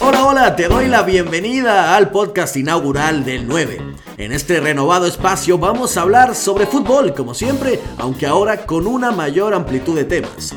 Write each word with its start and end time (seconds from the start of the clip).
Hola, 0.00 0.24
hola, 0.24 0.56
te 0.56 0.68
doy 0.68 0.86
la 0.86 1.02
bienvenida 1.02 1.96
al 1.96 2.10
podcast 2.10 2.56
inaugural 2.56 3.24
del 3.26 3.46
9. 3.46 3.78
En 4.16 4.32
este 4.32 4.58
renovado 4.58 5.06
espacio 5.06 5.58
vamos 5.58 5.96
a 5.96 6.02
hablar 6.02 6.34
sobre 6.34 6.66
fútbol, 6.66 7.12
como 7.14 7.34
siempre, 7.34 7.78
aunque 7.98 8.26
ahora 8.26 8.64
con 8.64 8.86
una 8.86 9.10
mayor 9.10 9.52
amplitud 9.52 9.96
de 9.96 10.04
temas. 10.04 10.54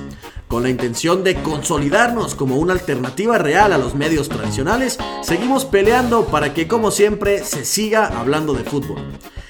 Con 0.47 0.63
la 0.63 0.70
intención 0.70 1.23
de 1.23 1.42
consolidarnos 1.42 2.36
como 2.36 2.57
una 2.57 2.73
alternativa 2.73 3.38
real 3.38 3.74
a 3.74 3.78
los 3.78 3.94
medios 3.94 4.29
tradicionales, 4.29 4.97
seguimos 5.22 5.65
peleando 5.65 6.26
para 6.26 6.53
que, 6.53 6.67
como 6.67 6.92
siempre, 6.92 7.44
se 7.44 7.65
siga 7.65 8.08
hablando 8.19 8.53
de 8.53 8.63
fútbol. 8.63 8.99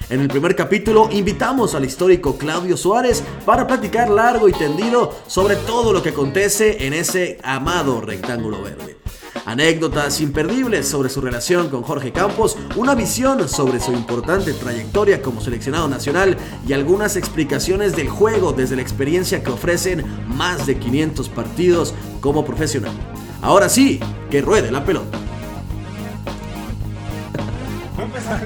En 0.10 0.20
el 0.20 0.30
primer 0.30 0.56
capítulo 0.56 1.10
invitamos 1.12 1.76
al 1.76 1.86
histórico 1.86 2.38
Claudio 2.38 2.76
Suárez 2.76 3.24
para 3.46 3.68
platicar 3.68 4.10
largo 4.10 4.50
y 4.50 4.52
tendido 4.52 5.14
sobre 5.28 5.56
todo 5.56 5.94
lo 5.94 6.02
que 6.02 6.10
acontece 6.10 6.86
en 6.86 6.94
ese 6.94 7.40
amado 7.44 8.02
rectángulo 8.02 8.62
verde. 8.62 9.01
Anécdotas 9.46 10.22
imperdibles 10.22 10.88
sobre 10.88 11.10
su 11.10 11.20
relación 11.20 11.70
con 11.70 11.82
Jorge 11.82 12.12
Campos, 12.12 12.58
una 12.76 12.94
visión 12.94 13.50
sobre 13.50 13.80
su 13.80 13.92
importante 13.92 14.54
trayectoria 14.54 15.22
como 15.22 15.42
seleccionado 15.42 15.88
nacional 15.88 16.38
y 16.68 16.74
algunas 16.74 17.16
explicaciones 17.16 17.96
del 17.96 18.08
juego 18.10 18.54
desde 18.54 18.76
la 18.76 18.84
experiencia 18.84 19.44
que 19.44 19.50
ofrecen 19.50 20.06
más 20.28 20.68
de 20.68 20.78
500 20.78 21.30
partidos 21.30 21.94
como 22.20 22.46
profesional. 22.46 22.94
Ahora 23.42 23.70
sí, 23.70 24.00
que 24.30 24.42
ruede 24.42 24.72
la 24.72 24.86
pelota. 24.86 25.18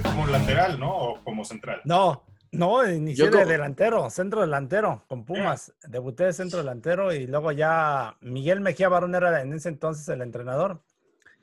como 0.04 0.28
lateral, 0.28 0.80
¿no? 0.80 0.92
O 0.92 1.24
como 1.24 1.44
central. 1.44 1.82
No, 1.84 2.24
no, 2.58 2.90
inicié 2.90 3.30
de 3.30 3.46
delantero, 3.46 4.10
centro 4.10 4.42
delantero, 4.42 5.04
con 5.08 5.26
Pumas. 5.26 5.74
Debuté 5.88 6.26
de 6.26 6.34
centro 6.34 6.60
delantero 6.60 7.14
y 7.14 7.28
luego 7.28 7.52
ya 7.52 8.18
Miguel 8.22 8.62
Mejía 8.62 8.90
Barón 8.90 9.16
era 9.16 9.42
en 9.42 9.54
ese 9.54 9.70
entonces 9.70 10.08
el 10.10 10.22
entrenador. 10.22 10.82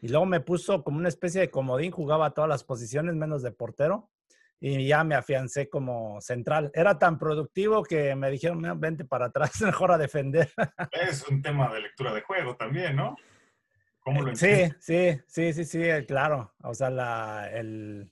Y 0.01 0.09
luego 0.09 0.27
me 0.27 0.41
puso 0.41 0.83
como 0.83 0.99
una 0.99 1.09
especie 1.09 1.41
de 1.41 1.51
comodín, 1.51 1.93
jugaba 1.93 2.33
todas 2.33 2.49
las 2.49 2.65
posiciones 2.65 3.15
menos 3.15 3.43
de 3.43 3.53
portero. 3.53 4.11
Y 4.59 4.87
ya 4.87 5.03
me 5.03 5.17
afiancé 5.17 5.69
como 5.69 6.21
central. 6.21 6.71
Era 6.75 6.97
tan 6.99 7.19
productivo 7.19 7.83
que 7.83 8.15
me 8.15 8.31
dijeron, 8.31 8.79
vente 8.79 9.05
para 9.05 9.27
atrás, 9.27 9.51
mejor 9.63 9.91
a 9.91 9.99
defender. 9.99 10.53
Es 10.93 11.27
un 11.29 11.43
tema 11.43 11.73
de 11.73 11.81
lectura 11.81 12.13
de 12.15 12.21
juego 12.21 12.57
también, 12.57 12.95
¿no? 12.95 13.17
¿Cómo 14.01 14.23
lo 14.23 14.35
sí, 14.35 14.73
sí, 14.81 15.21
sí, 15.27 15.53
sí, 15.53 15.65
sí, 15.65 15.83
claro. 16.07 16.53
O 16.63 16.75
sea, 16.75 16.91
la, 16.91 17.49
el, 17.53 18.12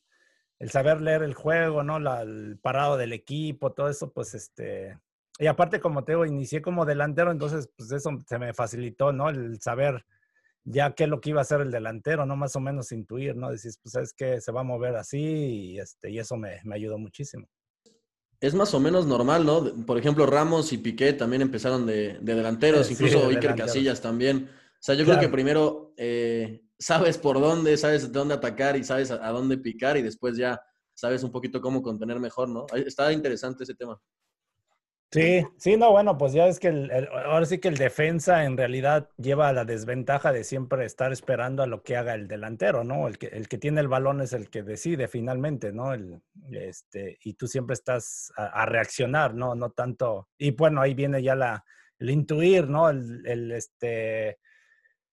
el 0.61 0.71
saber 0.71 1.01
leer 1.01 1.23
el 1.23 1.35
juego, 1.35 1.83
¿no? 1.83 1.99
La, 1.99 2.23
el 2.23 2.59
parado 2.63 2.97
del 2.97 3.13
equipo, 3.13 3.73
todo 3.73 3.89
eso, 3.89 4.13
pues 4.13 4.35
este. 4.35 4.99
Y 5.39 5.47
aparte, 5.47 5.81
como 5.81 6.05
te 6.05 6.13
digo, 6.13 6.27
inicié 6.27 6.61
como 6.61 6.85
delantero, 6.85 7.33
entonces, 7.33 7.71
pues 7.75 7.91
eso 7.93 8.11
se 8.27 8.39
me 8.39 8.53
facilitó, 8.53 9.13
¿no? 9.13 9.31
El 9.31 9.61
saber 9.61 10.05
ya 10.65 10.95
qué 10.95 11.05
es 11.05 11.11
lo 11.11 11.21
que 11.21 11.31
iba 11.31 11.41
a 11.41 11.43
hacer 11.43 11.63
el 11.63 11.71
delantero, 11.71 12.27
¿no? 12.27 12.37
Más 12.37 12.55
o 12.57 12.61
menos 12.61 12.93
intuir, 12.93 13.35
¿no? 13.35 13.51
Decís, 13.51 13.81
pues 13.83 13.95
es 13.95 14.13
que 14.13 14.41
se 14.43 14.53
va 14.53 14.61
a 14.61 14.65
mover 14.65 14.97
así 14.97 15.19
y, 15.19 15.81
este, 15.81 16.11
y 16.11 16.19
eso 16.19 16.37
me, 16.37 16.61
me 16.65 16.75
ayudó 16.75 16.99
muchísimo. 16.99 17.49
Es 18.39 18.55
más 18.55 18.75
o 18.75 18.81
menos 18.81 19.07
normal, 19.07 19.47
¿no? 19.47 19.65
Por 19.87 19.99
ejemplo, 19.99 20.27
Ramos 20.27 20.75
y 20.75 20.79
Piqué 20.79 21.15
también 21.15 21.41
empezaron 21.41 21.87
de, 21.87 22.19
delanteros, 22.21 22.91
incluso 22.91 23.29
Iker 23.29 23.55
Casillas 23.55 24.03
también. 24.03 24.49
O 24.81 24.83
sea, 24.83 24.95
yo 24.95 25.05
creo 25.05 25.21
que 25.21 25.29
primero 25.29 25.93
eh, 25.99 26.63
sabes 26.79 27.19
por 27.19 27.39
dónde, 27.39 27.77
sabes 27.77 28.11
de 28.11 28.19
dónde 28.19 28.33
atacar 28.33 28.77
y 28.77 28.83
sabes 28.83 29.11
a, 29.11 29.29
dónde 29.29 29.59
picar 29.59 29.99
y 29.99 30.03
después 30.03 30.39
ya 30.39 30.59
sabes 30.95 31.23
un 31.23 31.31
poquito 31.31 31.61
cómo 31.61 31.83
contener 31.83 32.19
mejor, 32.19 32.49
¿no? 32.49 32.65
Está 32.75 33.13
interesante 33.13 33.65
ese 33.65 33.75
tema. 33.75 34.01
Sí, 35.13 35.45
sí, 35.59 35.77
no, 35.77 35.91
bueno, 35.91 36.17
pues 36.17 36.33
ya 36.33 36.47
es 36.47 36.59
que 36.59 36.69
el, 36.69 37.09
ahora 37.13 37.45
sí 37.45 37.59
que 37.59 37.69
el 37.69 37.77
defensa 37.77 38.45
en 38.45 38.57
realidad 38.57 39.11
lleva 39.19 39.53
la 39.53 39.67
desventaja 39.67 40.33
de 40.33 40.45
siempre 40.45 40.87
estar 40.87 41.13
esperando 41.13 41.63
a 41.63 41.67
lo 41.67 41.83
que 41.83 41.97
haga 41.97 42.15
el 42.15 42.27
delantero, 42.27 42.83
¿no? 42.83 43.07
El 43.07 43.19
que, 43.19 43.27
el 43.27 43.49
que 43.49 43.59
tiene 43.59 43.83
el 43.83 43.89
balón 43.89 44.23
es 44.23 44.33
el 44.33 44.49
que 44.49 44.63
decide 44.63 45.09
finalmente, 45.09 45.73
¿no? 45.73 45.93
El, 45.93 46.23
este, 46.53 47.19
y 47.23 47.35
tú 47.35 47.49
siempre 47.49 47.75
estás 47.75 48.33
a, 48.37 48.65
reaccionar, 48.65 49.35
¿no? 49.35 49.55
No 49.55 49.73
tanto. 49.73 50.29
Y 50.39 50.53
bueno, 50.53 50.81
ahí 50.81 50.95
viene 50.95 51.23
ya 51.23 51.35
la, 51.35 51.65
el 51.99 52.09
intuir, 52.09 52.69
¿no? 52.69 52.89
El, 52.89 53.27
el 53.27 53.53
este, 53.53 54.39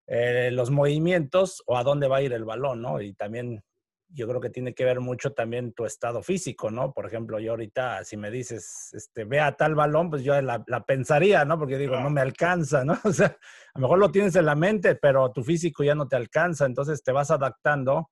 eh, 0.07 0.50
los 0.51 0.72
movimientos 0.72 1.62
o 1.66 1.78
a 1.78 1.84
dónde 1.84 2.07
va 2.07 2.18
a 2.18 2.22
ir 2.22 2.34
el 2.34 2.45
balón, 2.45 2.81
¿no? 2.81 3.01
Y 3.01 3.13
también 3.13 3.63
yo 4.09 4.28
creo 4.28 4.40
que 4.40 4.50
tiene 4.50 4.73
que 4.73 4.85
ver 4.85 5.01
mucho 5.01 5.34
también 5.34 5.73
tu 5.73 5.85
estado 5.85 6.23
físico, 6.23 6.72
¿no? 6.72 6.94
Por 6.94 7.06
ejemplo, 7.06 7.40
yo 7.40 7.51
ahorita, 7.51 8.03
si 8.06 8.16
me 8.16 8.31
dices, 8.31 8.91
este, 8.94 9.25
ve 9.25 9.40
a 9.40 9.57
tal 9.57 9.75
balón, 9.75 10.09
pues 10.09 10.23
yo 10.23 10.40
la, 10.41 10.63
pensaría, 10.85 11.44
¿no? 11.44 11.59
Porque 11.59 11.78
digo, 11.78 12.00
no 12.00 12.09
me 12.09 12.22
alcanza, 12.22 12.84
¿no? 12.85 12.97
O 13.03 13.12
sea, 13.12 13.28
a 13.28 13.79
lo 13.79 13.81
mejor 13.81 14.00
lo 14.00 14.12
tienes 14.12 14.35
en 14.35 14.45
la 14.45 14.56
mente, 14.56 14.95
pero 14.95 15.31
tu 15.31 15.44
físico 15.44 15.84
ya 15.84 15.95
no 15.95 16.07
te 16.07 16.16
alcanza, 16.16 16.66
entonces 16.66 17.03
te 17.03 17.12
vas 17.12 17.31
adaptando 17.31 18.09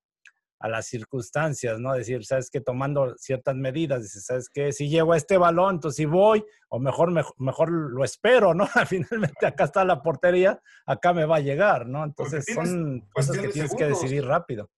a 0.59 0.69
las 0.69 0.87
circunstancias, 0.87 1.79
¿no? 1.79 1.93
Decir, 1.93 2.25
¿sabes 2.25 2.49
qué? 2.49 2.61
Tomando 2.61 3.15
ciertas 3.17 3.55
medidas, 3.55 4.03
dices, 4.03 4.25
¿sabes 4.25 4.49
qué? 4.49 4.71
Si 4.71 4.89
llego 4.89 5.13
a 5.13 5.17
este 5.17 5.37
balón, 5.37 5.75
entonces 5.75 5.97
si 5.97 6.05
voy, 6.05 6.43
o 6.69 6.79
mejor, 6.79 7.11
mejor, 7.37 7.71
lo 7.71 8.03
espero, 8.03 8.53
¿no? 8.53 8.65
Finalmente 8.87 9.45
acá 9.45 9.65
está 9.65 9.83
la 9.83 10.01
portería, 10.01 10.59
acá 10.85 11.13
me 11.13 11.25
va 11.25 11.37
a 11.37 11.41
llegar, 11.41 11.87
¿no? 11.87 12.03
Entonces 12.03 12.45
son 12.53 13.01
cosas 13.13 13.37
que 13.37 13.49
tienes 13.49 13.75
que 13.75 13.85
decidir 13.85 14.25
rápido. 14.25 14.69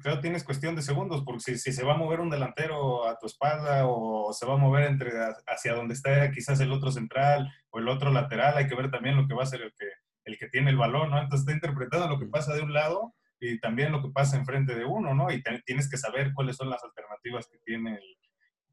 Claro, 0.00 0.20
tienes 0.20 0.44
cuestión 0.44 0.74
de 0.76 0.80
segundos, 0.80 1.22
porque 1.26 1.40
si, 1.40 1.58
si, 1.58 1.72
se 1.74 1.84
va 1.84 1.92
a 1.92 1.98
mover 1.98 2.20
un 2.20 2.30
delantero 2.30 3.06
a 3.06 3.18
tu 3.18 3.26
espalda 3.26 3.86
o 3.86 4.32
se 4.32 4.46
va 4.46 4.54
a 4.54 4.56
mover 4.56 4.84
entre 4.84 5.10
hacia 5.46 5.74
donde 5.74 5.92
está 5.92 6.30
quizás 6.30 6.58
el 6.60 6.72
otro 6.72 6.90
central 6.90 7.52
o 7.68 7.78
el 7.78 7.88
otro 7.88 8.10
lateral, 8.10 8.56
hay 8.56 8.66
que 8.66 8.74
ver 8.74 8.90
también 8.90 9.16
lo 9.16 9.28
que 9.28 9.34
va 9.34 9.42
a 9.42 9.46
ser 9.46 9.60
el 9.60 9.74
que, 9.78 9.84
el 10.24 10.38
que 10.38 10.48
tiene 10.48 10.70
el 10.70 10.78
balón, 10.78 11.10
¿no? 11.10 11.18
Entonces 11.18 11.40
está 11.40 11.52
interpretando 11.52 12.08
lo 12.08 12.18
que 12.18 12.24
pasa 12.24 12.54
de 12.54 12.62
un 12.62 12.72
lado 12.72 13.14
y 13.40 13.60
también 13.60 13.92
lo 13.92 14.02
que 14.02 14.10
pasa 14.10 14.36
enfrente 14.36 14.74
de 14.74 14.84
uno, 14.84 15.14
¿no? 15.14 15.30
Y 15.30 15.42
tienes 15.64 15.88
que 15.90 15.96
saber 15.96 16.32
cuáles 16.34 16.56
son 16.56 16.70
las 16.70 16.82
alternativas 16.82 17.48
que 17.48 17.58
tiene, 17.64 17.98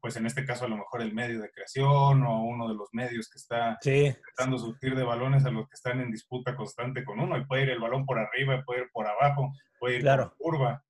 pues 0.00 0.16
en 0.16 0.26
este 0.26 0.44
caso 0.44 0.64
a 0.64 0.68
lo 0.68 0.76
mejor 0.76 1.02
el 1.02 1.14
medio 1.14 1.40
de 1.40 1.50
creación 1.50 2.24
o 2.24 2.44
uno 2.44 2.68
de 2.68 2.74
los 2.74 2.88
medios 2.92 3.28
que 3.30 3.38
está 3.38 3.78
sí. 3.80 4.06
intentando 4.06 4.58
surtir 4.58 4.94
de 4.94 5.04
balones 5.04 5.44
a 5.44 5.50
los 5.50 5.68
que 5.68 5.74
están 5.74 6.00
en 6.00 6.10
disputa 6.10 6.56
constante 6.56 7.04
con 7.04 7.20
uno. 7.20 7.36
Y 7.36 7.44
puede 7.44 7.62
ir 7.62 7.70
el 7.70 7.80
balón 7.80 8.06
por 8.06 8.18
arriba, 8.18 8.62
puede 8.64 8.82
ir 8.82 8.90
por 8.92 9.06
abajo, 9.06 9.52
puede 9.78 9.96
ir 9.96 10.02
claro. 10.02 10.28
por 10.30 10.36
curva. 10.38 10.82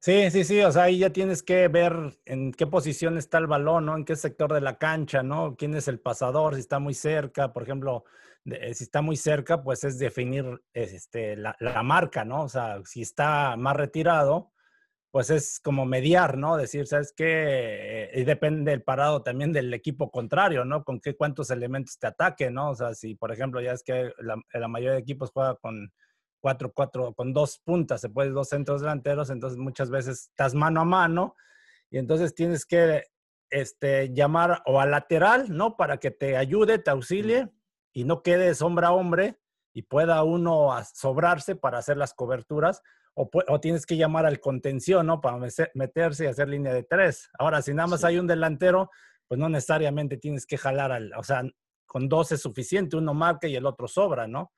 Sí, 0.00 0.30
sí, 0.30 0.44
sí, 0.44 0.60
o 0.60 0.70
sea, 0.70 0.84
ahí 0.84 0.98
ya 0.98 1.10
tienes 1.10 1.42
que 1.42 1.66
ver 1.66 1.92
en 2.24 2.52
qué 2.52 2.68
posición 2.68 3.18
está 3.18 3.38
el 3.38 3.48
balón, 3.48 3.86
¿no? 3.86 3.96
En 3.96 4.04
qué 4.04 4.14
sector 4.14 4.52
de 4.52 4.60
la 4.60 4.78
cancha, 4.78 5.24
¿no? 5.24 5.56
¿Quién 5.56 5.74
es 5.74 5.88
el 5.88 5.98
pasador? 5.98 6.54
Si 6.54 6.60
está 6.60 6.78
muy 6.78 6.94
cerca, 6.94 7.52
por 7.52 7.64
ejemplo, 7.64 8.04
eh, 8.44 8.74
si 8.74 8.84
está 8.84 9.02
muy 9.02 9.16
cerca, 9.16 9.62
pues 9.64 9.82
es 9.82 9.98
definir 9.98 10.62
este, 10.72 11.36
la, 11.36 11.56
marca, 11.82 12.24
¿no? 12.24 12.44
O 12.44 12.48
sea, 12.48 12.80
si 12.84 13.02
está 13.02 13.56
más 13.56 13.76
retirado, 13.76 14.52
pues 15.10 15.30
es 15.30 15.60
como 15.60 15.84
mediar, 15.86 16.38
¿no? 16.38 16.56
Decir, 16.56 16.86
¿sabes 16.86 17.12
qué? 17.16 18.10
Y 18.14 18.24
depende 18.24 18.70
del 18.72 18.82
parado 18.84 19.22
también 19.22 19.52
del 19.52 19.74
equipo 19.74 20.10
contrario, 20.12 20.64
¿no? 20.64 20.84
Con 20.84 21.00
qué 21.00 21.16
cuántos 21.16 21.50
elementos 21.50 21.98
te 21.98 22.06
ataque, 22.06 22.50
¿no? 22.50 22.70
O 22.70 22.74
sea, 22.76 22.94
si, 22.94 23.16
por 23.16 23.32
ejemplo, 23.32 23.60
ya 23.60 23.72
es 23.72 23.82
que 23.82 24.12
la 24.18 24.68
mayoría 24.68 24.94
de 24.94 25.00
equipos 25.00 25.32
juega 25.32 25.56
con 25.56 25.92
cuatro, 26.40 26.72
cuatro, 26.72 27.14
con 27.14 27.32
dos 27.32 27.60
puntas, 27.64 28.00
se 28.00 28.08
puede 28.08 28.30
dos 28.30 28.48
centros 28.48 28.80
delanteros, 28.80 29.30
entonces 29.30 29.58
muchas 29.58 29.90
veces 29.90 30.28
estás 30.30 30.54
mano 30.54 30.80
a 30.80 30.84
mano 30.84 31.34
y 31.90 31.98
entonces 31.98 32.34
tienes 32.34 32.66
que 32.66 33.04
este, 33.50 34.12
llamar 34.12 34.62
o 34.66 34.80
al 34.80 34.90
lateral, 34.90 35.46
¿no? 35.48 35.76
Para 35.76 35.98
que 35.98 36.10
te 36.10 36.36
ayude, 36.36 36.78
te 36.78 36.90
auxilie 36.90 37.50
y 37.92 38.04
no 38.04 38.22
quede 38.22 38.54
sombra 38.54 38.88
a 38.88 38.92
hombre 38.92 39.38
y 39.72 39.82
pueda 39.82 40.22
uno 40.22 40.70
sobrarse 40.94 41.56
para 41.56 41.78
hacer 41.78 41.96
las 41.96 42.14
coberturas 42.14 42.82
o, 43.14 43.28
o, 43.48 43.60
tienes 43.60 43.84
que 43.84 43.96
llamar 43.96 44.26
al 44.26 44.38
contención, 44.38 45.06
¿no? 45.06 45.20
Para 45.20 45.38
meterse 45.74 46.24
y 46.24 46.26
hacer 46.28 46.48
línea 46.48 46.72
de 46.72 46.84
tres. 46.84 47.28
Ahora, 47.38 47.62
si 47.62 47.74
nada 47.74 47.88
más 47.88 48.04
hay 48.04 48.18
un 48.18 48.28
delantero, 48.28 48.90
pues 49.26 49.40
no 49.40 49.48
necesariamente 49.48 50.16
tienes 50.16 50.46
que 50.46 50.56
jalar 50.56 50.92
al, 50.92 51.12
o 51.14 51.22
sea, 51.22 51.42
con 51.86 52.08
dos 52.08 52.32
es 52.32 52.42
suficiente, 52.42 52.96
uno 52.96 53.14
marca 53.14 53.48
y 53.48 53.56
el 53.56 53.66
otro 53.66 53.88
sobra, 53.88 54.28
¿no? 54.28 54.52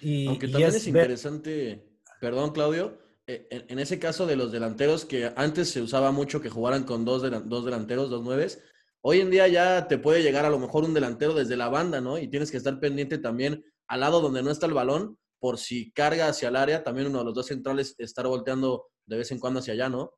Y, 0.00 0.26
Aunque 0.26 0.48
también 0.48 0.74
es, 0.74 0.86
interesante, 0.86 1.88
perdón 2.20 2.52
Claudio, 2.52 2.98
eh, 3.26 3.46
en, 3.50 3.78
ese 3.78 3.98
caso 3.98 4.26
de 4.26 4.36
los 4.36 4.50
delanteros 4.52 5.04
que 5.04 5.32
antes 5.36 5.70
se 5.70 5.80
usaba 5.80 6.10
mucho 6.10 6.40
que 6.40 6.50
jugaran 6.50 6.84
con 6.84 7.04
dos, 7.04 7.22
dos 7.46 7.64
delanteros, 7.64 8.10
dos 8.10 8.22
nueves, 8.22 8.62
hoy 9.02 9.20
en 9.20 9.30
día 9.30 9.46
ya 9.48 9.88
te 9.88 9.98
puede 9.98 10.22
llegar 10.22 10.44
a 10.44 10.50
lo 10.50 10.58
mejor 10.58 10.84
un 10.84 10.94
delantero 10.94 11.34
desde 11.34 11.56
la 11.56 11.68
banda, 11.68 12.00
¿no? 12.00 12.18
Y 12.18 12.28
tienes 12.28 12.50
que 12.50 12.56
estar 12.56 12.80
pendiente 12.80 13.18
también 13.18 13.64
al 13.86 14.00
lado 14.00 14.20
donde 14.20 14.42
no 14.42 14.50
está 14.50 14.66
el 14.66 14.74
balón, 14.74 15.18
por 15.38 15.58
si 15.58 15.90
carga 15.92 16.28
hacia 16.28 16.48
el 16.48 16.56
área, 16.56 16.84
también 16.84 17.08
uno 17.08 17.20
de 17.20 17.24
los 17.24 17.34
dos 17.34 17.46
centrales 17.46 17.94
estar 17.98 18.26
volteando 18.26 18.86
de 19.06 19.16
vez 19.16 19.32
en 19.32 19.40
cuando 19.40 19.60
hacia 19.60 19.72
allá, 19.72 19.88
¿no? 19.88 20.12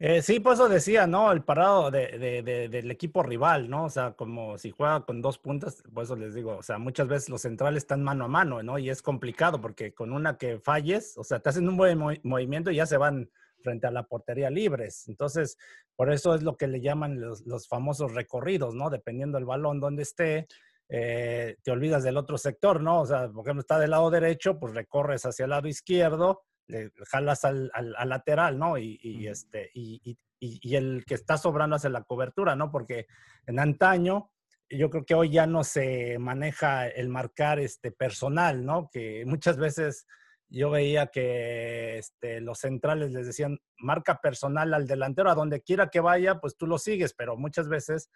Eh, 0.00 0.22
sí, 0.22 0.40
pues 0.40 0.58
eso 0.58 0.68
decía, 0.68 1.06
¿no? 1.06 1.30
El 1.30 1.44
parado 1.44 1.90
de, 1.90 2.42
del 2.70 2.90
equipo 2.90 3.22
rival, 3.22 3.70
¿no? 3.70 3.84
O 3.84 3.90
sea, 3.90 4.12
como 4.12 4.58
si 4.58 4.70
juega 4.70 5.04
con 5.06 5.22
dos 5.22 5.38
puntas, 5.38 5.82
por 5.92 6.04
eso 6.04 6.16
les 6.16 6.34
digo, 6.34 6.56
o 6.56 6.62
sea, 6.62 6.78
muchas 6.78 7.06
veces 7.06 7.28
los 7.28 7.42
centrales 7.42 7.84
están 7.84 8.02
mano 8.02 8.24
a 8.24 8.28
mano, 8.28 8.62
¿no? 8.62 8.78
Y 8.78 8.90
es 8.90 9.02
complicado 9.02 9.60
porque 9.60 9.94
con 9.94 10.12
una 10.12 10.36
que 10.36 10.58
falles, 10.58 11.16
o 11.16 11.22
sea, 11.22 11.38
te 11.38 11.48
hacen 11.48 11.68
un 11.68 11.76
buen 11.76 11.98
movimiento 12.22 12.70
y 12.70 12.76
ya 12.76 12.86
se 12.86 12.96
van 12.96 13.30
frente 13.62 13.86
a 13.86 13.92
la 13.92 14.02
portería 14.02 14.50
libres. 14.50 15.08
Entonces, 15.08 15.58
por 15.96 16.12
eso 16.12 16.34
es 16.34 16.42
lo 16.42 16.56
que 16.56 16.66
le 16.66 16.80
llaman 16.80 17.20
los, 17.20 17.46
los 17.46 17.68
famosos 17.68 18.14
recorridos, 18.14 18.74
¿no? 18.74 18.90
Dependiendo 18.90 19.38
del 19.38 19.46
balón 19.46 19.80
donde 19.80 20.02
esté, 20.02 20.48
eh, 20.88 21.56
te 21.62 21.70
olvidas 21.70 22.02
del 22.02 22.16
otro 22.16 22.36
sector, 22.36 22.80
¿no? 22.80 23.00
O 23.00 23.06
sea, 23.06 23.28
por 23.28 23.44
ejemplo, 23.44 23.60
está 23.60 23.78
del 23.78 23.90
lado 23.90 24.10
derecho, 24.10 24.58
pues 24.58 24.74
recorres 24.74 25.24
hacia 25.24 25.44
el 25.44 25.50
lado 25.50 25.68
izquierdo, 25.68 26.42
le 26.66 26.90
jalas 27.06 27.44
al, 27.44 27.70
lateral, 28.04 28.58
¿no? 28.58 28.78
Y, 28.78 29.26
este, 29.26 29.70
y, 29.74 30.18
el 30.74 31.04
que 31.06 31.14
está 31.14 31.38
sobrando 31.38 31.76
hace 31.76 31.88
la 31.88 32.02
cobertura, 32.02 32.54
¿no? 32.54 32.70
Porque 32.70 33.06
en 33.46 33.58
antaño, 33.58 34.30
yo 34.68 34.90
creo 34.90 35.04
que 35.04 35.14
hoy 35.14 35.30
ya 35.30 35.46
no 35.46 35.64
se 35.64 36.18
maneja 36.18 36.86
el 36.86 37.08
marcar 37.08 37.58
este 37.58 37.92
personal, 37.92 38.64
¿no? 38.64 38.90
Que 38.92 39.24
muchas 39.26 39.56
veces 39.56 40.06
yo 40.48 40.70
veía 40.70 41.06
que 41.08 41.98
este, 41.98 42.40
los 42.40 42.58
centrales 42.58 43.12
les 43.12 43.26
decían 43.26 43.58
marca 43.78 44.20
personal 44.20 44.72
al 44.74 44.86
delantero, 44.86 45.30
a 45.30 45.34
donde 45.34 45.62
quiera 45.62 45.88
que 45.88 46.00
vaya, 46.00 46.40
pues 46.40 46.56
tú 46.56 46.66
lo 46.66 46.78
sigues, 46.78 47.14
pero 47.14 47.36
muchas 47.36 47.68
veces, 47.68 48.10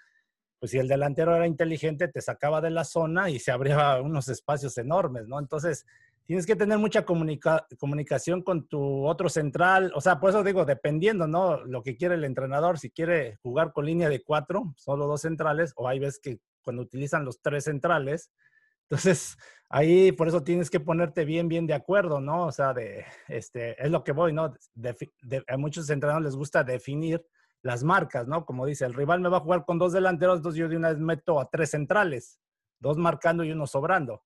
pues 0.61 0.71
si 0.71 0.79
el 0.79 0.89
delantero 0.89 1.35
era 1.35 1.47
inteligente, 1.47 2.09
te 2.09 2.21
sacaba 2.21 2.61
de 2.61 2.71
la 2.71 2.85
zona 2.85 3.31
y 3.31 3.39
se 3.39 3.51
abría 3.51 4.01
unos 4.03 4.29
espacios 4.29 4.79
enormes, 4.79 5.27
¿no? 5.27 5.39
Entonces, 5.39 5.87
tienes 6.29 6.45
que 6.45 6.57
tener 6.57 6.77
mucha 6.77 7.07
comunicación 7.07 8.43
con 8.43 8.69
tu 8.69 9.07
otro 9.07 9.31
central, 9.31 9.91
o 9.95 10.03
sea, 10.03 10.21
por 10.21 10.29
eso 10.29 10.45
digo, 10.45 10.67
dependiendo, 10.67 11.27
¿no? 11.27 11.65
Lo 11.65 11.83
que 11.83 11.97
quiere 11.97 12.17
el 12.17 12.25
entrenador, 12.25 12.79
si 12.79 12.91
quiere 12.91 13.37
jugar 13.37 13.73
con 13.73 13.87
línea 13.87 14.11
de 14.11 14.23
cuatro, 14.23 14.75
solo 14.77 15.07
dos 15.07 15.23
centrales, 15.23 15.73
o 15.75 15.89
hay 15.89 15.99
veces 15.99 16.21
que 16.21 16.39
cuando 16.61 16.83
utilizan 16.83 17.25
los 17.25 17.41
tres 17.41 17.65
centrales, 17.65 18.31
entonces, 18.91 19.39
ahí 19.71 20.13
por 20.13 20.29
eso 20.29 20.43
tienes 20.43 20.69
que 20.69 20.81
ponerte 20.81 21.25
bien, 21.25 21.49
bien 21.49 21.67
de 21.67 21.73
acuerdo, 21.73 22.21
¿no? 22.21 22.45
O 22.45 22.53
sea, 22.53 22.75
de, 22.75 23.07
este, 23.29 23.83
es 23.83 23.91
lo 23.91 24.05
que 24.05 24.13
voy, 24.13 24.35
¿no? 24.35 24.53
a 25.49 25.57
muchos 25.57 25.89
entrenadores 25.89 26.27
les 26.27 26.37
gusta 26.37 26.63
definir 26.63 27.25
las 27.63 27.85
marcas, 27.85 28.29
¿no? 28.29 28.45
Como 28.45 28.67
dice, 28.67 28.85
el 28.85 28.93
rival 28.93 29.21
me 29.21 29.31
va 29.31 29.39
a 29.39 29.41
jugar 29.41 29.65
con 29.65 29.79
dos 29.79 29.95
delanteros, 29.95 30.37
entonces 30.37 30.59
yo 30.59 30.69
de 30.69 30.77
una 30.77 30.91
vez 30.91 30.99
meto 30.99 31.41
a 31.41 31.49
tres 31.49 31.71
centrales, 31.71 32.39
dos 32.81 32.99
marcando 32.99 33.45
y 33.45 33.53
uno 33.53 33.67
sobrando. 33.67 34.25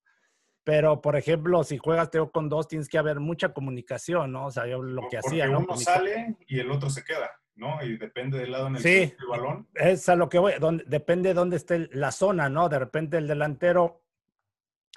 Pero, 0.64 1.00
por 1.00 1.16
ejemplo, 1.16 1.64
si 1.64 1.78
juegas 1.78 2.10
Teo 2.10 2.30
con 2.30 2.48
dos, 2.48 2.68
tienes 2.68 2.88
que 2.88 2.98
haber 2.98 3.18
mucha 3.18 3.52
comunicación, 3.52 4.32
¿no? 4.32 4.46
O 4.46 4.50
sea, 4.50 4.66
yo 4.66 4.82
lo 4.82 5.08
que 5.08 5.18
hacía, 5.18 5.46
¿no? 5.46 5.60
Uno 5.60 5.76
sale 5.76 6.36
y 6.46 6.60
el 6.60 6.70
otro 6.70 6.88
se 6.88 7.04
queda, 7.04 7.30
¿no? 7.56 7.82
Y 7.82 7.96
depende 7.98 8.38
del 8.38 8.52
lado 8.52 8.68
en 8.68 8.76
el 8.76 8.82
que 8.82 9.02
el 9.02 9.26
balón. 9.28 9.68
Es 9.74 10.08
a 10.08 10.14
lo 10.14 10.28
que 10.28 10.38
voy, 10.38 10.52
donde, 10.60 10.84
depende 10.86 11.30
de 11.30 11.34
dónde 11.34 11.56
esté 11.56 11.88
la 11.92 12.12
zona, 12.12 12.48
¿no? 12.48 12.68
De 12.68 12.78
repente 12.78 13.18
el 13.18 13.26
delantero 13.26 14.02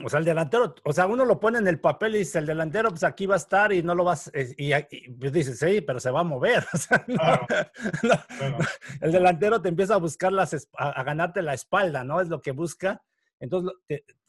o 0.04 0.10
sea, 0.10 0.20
el 0.20 0.26
delantero, 0.26 0.76
o 0.84 0.92
sea, 0.92 1.08
uno 1.08 1.24
lo 1.24 1.40
pone 1.40 1.58
en 1.58 1.68
el 1.68 1.80
papel 1.80 2.16
y 2.16 2.20
dice, 2.20 2.40
el 2.40 2.46
delantero, 2.46 2.90
pues 2.90 3.06
aquí 3.06 3.28
va 3.28 3.36
a 3.36 3.38
estar 3.38 3.72
y 3.72 3.82
no 3.82 3.96
lo 3.96 4.04
vas, 4.04 4.30
y, 4.58 4.74
y 4.74 5.10
pues 5.12 5.32
dices, 5.32 5.58
sí, 5.58 5.80
pero 5.80 6.02
se 6.02 6.12
va 6.12 6.20
a 6.20 6.24
mover. 6.24 6.66
O 6.74 6.78
sea, 6.78 7.06
El 9.00 9.12
delantero 9.14 9.62
te 9.62 9.70
empieza 9.70 9.94
a 9.94 10.00
buscar 10.00 10.34
las, 10.34 10.68
a, 10.74 11.02
ganarte 11.04 11.42
la 11.42 11.54
espalda, 11.54 12.04
¿no? 12.04 12.20
Es 12.20 12.28
lo 12.28 12.42
que 12.42 12.52
busca. 12.52 13.02
Entonces, 13.40 13.78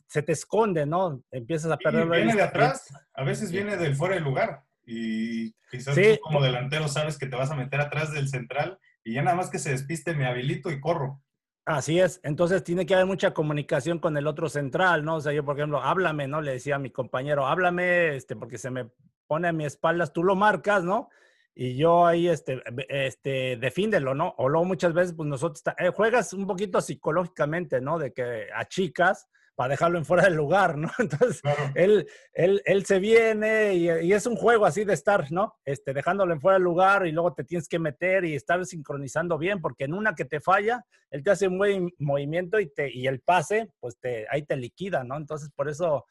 se 0.07 0.23
te 0.23 0.33
esconde, 0.33 0.87
¿no? 0.87 1.23
Empiezas 1.31 1.71
a 1.71 1.77
perder. 1.77 2.07
Y 2.07 2.11
viene 2.11 2.35
de 2.35 2.43
atrás, 2.43 2.87
a 3.15 3.25
veces 3.25 3.51
viene 3.51 3.77
del 3.77 3.97
fuera 3.97 4.15
de 4.15 4.21
lugar. 4.21 4.63
Y 4.85 5.53
quizás 5.71 5.95
tú 5.95 6.01
como 6.23 6.41
delantero 6.43 6.89
sabes 6.89 7.19
que 7.19 7.27
te 7.27 7.37
vas 7.37 7.51
a 7.51 7.57
meter 7.57 7.81
atrás 7.81 8.13
del 8.13 8.29
central 8.29 8.79
y 9.03 9.15
ya 9.15 9.23
nada 9.23 9.37
más 9.37 9.51
que 9.51 9.59
se 9.59 9.71
despiste, 9.71 10.15
me 10.15 10.27
habilito 10.27 10.71
y 10.71 10.81
corro. 10.81 11.23
Así 11.65 11.99
es, 11.99 12.21
entonces 12.23 12.63
tiene 12.63 12.87
que 12.87 12.95
haber 12.95 13.07
mucha 13.07 13.35
comunicación 13.35 13.99
con 13.99 14.17
el 14.17 14.29
otro 14.29 14.49
central, 14.49 15.05
¿no? 15.05 15.17
O 15.17 15.21
sea, 15.21 15.33
yo, 15.33 15.45
por 15.45 15.57
ejemplo, 15.57 15.83
háblame, 15.83 16.29
¿no? 16.29 16.41
Le 16.41 16.53
decía 16.53 16.77
a 16.77 16.79
mi 16.79 16.91
compañero, 16.91 17.45
háblame, 17.45 18.15
este, 18.15 18.37
porque 18.37 18.57
se 18.57 18.71
me 18.71 18.89
pone 19.27 19.49
a 19.49 19.53
mi 19.53 19.65
espaldas, 19.65 20.13
tú 20.13 20.23
lo 20.23 20.37
marcas, 20.37 20.85
¿no? 20.85 21.09
Y 21.57 21.77
yo 21.77 22.07
ahí, 22.07 22.29
este, 22.29 22.63
este, 22.89 23.57
defíndelo, 23.57 24.15
¿no? 24.15 24.35
O 24.39 24.49
luego 24.49 24.65
muchas 24.65 24.93
veces, 24.93 25.15
pues 25.17 25.29
nosotros, 25.29 25.63
eh, 25.79 25.89
juegas 25.89 26.33
un 26.33 26.47
poquito 26.47 26.81
psicológicamente, 26.81 27.81
¿no? 27.81 27.99
De 27.99 28.13
que 28.13 28.47
a 28.55 28.65
chicas 28.67 29.29
para 29.57 29.71
dejarlo 29.71 29.99
en 29.99 30.05
fuera 30.05 30.25
del 30.25 30.35
lugar, 30.35 30.77
¿no? 30.77 30.89
Entonces, 30.99 31.41
él, 31.75 32.07
él, 32.35 32.63
él, 32.65 32.85
se 32.85 32.99
viene 33.01 33.75
y, 33.75 34.13
es 34.13 34.27
un 34.27 34.37
juego 34.37 34.67
así 34.67 34.85
de 34.85 34.93
estar, 34.93 35.33
¿no? 35.33 35.55
Este, 35.65 35.95
dejándolo 35.95 36.33
en 36.33 36.41
fuera 36.41 36.57
del 36.57 36.65
lugar 36.65 37.07
y 37.07 37.13
luego 37.13 37.33
te 37.33 37.43
tienes 37.43 37.67
que 37.67 37.79
meter 37.79 38.25
y 38.25 38.35
estar 38.35 38.65
sincronizando 38.67 39.39
bien, 39.39 39.61
porque 39.61 39.85
en 39.85 39.95
una 39.95 40.15
que 40.15 40.27
te 40.27 40.41
falla, 40.41 40.85
él 41.11 41.25
te 41.25 41.31
hace 41.31 41.49
un 41.49 41.59
buen 41.59 41.91
movimiento 41.99 42.61
y, 42.61 42.69
te, 42.69 42.95
y 42.95 43.07
el 43.07 43.21
pase, 43.21 43.71
pues 43.81 43.99
te, 43.99 44.27
ahí 44.31 44.43
te 44.43 44.57
liquida, 44.57 45.03
¿no? 45.03 45.17
Entonces, 45.17 45.51
por 45.51 45.69
eso 45.69 46.05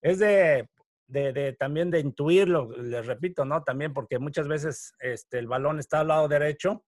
es 0.00 0.20
de, 0.20 0.68
de, 1.08 1.32
de, 1.32 1.52
también 1.54 1.90
de 1.90 1.98
intuirlo, 1.98 2.70
les 2.70 3.04
repito, 3.04 3.44
¿no? 3.44 3.64
También 3.64 3.92
porque 3.92 4.20
muchas 4.20 4.46
veces 4.46 4.94
este, 5.00 5.40
el 5.40 5.48
balón 5.48 5.80
está 5.80 6.00
al 6.00 6.08
lado 6.08 6.28
derecho 6.28 6.84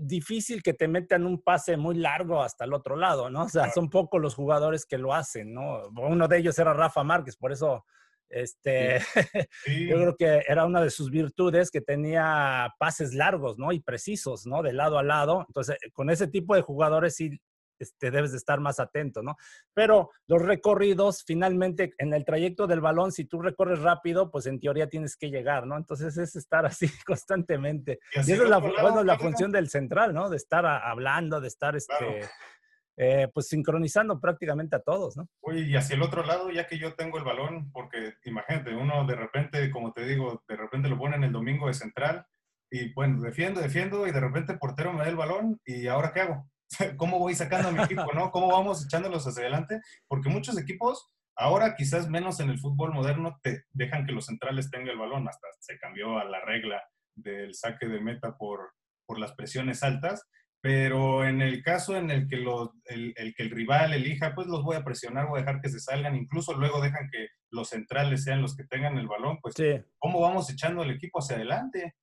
difícil 0.00 0.62
que 0.62 0.74
te 0.74 0.88
metan 0.88 1.26
un 1.26 1.42
pase 1.42 1.76
muy 1.76 1.96
largo 1.96 2.42
hasta 2.42 2.64
el 2.64 2.72
otro 2.72 2.96
lado, 2.96 3.30
¿no? 3.30 3.44
O 3.44 3.48
sea, 3.48 3.70
son 3.70 3.90
pocos 3.90 4.20
los 4.20 4.34
jugadores 4.34 4.86
que 4.86 4.98
lo 4.98 5.14
hacen, 5.14 5.52
¿no? 5.52 5.82
Uno 5.96 6.28
de 6.28 6.38
ellos 6.38 6.58
era 6.58 6.72
Rafa 6.72 7.04
Márquez, 7.04 7.36
por 7.36 7.52
eso, 7.52 7.84
este, 8.28 8.98
yo 9.66 9.96
creo 9.96 10.16
que 10.16 10.42
era 10.48 10.64
una 10.64 10.80
de 10.80 10.90
sus 10.90 11.10
virtudes 11.10 11.70
que 11.70 11.80
tenía 11.80 12.72
pases 12.78 13.14
largos, 13.14 13.58
¿no? 13.58 13.72
Y 13.72 13.80
precisos, 13.80 14.46
¿no? 14.46 14.62
De 14.62 14.72
lado 14.72 14.98
a 14.98 15.02
lado. 15.02 15.44
Entonces, 15.48 15.76
con 15.92 16.10
ese 16.10 16.26
tipo 16.26 16.54
de 16.54 16.62
jugadores 16.62 17.16
sí 17.16 17.40
este, 17.80 18.10
debes 18.10 18.30
de 18.32 18.38
estar 18.38 18.60
más 18.60 18.78
atento, 18.78 19.22
¿no? 19.22 19.36
Pero 19.74 20.10
los 20.26 20.42
recorridos, 20.42 21.24
finalmente, 21.26 21.94
en 21.98 22.14
el 22.14 22.24
trayecto 22.24 22.66
del 22.66 22.80
balón, 22.80 23.10
si 23.10 23.24
tú 23.24 23.40
recorres 23.40 23.80
rápido, 23.80 24.30
pues 24.30 24.46
en 24.46 24.60
teoría 24.60 24.88
tienes 24.88 25.16
que 25.16 25.30
llegar, 25.30 25.66
¿no? 25.66 25.76
Entonces 25.76 26.16
es 26.16 26.36
estar 26.36 26.66
así 26.66 26.86
constantemente. 27.06 27.98
Y, 28.14 28.20
esa 28.20 28.34
es 28.34 28.48
la, 28.48 28.58
bueno, 28.58 29.02
la 29.02 29.18
función 29.18 29.50
del 29.50 29.68
central, 29.68 30.14
¿no? 30.14 30.28
De 30.28 30.36
estar 30.36 30.64
hablando, 30.66 31.40
de 31.40 31.48
estar, 31.48 31.74
este, 31.74 32.28
eh, 32.96 33.28
pues 33.32 33.48
sincronizando 33.48 34.20
prácticamente 34.20 34.76
a 34.76 34.80
todos, 34.80 35.16
¿no? 35.16 35.26
Oye, 35.40 35.62
y 35.62 35.74
hacia 35.74 35.96
el 35.96 36.02
otro 36.02 36.22
lado, 36.22 36.50
ya 36.50 36.66
que 36.66 36.78
yo 36.78 36.94
tengo 36.94 37.16
el 37.16 37.24
balón, 37.24 37.72
porque 37.72 38.14
imagínate, 38.24 38.74
uno 38.74 39.06
de 39.06 39.14
repente, 39.14 39.70
como 39.70 39.92
te 39.92 40.04
digo, 40.04 40.42
de 40.46 40.56
repente 40.56 40.90
lo 40.90 40.98
ponen 40.98 41.24
el 41.24 41.32
domingo 41.32 41.68
de 41.68 41.72
central, 41.72 42.26
y 42.70 42.92
bueno, 42.92 43.22
defiendo, 43.22 43.60
defiendo, 43.60 44.06
y 44.06 44.12
de 44.12 44.20
repente 44.20 44.52
el 44.52 44.58
portero 44.58 44.92
me 44.92 45.00
da 45.00 45.08
el 45.08 45.16
balón, 45.16 45.58
¿y 45.64 45.86
ahora 45.86 46.12
qué 46.12 46.20
hago? 46.20 46.50
cómo 46.96 47.18
voy 47.18 47.34
sacando 47.34 47.68
a 47.68 47.72
mi 47.72 47.82
equipo, 47.82 48.12
¿no? 48.14 48.30
¿Cómo 48.30 48.48
vamos 48.48 48.84
echándolos 48.84 49.26
hacia 49.26 49.42
adelante? 49.42 49.80
Porque 50.08 50.28
muchos 50.28 50.58
equipos, 50.58 51.06
ahora 51.36 51.74
quizás 51.76 52.08
menos 52.08 52.40
en 52.40 52.50
el 52.50 52.58
fútbol 52.58 52.92
moderno, 52.92 53.38
te 53.42 53.64
dejan 53.72 54.06
que 54.06 54.12
los 54.12 54.26
centrales 54.26 54.70
tengan 54.70 54.88
el 54.88 54.98
balón. 54.98 55.28
Hasta 55.28 55.46
se 55.60 55.78
cambió 55.78 56.18
a 56.18 56.24
la 56.24 56.40
regla 56.44 56.82
del 57.14 57.54
saque 57.54 57.86
de 57.86 58.00
meta 58.00 58.36
por, 58.36 58.72
por 59.06 59.18
las 59.18 59.32
presiones 59.32 59.82
altas. 59.82 60.26
Pero 60.62 61.24
en 61.26 61.40
el 61.40 61.62
caso 61.62 61.96
en 61.96 62.10
el 62.10 62.28
que, 62.28 62.36
el, 62.36 63.14
que 63.34 63.42
el 63.42 63.50
rival 63.50 63.94
elija, 63.94 64.34
pues 64.34 64.46
los 64.46 64.62
voy 64.62 64.76
a 64.76 64.84
presionar, 64.84 65.26
voy 65.26 65.38
a 65.38 65.42
dejar 65.42 65.62
que 65.62 65.70
se 65.70 65.80
salgan, 65.80 66.14
incluso 66.16 66.52
luego 66.52 66.82
dejan 66.82 67.08
que 67.10 67.28
los 67.50 67.70
centrales 67.70 68.24
sean 68.24 68.42
los 68.42 68.54
que 68.54 68.64
tengan 68.64 68.98
el 68.98 69.08
balón, 69.08 69.38
pues 69.40 69.54
¿cómo 69.98 70.20
vamos 70.20 70.50
echando 70.50 70.82
el 70.82 70.90
equipo 70.90 71.20
hacia 71.20 71.36
adelante? 71.36 71.94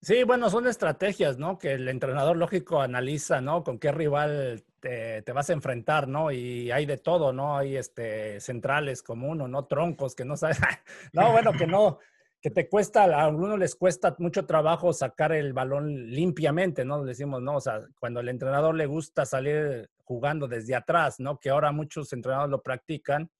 Sí, 0.00 0.22
bueno, 0.22 0.48
son 0.48 0.68
estrategias, 0.68 1.38
¿no? 1.38 1.58
Que 1.58 1.72
el 1.72 1.88
entrenador 1.88 2.36
lógico 2.36 2.80
analiza, 2.80 3.40
¿no? 3.40 3.64
Con 3.64 3.78
qué 3.80 3.90
rival 3.90 4.64
te, 4.80 5.24
vas 5.32 5.50
a 5.50 5.52
enfrentar, 5.54 6.06
¿no? 6.06 6.30
Y 6.30 6.70
hay 6.70 6.86
de 6.86 6.98
todo, 6.98 7.32
¿no? 7.32 7.58
Hay 7.58 7.76
este, 7.76 8.40
centrales 8.40 9.02
como 9.02 9.28
uno, 9.28 9.48
¿no? 9.48 9.64
Troncos 9.66 10.14
que 10.14 10.24
no 10.24 10.36
sabes. 10.36 10.60
no, 11.12 11.32
bueno, 11.32 11.52
que 11.52 11.66
no, 11.66 11.98
que 12.40 12.50
te 12.50 12.68
cuesta, 12.68 13.04
a 13.04 13.24
algunos 13.24 13.58
les 13.58 13.74
cuesta 13.74 14.14
mucho 14.18 14.46
trabajo 14.46 14.92
sacar 14.92 15.32
el 15.32 15.52
balón 15.52 16.10
limpiamente, 16.10 16.84
¿no? 16.84 17.02
Decimos, 17.04 17.42
¿no? 17.42 17.56
O 17.56 17.60
sea, 17.60 17.82
cuando 17.98 18.20
el 18.20 18.28
entrenador 18.28 18.76
le 18.76 18.86
gusta 18.86 19.26
salir 19.26 19.90
jugando 20.04 20.46
desde 20.46 20.76
atrás, 20.76 21.18
¿no? 21.18 21.40
Que 21.40 21.50
ahora 21.50 21.72
muchos 21.72 22.12
entrenadores 22.12 22.50
lo 22.52 22.62
practican, 22.62 23.30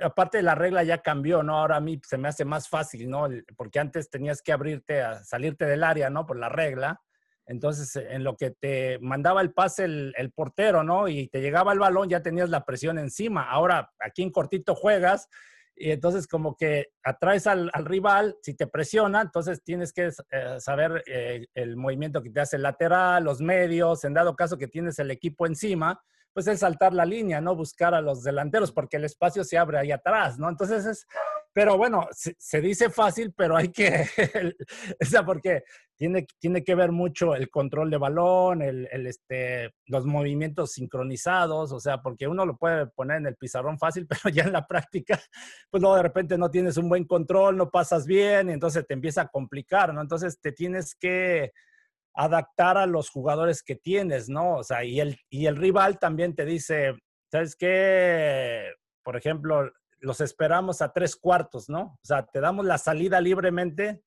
aparte 0.00 0.42
la 0.42 0.54
regla 0.54 0.82
ya 0.82 0.98
cambió, 0.98 1.42
¿no? 1.42 1.58
Ahora 1.58 1.76
a 1.76 1.80
mí 1.80 2.00
se 2.06 2.18
me 2.18 2.28
hace 2.28 2.44
más 2.44 2.68
fácil, 2.68 3.08
¿no? 3.08 3.28
Porque 3.56 3.78
antes 3.78 4.10
tenías 4.10 4.42
que 4.42 4.52
abrirte, 4.52 5.02
a 5.02 5.22
salirte 5.24 5.66
del 5.66 5.84
área, 5.84 6.10
¿no? 6.10 6.26
Por 6.26 6.38
la 6.38 6.48
regla. 6.48 7.00
Entonces, 7.46 7.96
en 7.96 8.22
lo 8.22 8.36
que 8.36 8.52
te 8.52 8.98
mandaba 9.00 9.40
el 9.40 9.52
pase 9.52 9.84
el, 9.84 10.32
portero, 10.34 10.84
¿no? 10.84 11.08
Y 11.08 11.28
te 11.28 11.40
llegaba 11.40 11.72
el 11.72 11.80
balón, 11.80 12.08
ya 12.08 12.22
tenías 12.22 12.48
la 12.48 12.64
presión 12.64 12.98
encima. 12.98 13.42
Ahora, 13.42 13.90
aquí 13.98 14.22
en 14.22 14.30
cortito 14.30 14.74
juegas 14.74 15.28
y 15.74 15.90
entonces 15.90 16.28
como 16.28 16.56
que 16.56 16.92
atraes 17.02 17.46
al, 17.46 17.70
rival, 17.72 18.36
si 18.42 18.54
te 18.54 18.66
presiona, 18.66 19.22
entonces 19.22 19.64
tienes 19.64 19.92
que 19.92 20.10
eh, 20.30 20.60
saber 20.60 21.02
eh, 21.06 21.46
el 21.54 21.76
movimiento 21.76 22.22
que 22.22 22.30
te 22.30 22.40
hace 22.40 22.56
el 22.56 22.62
lateral, 22.62 23.24
los 23.24 23.40
medios, 23.40 24.04
en 24.04 24.12
dado 24.12 24.36
caso 24.36 24.58
que 24.58 24.68
tienes 24.68 24.98
el 24.98 25.10
equipo 25.10 25.46
encima, 25.46 26.00
pues 26.32 26.46
es 26.46 26.60
saltar 26.60 26.94
la 26.94 27.04
línea, 27.04 27.40
¿no? 27.40 27.56
Buscar 27.56 27.94
a 27.94 28.00
los 28.00 28.22
delanteros 28.22 28.72
porque 28.72 28.96
el 28.96 29.04
espacio 29.04 29.44
se 29.44 29.58
abre 29.58 29.78
ahí 29.78 29.92
atrás, 29.92 30.38
¿no? 30.38 30.48
Entonces 30.48 30.86
es, 30.86 31.06
pero 31.52 31.76
bueno, 31.76 32.06
se, 32.12 32.60
dice 32.60 32.90
fácil, 32.90 33.34
pero 33.36 33.56
hay 33.56 33.70
que, 33.70 34.06
o 35.02 35.04
sea, 35.04 35.24
porque 35.24 35.64
tiene, 35.96 36.26
tiene 36.38 36.62
que 36.62 36.76
ver 36.76 36.92
mucho 36.92 37.34
el 37.34 37.50
control 37.50 37.90
de 37.90 37.98
balón, 37.98 38.62
el, 38.62 38.86
este, 39.06 39.74
los 39.86 40.06
movimientos 40.06 40.72
sincronizados, 40.72 41.72
o 41.72 41.80
sea, 41.80 42.00
porque 42.00 42.28
uno 42.28 42.46
lo 42.46 42.56
puede 42.56 42.86
poner 42.86 43.18
en 43.18 43.26
el 43.26 43.36
pizarrón 43.36 43.78
fácil, 43.78 44.06
pero 44.24 44.32
ya 44.32 44.44
en 44.44 44.52
la 44.52 44.66
práctica, 44.66 45.20
pues 45.70 45.80
luego 45.80 45.96
de 45.96 46.02
repente 46.02 46.38
no 46.38 46.50
tienes 46.50 46.76
un 46.76 46.88
buen 46.88 47.04
control, 47.04 47.56
no 47.56 47.70
pasas 47.70 48.06
bien, 48.06 48.48
y 48.50 48.52
entonces 48.52 48.86
te 48.86 48.94
empieza 48.94 49.22
a 49.22 49.28
complicar, 49.28 49.92
¿no? 49.92 50.00
Entonces 50.00 50.40
te 50.40 50.52
tienes 50.52 50.94
que 50.94 51.52
adaptar 52.14 52.76
a 52.76 52.86
los 52.86 53.10
jugadores 53.10 53.62
que 53.62 53.76
tienes, 53.76 54.28
¿no? 54.28 54.56
O 54.56 54.64
sea, 54.64 54.84
y 54.84 55.00
el, 55.00 55.18
y 55.28 55.46
el 55.46 55.56
rival 55.56 55.98
también 55.98 56.34
te 56.34 56.44
dice, 56.44 56.94
¿sabes 57.30 57.56
qué? 57.56 58.72
Por 59.02 59.16
ejemplo, 59.16 59.70
los 60.00 60.20
esperamos 60.20 60.82
a 60.82 60.92
tres 60.92 61.16
cuartos, 61.16 61.68
¿no? 61.68 61.98
O 62.02 62.04
sea, 62.04 62.26
te 62.26 62.40
damos 62.40 62.66
la 62.66 62.78
salida 62.78 63.20
libremente 63.20 64.02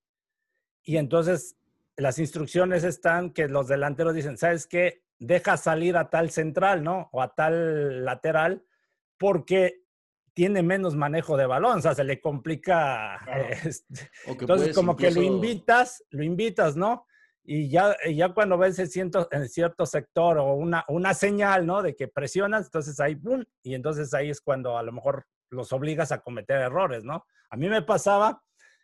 y 0.84 0.98
entonces 0.98 1.56
las 1.96 2.20
instrucciones 2.20 2.84
están 2.84 3.32
que 3.32 3.48
los 3.48 3.68
delanteros 3.68 4.14
dicen, 4.16 4.38
¿sabes 4.38 4.68
qué? 4.68 5.04
Deja 5.20 5.58
salir 5.58 5.96
a 5.96 6.10
tal 6.10 6.32
central, 6.32 6.84
¿no? 6.84 7.10
O 7.12 7.22
a 7.22 7.34
tal 7.34 8.04
lateral, 8.04 8.66
porque 9.18 9.84
tiene 10.34 10.64
menos 10.64 10.96
manejo 10.96 11.38
de 11.38 11.46
balón, 11.46 11.78
o 11.78 11.82
sea, 11.82 11.94
se 11.94 12.04
le 12.04 12.20
complica. 12.20 13.20
Este, 13.64 14.10
entonces, 14.26 14.76
como 14.76 14.96
que 14.96 15.12
lo 15.12 15.22
invitas, 15.22 16.04
lo 16.10 16.24
invitas, 16.24 16.76
¿no? 16.76 17.06
Y 17.44 17.70
ya, 17.70 17.96
ya 18.10 18.30
cuando 18.30 18.58
ves 18.58 18.80
en 18.80 18.88
cierto, 18.88 19.28
en 19.32 19.50
cierto 19.50 19.86
sector 19.86 20.38
o 20.38 20.54
una, 20.54 20.86
una 20.88 21.14
señal, 21.14 21.66
¿no? 21.66 21.82
De 21.82 21.96
que 21.96 22.08
presionas, 22.08 22.66
entonces 22.66 23.00
ahí, 23.00 23.16
¡pum! 23.16 23.44
Y 23.62 23.76
entonces 23.76 24.14
ahí 24.14 24.30
es 24.30 24.40
cuando 24.40 24.78
a 24.78 24.84
lo 24.84 24.94
mejor 24.94 25.26
los 25.50 25.74
obligas 25.74 26.12
a 26.12 26.22
cometer 26.22 26.62
errores, 26.62 27.04
¿no? 27.04 27.26
A 27.50 27.58
mí 27.58 27.68
me 27.68 27.82
pasaba 27.82 28.42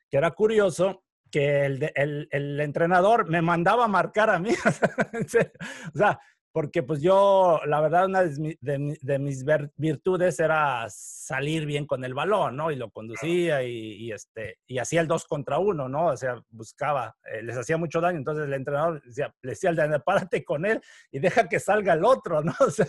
que 0.10 0.18
era 0.18 0.32
curioso 0.32 1.04
que 1.32 1.66
el, 1.66 1.92
el, 1.96 2.28
el 2.32 2.60
entrenador 2.60 3.30
me 3.30 3.42
mandaba 3.42 3.86
a 3.86 3.89
marcar 3.89 4.30
a 4.30 4.39
mí. 4.39 4.50
o 5.94 5.98
sea, 5.98 6.20
porque 6.51 6.82
pues 6.82 7.01
yo, 7.01 7.62
la 7.65 7.79
verdad, 7.79 8.06
una 8.06 8.24
de, 8.24 9.20
mis 9.20 9.46
virtudes 9.75 10.39
era 10.39 10.88
salir 10.89 11.65
bien 11.65 11.86
con 11.86 12.03
el 12.03 12.13
balón, 12.13 12.56
¿no? 12.56 12.72
Y 12.72 12.75
lo 12.75 12.89
conducía 12.89 13.62
y, 13.63 14.12
este, 14.12 14.58
y 14.65 14.79
hacía 14.79 15.01
el 15.01 15.08
dos 15.08 15.25
contra 15.25 15.60
uno, 15.60 15.88
¿no? 15.88 16.08
O 16.08 16.18
sea, 16.18 16.44
buscaba, 16.50 17.15
eh, 17.32 17.44
les 17.44 17.56
hacía 17.56 17.77
mucho 17.77 18.01
daño, 18.01 18.18
entonces 18.18 18.46
el 18.46 18.53
entrenador 18.53 19.01
decía, 19.03 19.34
le 19.41 19.51
decía 19.51 19.70
al 19.70 20.03
párate 20.03 20.44
con 20.44 20.65
él 20.65 20.82
y 21.12 21.20
deja 21.20 21.48
que 21.48 21.60
salga 21.60 21.94
el 21.94 22.03
otro, 22.03 22.41
¿no? 22.44 22.56
O 22.60 22.72
sea, 22.72 22.88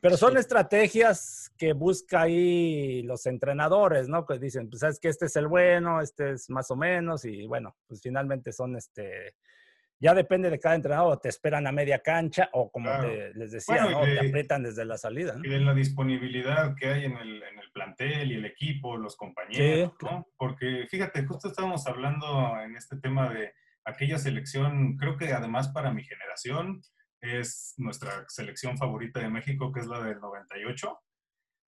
pero 0.00 0.16
son 0.16 0.36
estrategias 0.36 1.52
que 1.56 1.72
busca 1.72 2.22
ahí 2.22 3.02
los 3.02 3.26
entrenadores, 3.26 4.08
¿no? 4.08 4.26
Que 4.26 4.38
dicen, 4.38 4.68
pues 4.68 4.80
sabes 4.80 4.98
que 4.98 5.08
este 5.08 5.26
es 5.26 5.36
el 5.36 5.46
bueno, 5.46 6.00
este 6.00 6.32
es 6.32 6.50
más 6.50 6.70
o 6.70 6.76
menos, 6.76 7.24
y 7.24 7.46
bueno, 7.46 7.76
pues 7.86 8.00
finalmente 8.02 8.50
son 8.50 8.76
este 8.76 9.34
ya 10.00 10.14
depende 10.14 10.48
de 10.48 10.58
cada 10.58 10.74
entrenador, 10.74 11.20
te 11.20 11.28
esperan 11.28 11.66
a 11.66 11.72
media 11.72 12.00
cancha 12.00 12.48
o 12.52 12.70
como 12.72 12.90
les 13.34 13.52
decía, 13.52 13.84
¿no? 13.84 14.02
te 14.02 14.18
aprietan 14.18 14.62
desde 14.62 14.84
la 14.86 14.96
salida. 14.96 15.36
Y 15.42 15.48
de 15.48 15.60
la 15.60 15.74
disponibilidad 15.74 16.74
que 16.74 16.86
hay 16.86 17.04
en 17.04 17.16
el, 17.18 17.42
en 17.42 17.58
el 17.58 17.70
plantel 17.72 18.32
y 18.32 18.36
el 18.36 18.46
equipo, 18.46 18.96
los 18.96 19.16
compañeros, 19.16 19.92
¿no? 20.02 20.26
Porque 20.38 20.86
fíjate, 20.90 21.24
justo 21.26 21.48
estábamos 21.48 21.86
hablando 21.86 22.58
en 22.62 22.76
este 22.76 22.96
tema 22.96 23.28
de 23.28 23.52
aquella 23.84 24.18
selección, 24.18 24.96
creo 24.96 25.18
que 25.18 25.32
además 25.32 25.68
para 25.68 25.92
mi 25.92 26.02
generación 26.02 26.80
es 27.20 27.74
nuestra 27.76 28.24
selección 28.28 28.78
favorita 28.78 29.20
de 29.20 29.28
México, 29.28 29.70
que 29.70 29.80
es 29.80 29.86
la 29.86 30.02
del 30.02 30.18
98 30.20 30.98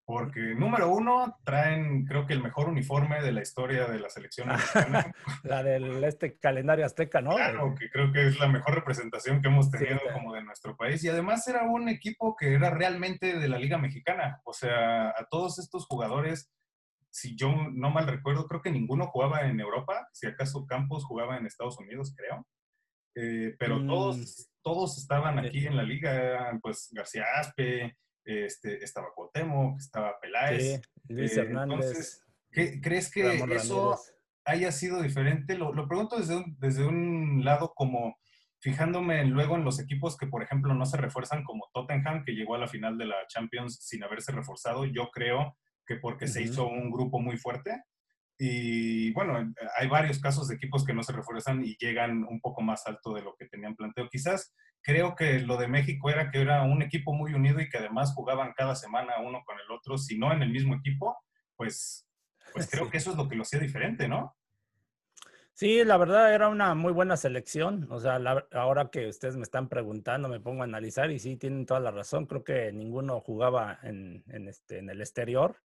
porque 0.04 0.54
número 0.54 0.88
uno, 0.88 1.38
traen 1.44 2.04
creo 2.04 2.26
que 2.26 2.32
el 2.32 2.42
mejor 2.42 2.68
uniforme 2.68 3.22
de 3.22 3.32
la 3.32 3.42
historia 3.42 3.86
de 3.86 4.00
la 4.00 4.10
selección 4.10 4.48
mexicana. 4.48 5.12
la 5.44 5.62
del 5.62 6.02
este 6.04 6.38
calendario 6.38 6.84
azteca, 6.84 7.20
¿no? 7.20 7.36
Claro, 7.36 7.74
que 7.78 7.88
creo 7.88 8.12
que 8.12 8.26
es 8.26 8.38
la 8.38 8.48
mejor 8.48 8.74
representación 8.74 9.40
que 9.40 9.48
hemos 9.48 9.70
tenido 9.70 10.00
como 10.12 10.34
de 10.34 10.42
nuestro 10.42 10.76
país. 10.76 11.02
Y 11.04 11.08
además 11.08 11.46
era 11.46 11.62
un 11.62 11.88
equipo 11.88 12.34
que 12.36 12.54
era 12.54 12.70
realmente 12.70 13.38
de 13.38 13.48
la 13.48 13.58
Liga 13.58 13.78
Mexicana. 13.78 14.40
O 14.44 14.52
sea, 14.52 15.10
a 15.10 15.26
todos 15.30 15.58
estos 15.58 15.86
jugadores, 15.86 16.52
si 17.10 17.36
yo 17.36 17.54
no 17.72 17.90
mal 17.90 18.06
recuerdo, 18.06 18.48
creo 18.48 18.62
que 18.62 18.72
ninguno 18.72 19.06
jugaba 19.06 19.42
en 19.42 19.60
Europa. 19.60 20.08
Si 20.12 20.26
acaso 20.26 20.66
Campos 20.66 21.04
jugaba 21.04 21.36
en 21.36 21.46
Estados 21.46 21.78
Unidos, 21.78 22.14
creo. 22.16 22.46
Eh, 23.14 23.54
pero 23.58 23.78
mm. 23.78 23.86
todos, 23.86 24.50
todos 24.62 24.98
estaban 24.98 25.38
aquí 25.38 25.66
en 25.66 25.76
la 25.76 25.82
liga, 25.82 26.58
pues 26.62 26.88
García 26.92 27.24
Aspe, 27.36 27.96
este, 28.24 28.82
estaba 28.82 29.12
Cuauhtémoc, 29.14 29.78
estaba 29.78 30.18
Peláez. 30.20 30.80
Luis 31.08 31.36
eh, 31.36 31.40
Hernández. 31.40 31.78
Entonces, 31.78 32.24
¿crees 32.50 33.10
que 33.10 33.44
eso 33.54 33.98
haya 34.44 34.72
sido 34.72 35.02
diferente? 35.02 35.56
Lo, 35.56 35.72
pregunto 35.88 36.18
desde 36.18 36.36
un, 36.36 36.56
desde 36.58 36.84
un 36.84 37.44
lado 37.44 37.72
como 37.74 38.16
fijándome 38.60 39.24
luego 39.24 39.56
en 39.56 39.64
los 39.64 39.80
equipos 39.80 40.16
que, 40.16 40.28
por 40.28 40.42
ejemplo, 40.42 40.72
no 40.72 40.86
se 40.86 40.96
refuerzan 40.96 41.42
como 41.42 41.68
Tottenham, 41.72 42.24
que 42.24 42.32
llegó 42.32 42.54
a 42.54 42.58
la 42.58 42.68
final 42.68 42.96
de 42.96 43.06
la 43.06 43.26
Champions 43.26 43.78
sin 43.82 44.04
haberse 44.04 44.30
reforzado. 44.30 44.84
Yo 44.84 45.10
creo 45.10 45.56
que 45.84 45.96
porque 45.96 46.28
se 46.28 46.42
hizo 46.42 46.68
un 46.68 46.90
grupo 46.92 47.18
muy 47.18 47.36
fuerte. 47.36 47.82
Y 48.38 49.12
bueno, 49.12 49.52
hay 49.78 49.88
varios 49.88 50.20
casos 50.20 50.48
de 50.48 50.54
equipos 50.54 50.84
que 50.84 50.94
no 50.94 51.02
se 51.02 51.12
refuerzan 51.12 51.64
y 51.64 51.76
llegan 51.76 52.24
un 52.24 52.40
poco 52.40 52.62
más 52.62 52.86
alto 52.86 53.14
de 53.14 53.22
lo 53.22 53.34
que 53.36 53.46
tenían 53.46 53.74
planteo. 53.74 54.08
Quizás 54.08 54.54
creo 54.82 55.14
que 55.14 55.40
lo 55.40 55.56
de 55.56 55.68
México 55.68 56.10
era 56.10 56.30
que 56.30 56.40
era 56.40 56.62
un 56.62 56.82
equipo 56.82 57.12
muy 57.12 57.34
unido 57.34 57.60
y 57.60 57.68
que 57.68 57.78
además 57.78 58.12
jugaban 58.14 58.52
cada 58.56 58.74
semana 58.74 59.20
uno 59.20 59.42
con 59.44 59.56
el 59.58 59.70
otro, 59.70 59.96
si 59.98 60.18
no 60.18 60.32
en 60.32 60.42
el 60.42 60.50
mismo 60.50 60.74
equipo, 60.74 61.16
pues, 61.56 62.06
pues 62.52 62.68
creo 62.70 62.90
que 62.90 62.98
eso 62.98 63.12
es 63.12 63.16
lo 63.16 63.28
que 63.28 63.36
lo 63.36 63.42
hacía 63.42 63.60
diferente, 63.60 64.08
¿no? 64.08 64.36
Sí, 65.54 65.84
la 65.84 65.98
verdad 65.98 66.34
era 66.34 66.48
una 66.48 66.74
muy 66.74 66.92
buena 66.92 67.16
selección. 67.16 67.86
O 67.90 68.00
sea, 68.00 68.18
ahora 68.52 68.88
que 68.90 69.06
ustedes 69.08 69.36
me 69.36 69.42
están 69.42 69.68
preguntando, 69.68 70.28
me 70.28 70.40
pongo 70.40 70.62
a 70.62 70.64
analizar 70.64 71.10
y 71.10 71.18
sí, 71.18 71.36
tienen 71.36 71.66
toda 71.66 71.78
la 71.78 71.90
razón. 71.90 72.26
Creo 72.26 72.42
que 72.42 72.72
ninguno 72.72 73.20
jugaba 73.20 73.78
en, 73.82 74.24
este, 74.48 74.78
en 74.78 74.88
el 74.90 75.00
exterior 75.00 75.56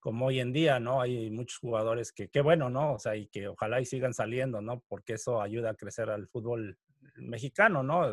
como 0.00 0.26
hoy 0.26 0.40
en 0.40 0.52
día, 0.52 0.80
¿no? 0.80 1.00
Hay 1.02 1.30
muchos 1.30 1.58
jugadores 1.58 2.12
que, 2.12 2.28
qué 2.28 2.40
bueno, 2.40 2.70
¿no? 2.70 2.94
O 2.94 2.98
sea, 2.98 3.16
y 3.16 3.26
que 3.26 3.48
ojalá 3.48 3.80
y 3.80 3.84
sigan 3.84 4.14
saliendo, 4.14 4.62
¿no? 4.62 4.80
Porque 4.88 5.14
eso 5.14 5.42
ayuda 5.42 5.70
a 5.70 5.74
crecer 5.74 6.08
al 6.08 6.28
fútbol 6.28 6.78
mexicano, 7.20 7.82
¿no? 7.82 8.12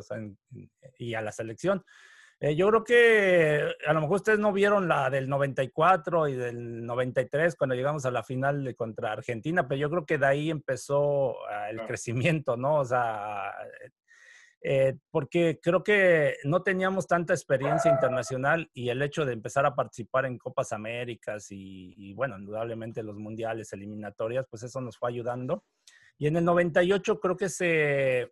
y 0.97 1.13
a 1.13 1.21
la 1.21 1.31
selección. 1.31 1.83
Eh, 2.39 2.55
yo 2.55 2.67
creo 2.67 2.83
que 2.83 3.75
a 3.87 3.93
lo 3.93 4.01
mejor 4.01 4.17
ustedes 4.17 4.39
no 4.39 4.51
vieron 4.51 4.89
la 4.89 5.09
del 5.09 5.29
94 5.29 6.27
y 6.27 6.35
del 6.35 6.85
93 6.85 7.55
cuando 7.55 7.75
llegamos 7.75 8.05
a 8.05 8.11
la 8.11 8.23
final 8.23 8.63
de 8.63 8.75
contra 8.75 9.13
Argentina, 9.13 9.67
pero 9.67 9.79
yo 9.79 9.89
creo 9.89 10.05
que 10.05 10.17
de 10.17 10.25
ahí 10.25 10.49
empezó 10.49 11.35
ah, 11.47 11.69
el 11.69 11.85
crecimiento, 11.87 12.57
¿no? 12.57 12.79
O 12.79 12.85
sea, 12.85 13.53
eh, 14.61 14.97
porque 15.11 15.59
creo 15.61 15.81
que 15.83 16.35
no 16.43 16.61
teníamos 16.61 17.07
tanta 17.07 17.33
experiencia 17.33 17.89
internacional 17.89 18.69
y 18.73 18.89
el 18.89 19.01
hecho 19.01 19.23
de 19.23 19.33
empezar 19.33 19.65
a 19.65 19.75
participar 19.75 20.25
en 20.25 20.37
Copas 20.37 20.73
Américas 20.73 21.51
y, 21.51 21.93
y 21.97 22.13
bueno, 22.13 22.37
indudablemente 22.37 23.01
los 23.01 23.17
mundiales, 23.17 23.71
eliminatorias, 23.71 24.45
pues 24.49 24.63
eso 24.63 24.81
nos 24.81 24.97
fue 24.97 25.09
ayudando. 25.09 25.63
Y 26.17 26.27
en 26.27 26.35
el 26.37 26.45
98 26.45 27.19
creo 27.19 27.37
que 27.37 27.49
se, 27.49 28.31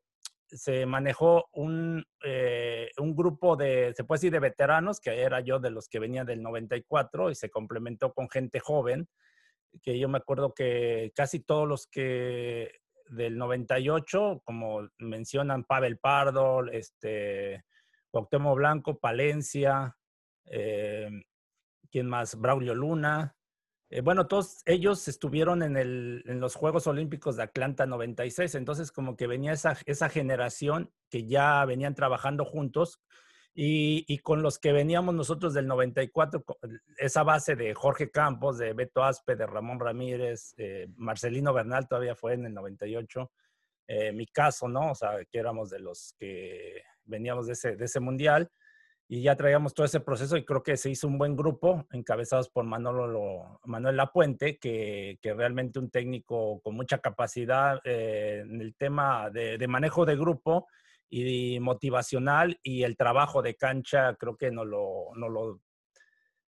se 0.56 0.86
manejó 0.86 1.50
un, 1.54 2.06
eh, 2.24 2.90
un, 2.98 3.16
grupo 3.16 3.56
de, 3.56 3.94
se 3.96 4.04
puede 4.04 4.18
decir, 4.18 4.32
de 4.32 4.40
veteranos, 4.40 5.00
que 5.00 5.22
era 5.22 5.42
yo 5.42 5.60
de 5.60 5.72
los 5.72 5.88
que 5.88 6.00
venía 6.00 6.24
del 6.24 6.42
94 6.42 7.32
y 7.32 7.36
se 7.36 7.50
complementó 7.50 8.14
con 8.14 8.30
gente 8.30 8.60
joven, 8.60 9.08
que 9.82 9.98
yo 9.98 10.08
me 10.08 10.20
acuerdo 10.20 10.54
que 10.54 11.12
casi 11.16 11.40
todos 11.40 11.68
los 11.68 11.88
que 11.88 12.72
del 13.08 13.38
98, 13.38 14.42
como 14.44 14.90
mencionan 14.98 15.64
Pavel 15.64 15.98
Pardo, 15.98 16.66
este, 16.72 17.64
Cuauhtémoc 18.12 18.56
Blanco, 18.56 19.00
Palencia, 19.00 19.98
eh, 20.46 21.10
¿quién 21.92 22.08
más? 22.08 22.40
Braulio 22.40 22.76
Luna, 22.76 23.36
eh, 23.94 24.02
bueno, 24.02 24.26
todos 24.26 24.64
ellos 24.66 25.08
estuvieron 25.08 25.62
en, 25.62 26.40
los 26.40 26.56
Juegos 26.56 26.88
Olímpicos 26.88 27.36
de 27.36 27.44
Atlanta 27.44 27.86
96, 27.86 28.56
entonces 28.56 28.92
como 28.92 29.16
que 29.16 29.28
venía 29.28 29.52
esa, 29.54 30.10
generación 30.10 30.92
que 31.12 31.28
ya 31.28 31.64
venían 31.66 31.94
trabajando 31.94 32.44
juntos 32.44 33.00
y, 33.54 34.18
con 34.24 34.42
los 34.42 34.58
que 34.58 34.72
veníamos 34.72 35.14
nosotros 35.14 35.54
del 35.54 35.68
94, 35.68 36.44
esa 36.98 37.22
base 37.22 37.56
de 37.56 37.76
Jorge 37.76 38.10
Campos, 38.10 38.58
de 38.58 38.74
Beto 38.74 39.04
Aspe, 39.04 39.36
de 39.36 39.46
Ramón 39.46 39.80
Ramírez, 39.80 40.56
Marcelino 40.96 41.54
Bernal 41.54 41.88
todavía 41.88 42.16
fue 42.16 42.34
en 42.34 42.48
el 42.48 42.54
98, 42.56 43.32
eh, 43.90 44.12
mi 44.12 44.26
caso, 44.26 44.68
¿no? 44.68 44.90
O 44.90 44.96
sea, 44.96 45.24
que 45.30 45.38
éramos 45.38 45.70
de 45.70 45.78
los 45.78 46.16
que 46.18 46.82
veníamos 47.06 47.46
de 47.46 47.54
ese 47.80 48.00
mundial 48.00 48.50
y 49.08 49.22
ya 49.22 49.36
traíamos 49.36 49.74
todo 49.74 49.86
ese 49.86 50.00
proceso 50.00 50.38
y 50.38 50.46
creo 50.46 50.64
que 50.64 50.78
se 50.78 50.90
hizo 50.90 51.08
un 51.08 51.18
buen 51.18 51.36
grupo 51.36 51.86
encabezados 51.92 52.50
por 52.50 52.64
Manolo, 52.64 53.60
Manuel 53.66 53.98
Lapuente, 53.98 54.58
que, 54.58 55.20
que 55.22 55.34
realmente 55.34 55.80
un 55.80 55.90
técnico 55.90 56.62
con 56.62 56.76
mucha 56.76 57.00
capacidad 57.00 57.82
eh, 57.84 58.44
en 58.44 58.62
el 58.62 58.76
tema 58.76 59.30
de, 59.30 59.68
manejo 59.68 60.06
de 60.06 60.16
grupo 60.16 60.68
y 61.10 61.60
motivacional 61.60 62.60
y 62.64 62.84
el 62.84 62.98
trabajo 62.98 63.42
de 63.42 63.56
cancha 63.56 64.16
creo 64.16 64.38
que 64.38 64.52
no 64.52 64.64
lo, 64.64 65.10
no 65.16 65.30
lo, 65.30 65.60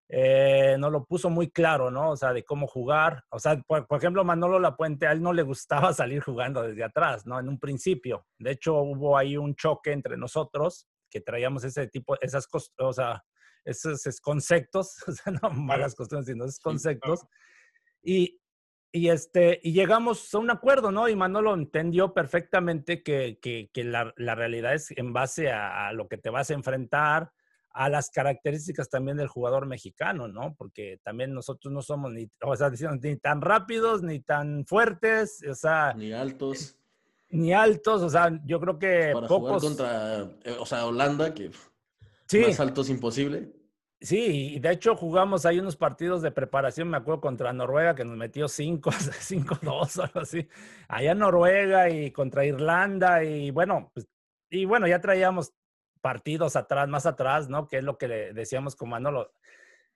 eh, 0.07 0.77
lo 0.79 1.05
puso 1.05 1.29
muy 1.29 1.51
claro, 1.51 1.91
¿no? 1.91 2.12
O 2.12 2.17
sea, 2.17 2.31
de 2.33 2.43
cómo 2.45 2.67
jugar. 2.67 3.25
O 3.29 3.38
sea, 3.38 3.62
por, 3.67 3.85
por, 3.85 4.00
ejemplo, 4.00 4.24
Manolo 4.24 4.59
Lapuente, 4.59 5.07
a 5.07 5.12
él 5.12 5.21
no 5.21 5.33
le 5.33 5.43
gustaba 5.43 5.93
salir 5.93 6.21
jugando 6.21 6.63
desde 6.63 6.83
atrás, 6.83 7.27
¿no? 7.27 7.39
En 7.39 7.50
un 7.50 7.59
principio. 7.59 8.25
De 8.39 8.51
hecho, 8.51 8.81
hubo 8.81 9.17
ahí 9.17 9.35
un 9.38 9.55
choque 9.55 9.91
entre 9.91 10.17
nosotros 10.17 10.88
que 11.15 11.22
traíamos 11.22 11.63
ese 11.63 11.88
tipo, 11.88 12.19
esas 12.19 12.45
o 12.77 12.91
sea, 12.91 13.24
esos, 13.63 14.19
conceptos, 14.19 14.98
o 15.07 15.13
sea, 15.13 15.31
no 15.41 15.50
malas 15.50 15.95
costumbres, 15.95 16.27
sino 16.27 16.43
esos 16.43 16.60
conceptos. 16.60 17.22
Y, 18.03 18.41
y, 18.91 19.07
este, 19.07 19.62
y 19.63 19.72
llegamos 19.72 20.34
a 20.34 20.39
un 20.39 20.50
acuerdo, 20.51 20.91
¿no? 20.91 21.07
Y 21.07 21.15
Manolo 21.15 21.53
entendió 21.53 22.13
perfectamente 22.13 23.01
que, 23.01 23.39
la, 23.75 24.36
realidad 24.36 24.74
es 24.74 24.91
en 24.91 25.13
base 25.13 25.51
a, 25.51 25.93
lo 25.93 26.10
que 26.10 26.17
te 26.17 26.29
vas 26.29 26.50
a 26.50 26.53
enfrentar, 26.53 27.31
a 27.69 27.88
las 27.88 28.10
características 28.10 28.89
también 28.89 29.15
del 29.15 29.29
jugador 29.29 29.67
mexicano, 29.67 30.27
¿no? 30.27 30.53
Porque 30.57 31.00
también 31.01 31.34
nosotros 31.34 31.74
no 31.74 31.81
somos 31.81 32.12
ni, 32.12 32.29
o 32.41 32.55
sea, 32.57 32.69
ni 33.01 33.15
tan 33.15 33.39
rápidos, 33.39 34.03
ni 34.03 34.19
tan 34.19 34.65
fuertes, 34.65 35.41
o 35.50 35.55
sea... 35.55 35.93
Ni 35.93 36.12
altos. 36.12 36.77
Ni 37.36 37.54
altos, 37.54 38.01
o 38.01 38.10
sea, 38.10 38.39
yo 38.46 38.60
creo 38.60 38.80
que 38.80 39.12
Para 39.13 39.27
jugar 39.27 39.60
contra, 39.60 40.22
eh, 40.44 40.58
o 40.60 40.65
sea, 40.65 40.86
Holanda, 40.86 41.34
que 41.34 41.51
sí. 42.27 42.39
más 42.39 42.60
alto 42.60 42.82
es 42.82 42.89
imposible. 42.89 43.51
Sí, 44.01 44.56
y 44.56 44.60
de 44.60 44.72
hecho 44.72 44.96
jugamos 44.96 45.46
ahí 45.46 45.60
unos 45.60 45.75
partidos 45.75 46.22
de 46.22 46.32
preparación, 46.32 46.89
me 46.89 46.98
acuerdo, 46.98 47.22
contra 47.22 47.54
Noruega, 47.54 47.96
que 47.96 48.06
nos 48.06 48.18
metió 48.18 48.48
5, 48.48 48.92
5-2 48.92 49.98
o 49.98 50.04
algo 50.04 50.20
así. 50.20 50.48
Allá 50.88 51.15
Noruega 51.15 51.89
y 51.89 52.12
contra 52.12 52.46
Irlanda, 52.46 53.24
y 53.24 53.51
bueno, 53.51 53.92
pues, 53.94 54.08
y 54.50 54.65
bueno, 54.65 54.88
ya 54.88 55.01
traíamos 55.01 55.54
partidos 56.01 56.56
atrás, 56.56 56.88
más 56.88 57.06
atrás, 57.06 57.50
¿no? 57.50 57.68
Que 57.68 57.77
es 57.77 57.84
lo 57.84 57.98
que 57.98 58.08
le 58.08 58.34
decíamos 58.34 58.75
con 58.75 58.89
Manolo. 58.89 59.32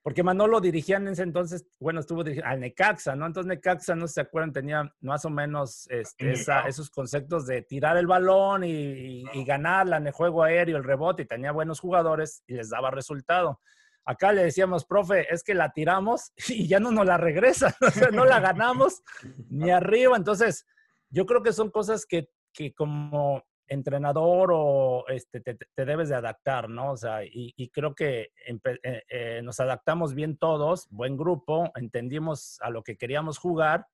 Porque 0.02 0.22
Manolo 0.22 0.60
dirigía 0.60 0.96
en 0.96 1.08
ese 1.08 1.22
entonces, 1.22 1.66
bueno, 1.78 2.00
estuvo 2.00 2.24
dirigiendo 2.24 2.50
al 2.50 2.60
Necaxa, 2.60 3.14
¿no? 3.16 3.26
Entonces 3.26 3.48
Necaxa, 3.48 3.94
no 3.94 4.08
se 4.08 4.22
acuerdan, 4.22 4.52
tenía 4.52 4.90
más 5.00 5.26
o 5.26 5.30
menos 5.30 5.86
este, 5.90 6.32
esos 6.32 6.88
conceptos 6.88 7.46
de 7.46 7.62
tirar 7.62 7.98
el 7.98 8.06
balón 8.06 8.64
y, 8.64 9.24
y, 9.30 9.44
ganarla 9.44 9.98
en 9.98 10.06
el 10.06 10.12
juego 10.12 10.42
aéreo, 10.42 10.78
el 10.78 10.84
rebote, 10.84 11.22
y 11.22 11.26
tenía 11.26 11.52
buenos 11.52 11.80
jugadores 11.80 12.42
y 12.46 12.54
les 12.54 12.70
daba 12.70 12.90
resultado. 12.90 13.60
Acá 14.04 14.32
le 14.32 14.42
decíamos, 14.42 14.86
profe, 14.86 15.32
es 15.32 15.44
que 15.44 15.54
la 15.54 15.72
tiramos 15.72 16.32
y 16.48 16.66
ya 16.66 16.80
no 16.80 16.90
nos 16.90 17.06
la 17.06 17.18
regresan, 17.18 17.72
o 17.80 17.90
sea, 17.90 18.10
no 18.10 18.24
la 18.24 18.40
ganamos 18.40 19.02
ni 19.48 19.70
arriba. 19.70 20.16
Entonces, 20.16 20.66
yo 21.10 21.26
creo 21.26 21.42
que 21.42 21.52
son 21.52 21.70
cosas 21.70 22.06
que, 22.06 22.30
que 22.52 22.72
como 22.74 23.44
entrenador 23.70 24.50
o 24.52 25.04
este, 25.08 25.40
te, 25.40 25.56
debes 25.76 26.08
de 26.08 26.16
adaptar, 26.16 26.68
¿no? 26.68 26.90
O 26.92 26.96
sea, 26.96 27.20
y, 27.24 27.70
creo 27.70 27.94
que 27.94 28.32
eh, 28.44 29.02
eh, 29.08 29.40
nos 29.42 29.60
adaptamos 29.60 30.12
bien 30.12 30.36
todos, 30.36 30.88
buen 30.90 31.16
grupo, 31.16 31.70
entendimos 31.76 32.58
a 32.60 32.70
lo 32.70 32.82
que 32.82 32.96
queríamos 32.96 33.38
jugar 33.38 33.86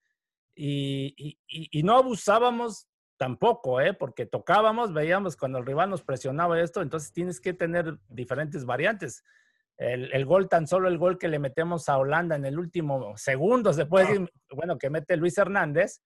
y, 0.54 1.38
y, 1.46 1.82
no 1.82 1.98
abusábamos 1.98 2.88
tampoco, 3.18 3.82
¿eh? 3.82 3.92
Porque 3.92 4.24
tocábamos, 4.24 4.94
veíamos 4.94 5.36
cuando 5.36 5.58
el 5.58 5.66
rival 5.66 5.90
nos 5.90 6.02
presionaba 6.02 6.60
esto, 6.60 6.80
entonces 6.80 7.12
tienes 7.12 7.38
que 7.38 7.52
tener 7.52 7.98
diferentes 8.08 8.64
variantes. 8.64 9.22
El, 9.76 10.24
gol, 10.24 10.48
tan 10.48 10.66
solo 10.66 10.88
el 10.88 10.96
gol 10.96 11.18
que 11.18 11.28
le 11.28 11.38
metemos 11.38 11.90
a 11.90 11.98
Holanda 11.98 12.34
en 12.34 12.46
el 12.46 12.58
último 12.58 13.14
segundo, 13.18 13.74
se 13.74 13.84
puede 13.84 14.06
decir, 14.06 14.32
bueno, 14.50 14.78
que 14.78 14.88
mete 14.88 15.18
Luis 15.18 15.36
Hernández, 15.36 16.00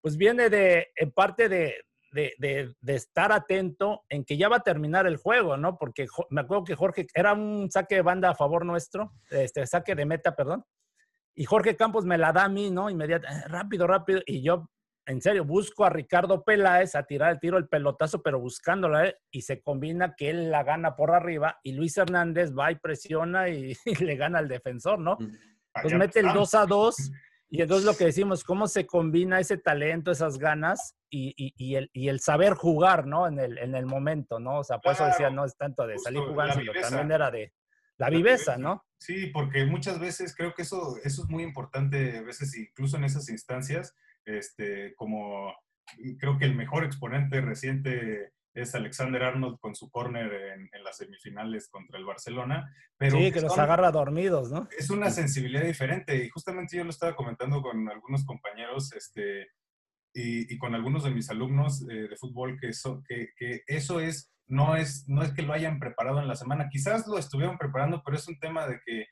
pues 0.00 0.16
viene 0.16 0.48
de, 0.48 0.88
en 0.96 1.12
parte 1.12 1.50
de, 1.50 1.84
de, 2.12 2.74
estar 2.86 3.32
atento 3.32 4.02
en 4.08 4.24
que 4.24 4.36
ya 4.36 4.48
va 4.48 4.56
a 4.56 4.62
terminar 4.62 5.06
el 5.06 5.16
juego, 5.16 5.56
¿no? 5.56 5.76
Porque 5.78 6.06
me 6.30 6.42
acuerdo 6.42 6.64
que 6.64 6.74
Jorge, 6.74 7.06
era 7.14 7.32
un 7.32 7.70
saque 7.70 7.96
de 7.96 8.02
banda 8.02 8.30
a 8.30 8.34
favor 8.34 8.64
nuestro, 8.64 9.12
este 9.30 9.66
saque 9.66 9.94
de 9.94 10.06
meta, 10.06 10.34
perdón, 10.34 10.64
y 11.34 11.44
Jorge 11.44 11.76
Campos 11.76 12.04
me 12.04 12.18
la 12.18 12.32
da 12.32 12.44
a 12.44 12.48
mí, 12.48 12.70
¿no? 12.70 12.90
Inmediatamente, 12.90 13.46
eh, 13.46 13.48
rápido, 13.48 13.86
rápido, 13.86 14.20
y 14.26 14.42
yo 14.42 14.68
en 15.06 15.20
serio, 15.20 15.44
busco 15.44 15.84
a 15.84 15.90
Ricardo 15.90 16.44
Peláez 16.44 16.94
a 16.94 17.02
tirar 17.02 17.32
el 17.32 17.40
tiro, 17.40 17.58
el 17.58 17.66
pelotazo, 17.66 18.22
pero 18.22 18.38
buscándola, 18.38 19.06
¿eh? 19.06 19.16
y 19.32 19.42
se 19.42 19.60
combina 19.60 20.14
que 20.16 20.30
él 20.30 20.50
la 20.50 20.62
gana 20.62 20.94
por 20.94 21.10
arriba 21.10 21.58
y 21.64 21.72
Luis 21.72 21.96
Hernández 21.96 22.52
va 22.56 22.70
y 22.70 22.76
presiona 22.76 23.48
y, 23.48 23.74
le 24.00 24.16
gana 24.16 24.38
al 24.38 24.46
defensor, 24.46 25.00
¿no? 25.00 25.16
Mm. 25.18 25.36
Pues 25.82 25.94
mete 25.94 26.20
el 26.20 26.32
2 26.32 26.54
a 26.54 26.66
2 26.66 27.10
y 27.52 27.62
entonces 27.62 27.84
lo 27.84 27.96
que 27.96 28.04
decimos, 28.04 28.44
cómo 28.44 28.68
se 28.68 28.86
combina 28.86 29.40
ese 29.40 29.58
talento, 29.58 30.12
esas 30.12 30.38
ganas 30.38 30.94
y, 31.10 31.34
y, 31.36 31.74
el, 31.74 31.90
y 31.92 32.06
el, 32.08 32.20
saber 32.20 32.54
jugar, 32.54 33.06
¿no? 33.06 33.26
En 33.26 33.40
el, 33.40 33.58
en 33.58 33.74
el 33.74 33.86
momento, 33.86 34.38
¿no? 34.38 34.60
O 34.60 34.64
sea, 34.64 34.78
por 34.78 34.92
eso 34.92 35.04
decía, 35.04 35.30
no 35.30 35.44
es 35.44 35.56
tanto 35.56 35.84
de 35.84 35.98
salir 35.98 36.20
jugando, 36.20 36.54
sino 36.54 36.72
también 36.80 37.10
era 37.10 37.28
de 37.32 37.52
la, 37.98 38.08
viveza, 38.08 38.56
¿no? 38.56 38.84
Sí, 39.00 39.26
porque 39.26 39.64
muchas 39.64 39.98
veces 39.98 40.34
creo 40.36 40.54
que 40.54 40.62
eso, 40.62 40.96
eso 41.02 41.24
es 41.24 41.28
muy 41.28 41.42
importante, 41.42 42.18
a 42.18 42.22
veces 42.22 42.56
incluso 42.56 42.96
en 42.96 43.04
esas 43.04 43.28
instancias, 43.28 43.96
este, 44.24 44.94
como 44.94 45.52
creo 46.20 46.38
que 46.38 46.44
el 46.44 46.54
mejor 46.54 46.84
exponente 46.84 47.40
reciente 47.40 48.32
es 48.54 48.74
Alexander 48.74 49.22
Arnold 49.22 49.58
con 49.60 49.74
su 49.74 49.90
corner 49.90 50.32
en, 50.72 50.84
las 50.84 50.96
semifinales 50.96 51.68
contra 51.68 51.98
el 51.98 52.04
Barcelona. 52.04 52.74
Pero 52.96 53.18
sí, 53.18 53.32
que 53.32 53.40
los 53.40 53.58
agarra 53.58 53.90
dormidos, 53.90 54.50
¿no? 54.50 54.68
Es 54.76 54.90
una 54.90 55.10
sensibilidad 55.10 55.64
diferente 55.64 56.24
y 56.24 56.28
justamente 56.28 56.76
yo 56.76 56.84
lo 56.84 56.90
estaba 56.90 57.14
comentando 57.14 57.62
con 57.62 57.88
algunos 57.88 58.24
compañeros 58.24 58.92
este, 58.92 59.48
y, 60.12 60.58
con 60.58 60.74
algunos 60.74 61.04
de 61.04 61.10
mis 61.10 61.30
alumnos 61.30 61.86
eh, 61.88 62.08
de 62.08 62.16
fútbol 62.16 62.58
que 62.60 62.68
eso, 62.68 63.02
que, 63.08 63.28
que, 63.36 63.62
eso 63.66 64.00
es 64.00 64.32
no, 64.50 64.74
es, 64.74 65.04
no 65.08 65.22
es 65.22 65.32
que 65.32 65.42
lo 65.42 65.52
hayan 65.52 65.78
preparado 65.78 66.18
en 66.18 66.26
la 66.26 66.34
semana, 66.34 66.68
quizás 66.68 67.06
lo 67.06 67.18
estuvieron 67.18 67.56
preparando, 67.56 68.02
pero 68.04 68.16
es 68.16 68.26
un 68.26 68.38
tema 68.40 68.66
de 68.66 68.80
que 68.84 69.06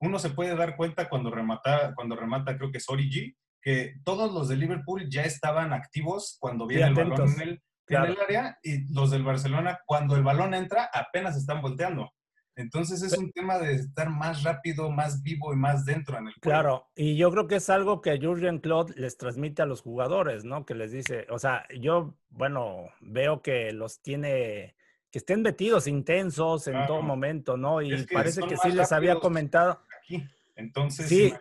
uno 0.00 0.18
se 0.18 0.30
puede 0.30 0.56
dar 0.56 0.76
cuenta 0.76 1.10
cuando 1.10 1.30
remata, 1.30 1.94
cuando 1.94 2.16
remata 2.16 2.56
creo 2.56 2.70
que 2.70 2.78
es 2.78 2.88
Origi, 2.88 3.36
que 3.60 3.96
todos 4.04 4.32
los 4.32 4.48
de 4.48 4.56
Liverpool 4.56 5.08
ya 5.10 5.24
estaban 5.24 5.74
activos 5.74 6.38
cuando 6.40 6.66
viene 6.66 6.86
el 6.86 6.94
balón 6.94 7.40
en 7.42 7.60
el, 7.88 8.04
el, 8.04 8.20
área 8.20 8.58
y 8.62 8.92
los 8.92 9.10
del 9.10 9.24
Barcelona 9.24 9.80
cuando 9.86 10.16
el 10.16 10.22
balón 10.22 10.54
entra 10.54 10.90
apenas 10.92 11.36
están 11.36 11.60
volteando. 11.62 12.12
Entonces 12.58 13.02
es 13.02 13.16
un 13.16 13.30
tema 13.30 13.56
de 13.58 13.74
estar 13.74 14.10
más 14.10 14.42
rápido, 14.42 14.90
más 14.90 15.22
vivo 15.22 15.52
y 15.52 15.56
más 15.56 15.84
dentro 15.84 16.18
en 16.18 16.26
el 16.26 16.32
juego. 16.32 16.40
Claro, 16.40 16.88
y 16.96 17.16
yo 17.16 17.30
creo 17.30 17.46
que 17.46 17.56
es 17.56 17.70
algo 17.70 18.00
que 18.00 18.18
Jurgen 18.20 18.58
Klopp 18.58 18.90
les 18.96 19.16
transmite 19.16 19.62
a 19.62 19.66
los 19.66 19.80
jugadores, 19.80 20.44
¿no? 20.44 20.66
Que 20.66 20.74
les 20.74 20.90
dice, 20.90 21.24
o 21.30 21.38
sea, 21.38 21.64
yo, 21.78 22.16
bueno, 22.30 22.86
veo 23.00 23.42
que 23.42 23.72
los 23.72 24.02
tiene, 24.02 24.74
que 25.12 25.20
estén 25.20 25.42
metidos 25.42 25.86
intensos 25.86 26.66
en 26.66 26.84
todo 26.88 27.00
momento, 27.00 27.56
¿no? 27.56 27.80
Y 27.80 28.04
parece 28.08 28.42
que 28.42 28.56
sí 28.56 28.72
les 28.72 28.90
había 28.90 29.20
comentado. 29.20 29.84
Aquí. 30.02 30.26
Entonces, 30.56 31.08
sí, 31.08 31.32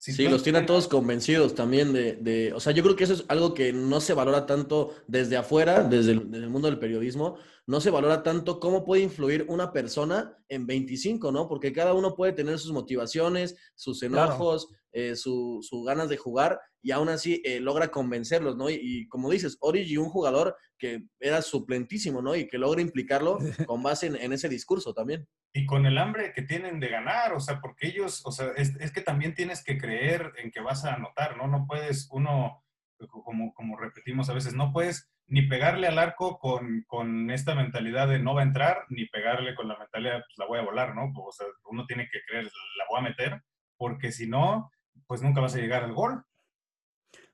sí, 0.00 0.28
los 0.28 0.42
tienen 0.42 0.64
todos 0.64 0.88
convencidos 0.88 1.54
también 1.54 1.92
de, 1.92 2.52
o 2.54 2.60
sea, 2.60 2.72
yo 2.72 2.82
creo 2.82 2.96
que 2.96 3.04
eso 3.04 3.12
es 3.12 3.24
algo 3.28 3.52
que 3.52 3.72
no 3.72 4.00
se 4.00 4.14
valora 4.14 4.46
tanto 4.46 4.94
desde 5.06 5.36
afuera, 5.36 5.84
desde 5.84 6.12
el, 6.12 6.48
mundo 6.48 6.68
del 6.68 6.78
periodismo, 6.78 7.36
no 7.66 7.80
se 7.80 7.90
valora 7.90 8.22
tanto 8.22 8.58
cómo 8.58 8.84
puede 8.84 9.02
influir 9.02 9.44
una 9.48 9.72
persona 9.72 10.36
en 10.48 10.66
25, 10.66 11.30
¿no? 11.30 11.46
Porque 11.48 11.72
cada 11.72 11.92
uno 11.92 12.16
puede 12.16 12.32
tener 12.32 12.58
sus 12.58 12.72
motivaciones, 12.72 13.56
sus 13.74 14.02
enojos, 14.02 14.68
eh, 14.92 15.14
sus 15.14 15.68
su 15.68 15.82
ganas 15.84 16.08
de 16.08 16.16
jugar 16.16 16.58
y 16.82 16.90
aún 16.92 17.10
así 17.10 17.42
eh, 17.44 17.60
logra 17.60 17.90
convencerlos, 17.90 18.56
¿no? 18.56 18.70
Y, 18.70 19.06
como 19.08 19.30
dices, 19.30 19.58
Origi, 19.60 19.98
un 19.98 20.08
jugador 20.08 20.56
que 20.80 21.04
era 21.20 21.42
suplentísimo, 21.42 22.22
¿no? 22.22 22.34
Y 22.34 22.48
que 22.48 22.58
logra 22.58 22.80
implicarlo 22.80 23.38
con 23.68 23.82
base 23.82 24.06
en, 24.06 24.32
ese 24.32 24.48
discurso 24.48 24.92
también. 24.92 25.28
Y 25.52 25.66
con 25.66 25.86
el 25.86 25.98
hambre 25.98 26.32
que 26.32 26.42
tienen 26.42 26.80
de 26.80 26.88
ganar, 26.88 27.32
o 27.34 27.40
sea, 27.40 27.60
porque 27.60 27.86
ellos, 27.86 28.22
o 28.24 28.32
sea, 28.32 28.48
es, 28.56 28.74
es 28.80 28.90
que 28.90 29.02
también 29.02 29.34
tienes 29.34 29.62
que 29.62 29.78
creer 29.78 30.32
en 30.38 30.50
que 30.50 30.60
vas 30.60 30.84
a 30.84 30.94
anotar, 30.94 31.36
¿no? 31.36 31.46
No 31.46 31.66
puedes 31.68 32.08
uno, 32.10 32.64
como, 33.08 33.52
como 33.54 33.76
repetimos 33.76 34.28
a 34.30 34.34
veces, 34.34 34.54
no 34.54 34.72
puedes 34.72 35.08
ni 35.26 35.42
pegarle 35.42 35.86
al 35.86 35.98
arco 35.98 36.38
con, 36.38 36.84
con, 36.88 37.30
esta 37.30 37.54
mentalidad 37.54 38.08
de 38.08 38.18
no 38.18 38.34
va 38.34 38.40
a 38.40 38.44
entrar, 38.44 38.84
ni 38.88 39.06
pegarle 39.06 39.54
con 39.54 39.68
la 39.68 39.78
mentalidad, 39.78 40.24
pues 40.26 40.38
la 40.38 40.46
voy 40.46 40.58
a 40.58 40.64
volar, 40.64 40.96
¿no? 40.96 41.12
O 41.14 41.32
sea, 41.32 41.46
uno 41.66 41.86
tiene 41.86 42.08
que 42.10 42.18
creer, 42.26 42.44
la 42.44 42.84
voy 42.88 42.98
a 42.98 43.08
meter, 43.08 43.42
porque 43.76 44.10
si 44.10 44.26
no, 44.26 44.70
pues 45.06 45.22
nunca 45.22 45.40
vas 45.40 45.54
a 45.54 45.58
llegar 45.58 45.84
al 45.84 45.94
gol. 45.94 46.24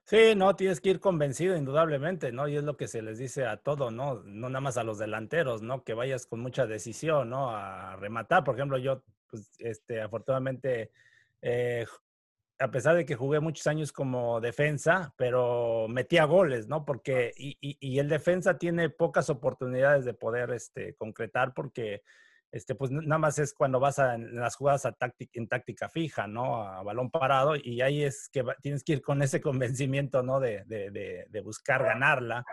Sí, 0.09 0.35
no, 0.37 0.55
tienes 0.55 0.79
que 0.79 0.89
ir 0.91 1.01
convencido 1.01 1.57
indudablemente, 1.57 2.31
¿no? 2.31 2.47
Y 2.47 2.55
es 2.55 2.63
lo 2.63 2.77
que 2.77 2.87
se 2.87 3.01
les 3.01 3.17
dice 3.17 3.45
a 3.45 3.57
todo, 3.57 3.91
¿no? 3.91 4.23
No 4.23 4.47
nada 4.47 4.61
más 4.61 4.77
a 4.77 4.85
los 4.85 4.97
delanteros, 4.99 5.61
¿no? 5.61 5.83
Que 5.83 5.93
vayas 5.93 6.25
con 6.25 6.39
mucha 6.39 6.65
decisión, 6.65 7.29
¿no? 7.29 7.49
A 7.53 7.97
rematar. 7.97 8.45
Por 8.45 8.55
ejemplo, 8.55 8.77
yo, 8.77 9.03
pues, 9.29 9.51
este, 9.59 10.01
afortunadamente, 10.01 10.91
eh, 11.41 11.85
a 12.57 12.71
pesar 12.71 12.95
de 12.95 13.05
que 13.05 13.15
jugué 13.15 13.41
muchos 13.41 13.67
años 13.67 13.91
como 13.91 14.39
defensa, 14.39 15.13
pero 15.17 15.89
metía 15.89 16.23
goles, 16.23 16.69
¿no? 16.69 16.85
Porque, 16.85 17.33
y, 17.35 17.57
y, 17.59 17.77
y 17.81 17.99
el 17.99 18.07
defensa 18.07 18.57
tiene 18.57 18.89
pocas 18.89 19.29
oportunidades 19.29 20.05
de 20.05 20.13
poder, 20.13 20.51
este, 20.51 20.95
concretar 20.95 21.53
porque 21.53 22.03
este, 22.51 22.75
pues 22.75 22.91
nada 22.91 23.17
más 23.17 23.39
es 23.39 23.53
cuando 23.53 23.79
vas 23.79 23.99
a 23.99 24.15
en 24.15 24.39
las 24.39 24.55
jugadas 24.55 24.85
a 24.85 24.95
en 25.33 25.47
táctica 25.47 25.89
fija, 25.89 26.27
¿no? 26.27 26.63
A 26.63 26.81
balón 26.83 27.11
parado 27.11 27.55
y 27.55 27.81
ahí 27.81 28.03
es 28.03 28.29
que 28.29 28.43
tienes 28.61 28.83
que 28.83 28.93
ir 28.93 29.01
con 29.01 29.21
ese 29.21 29.41
convencimiento, 29.41 30.23
¿no? 30.23 30.39
De, 30.39 30.63
de, 30.65 31.25
de, 31.29 31.41
buscar 31.41 31.83
ganarla. 31.83 32.45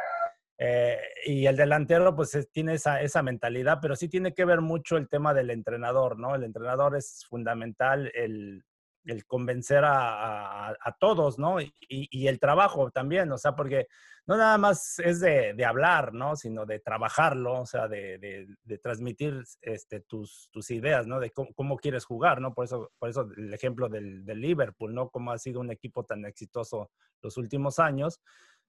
Eh, 0.58 0.98
y 1.26 1.46
el 1.46 1.56
delantero, 1.56 2.14
pues 2.14 2.48
tiene 2.52 2.74
esa, 2.74 3.00
esa, 3.02 3.22
mentalidad, 3.22 3.78
pero 3.82 3.96
sí 3.96 4.08
tiene 4.08 4.34
que 4.34 4.44
ver 4.44 4.60
mucho 4.60 4.96
el 4.96 5.08
tema 5.08 5.34
del 5.34 5.50
entrenador, 5.50 6.18
¿no? 6.18 6.34
El 6.34 6.44
entrenador 6.44 6.96
es 6.96 7.24
fundamental, 7.28 8.10
el, 8.14 8.62
el 9.04 9.26
convencer 9.26 9.82
a, 9.84 10.96
todos, 10.98 11.38
¿no? 11.38 11.60
Y, 11.60 12.26
el 12.26 12.38
trabajo 12.38 12.90
también, 12.90 13.30
o 13.32 13.38
sea, 13.38 13.54
porque 13.54 13.86
no 14.26 14.36
nada 14.36 14.56
más 14.58 14.98
es 14.98 15.20
de, 15.20 15.64
hablar, 15.64 16.14
¿no? 16.14 16.36
Sino 16.36 16.66
de 16.66 16.80
trabajarlo, 16.80 17.60
o 17.60 17.66
sea, 17.66 17.88
de, 17.88 18.46
transmitir 18.82 19.42
este, 19.60 20.00
tus, 20.00 20.48
tus, 20.52 20.70
ideas, 20.70 21.06
¿no? 21.06 21.20
De 21.20 21.30
cómo, 21.30 21.76
quieres 21.76 22.04
jugar, 22.04 22.40
¿no? 22.40 22.54
Por 22.54 22.64
eso, 22.64 22.90
por 22.98 23.08
eso 23.08 23.28
el 23.36 23.52
ejemplo 23.52 23.88
del, 23.88 24.24
del 24.24 24.40
Liverpool, 24.40 24.94
¿no? 24.94 25.10
Cómo 25.10 25.32
ha 25.32 25.38
sido 25.38 25.60
un 25.60 25.70
equipo 25.70 26.04
tan 26.04 26.24
exitoso 26.24 26.90
los 27.22 27.36
últimos 27.36 27.78
años 27.78 28.20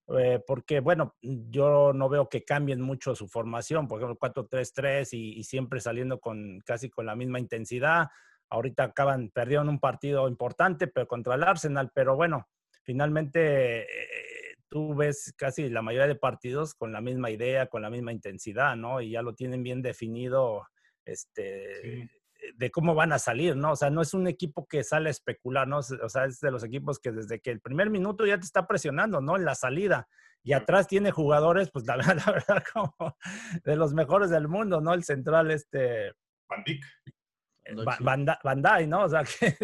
eh, 0.08 0.40
porque, 0.46 0.82
bueno, 0.82 1.16
yo 1.22 1.92
no 1.94 2.10
veo 2.10 2.30
que 2.30 2.44
cambien 2.44 2.80
mucho 2.80 3.16
su 3.16 3.28
formación, 3.28 3.88
por 3.88 4.00
ejemplo, 4.00 4.20
4-3-3 4.20 5.10
y, 5.14 5.44
siempre 5.44 5.80
saliendo 5.80 6.20
con 6.20 6.60
casi 6.62 6.90
con 6.90 7.08
la 7.08 7.16
misma 7.16 7.40
intensidad. 7.40 8.10
Ahorita 8.50 8.84
acaban, 8.84 9.30
perdieron 9.30 9.70
un 9.70 9.80
partido 9.80 10.28
importante, 10.28 10.88
pero 10.88 11.08
contra 11.08 11.36
el 11.36 11.44
Arsenal, 11.44 11.92
pero 11.94 12.16
bueno, 12.16 12.48
finalmente 12.84 13.82
eh, 13.84 14.56
tú 14.70 14.96
ves 14.96 15.34
casi 15.38 15.70
la 15.70 15.82
mayoría 15.82 16.08
de 16.08 16.16
partidos 16.16 16.74
con 16.74 16.92
la 16.92 17.02
misma 17.02 17.32
idea, 17.32 17.68
con 17.68 17.82
la 17.82 17.90
misma 17.90 18.12
intensidad, 18.12 18.76
¿no? 18.76 19.02
Y 19.02 19.12
ya 19.12 19.22
lo 19.22 19.34
tienen 19.34 19.64
bien 19.64 19.82
definido, 19.82 20.68
este, 21.06 22.10
de 22.56 22.72
cómo 22.72 22.96
van 22.96 23.14
a 23.14 23.20
salir, 23.20 23.56
¿no? 23.56 23.72
O 23.72 23.76
sea, 23.76 23.90
no 23.90 24.02
es 24.02 24.14
un 24.14 24.28
equipo 24.28 24.68
que 24.68 24.84
sale 24.84 25.10
a 25.10 25.12
especular, 25.12 25.68
¿no? 25.68 25.80
O 25.80 26.10
sea, 26.10 26.26
es 26.26 26.40
de 26.40 26.52
los 26.52 26.64
equipos 26.64 27.00
que 27.00 27.12
desde 27.12 27.40
que 27.40 27.52
el 27.52 27.62
primer 27.62 27.90
minuto 27.90 28.26
ya 28.26 28.38
te 28.38 28.46
está 28.46 28.68
presionando, 28.68 29.22
¿no? 29.22 29.36
En 29.36 29.46
la 29.46 29.56
salida. 29.56 30.08
Y 30.44 30.54
atrás 30.54 30.88
tiene 30.88 31.12
jugadores, 31.12 31.72
pues 31.72 31.86
la 31.86 31.98
la 31.98 32.32
verdad, 32.32 32.64
como 32.72 32.94
de 33.64 33.76
los 33.76 33.94
mejores 33.94 34.30
del 34.30 34.48
mundo, 34.48 34.82
¿no? 34.82 34.94
El 34.94 35.04
central, 35.04 35.52
este... 35.52 36.14
Bandai, 38.44 38.88
¿no? 38.88 39.04
O 39.04 39.10
sea, 39.10 39.24
que 39.40 39.58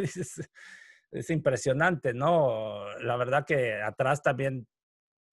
es 1.12 1.30
impresionante, 1.30 2.14
¿no? 2.14 2.86
La 3.00 3.18
verdad 3.18 3.46
que 3.46 3.82
atrás 3.82 4.24
también 4.24 4.68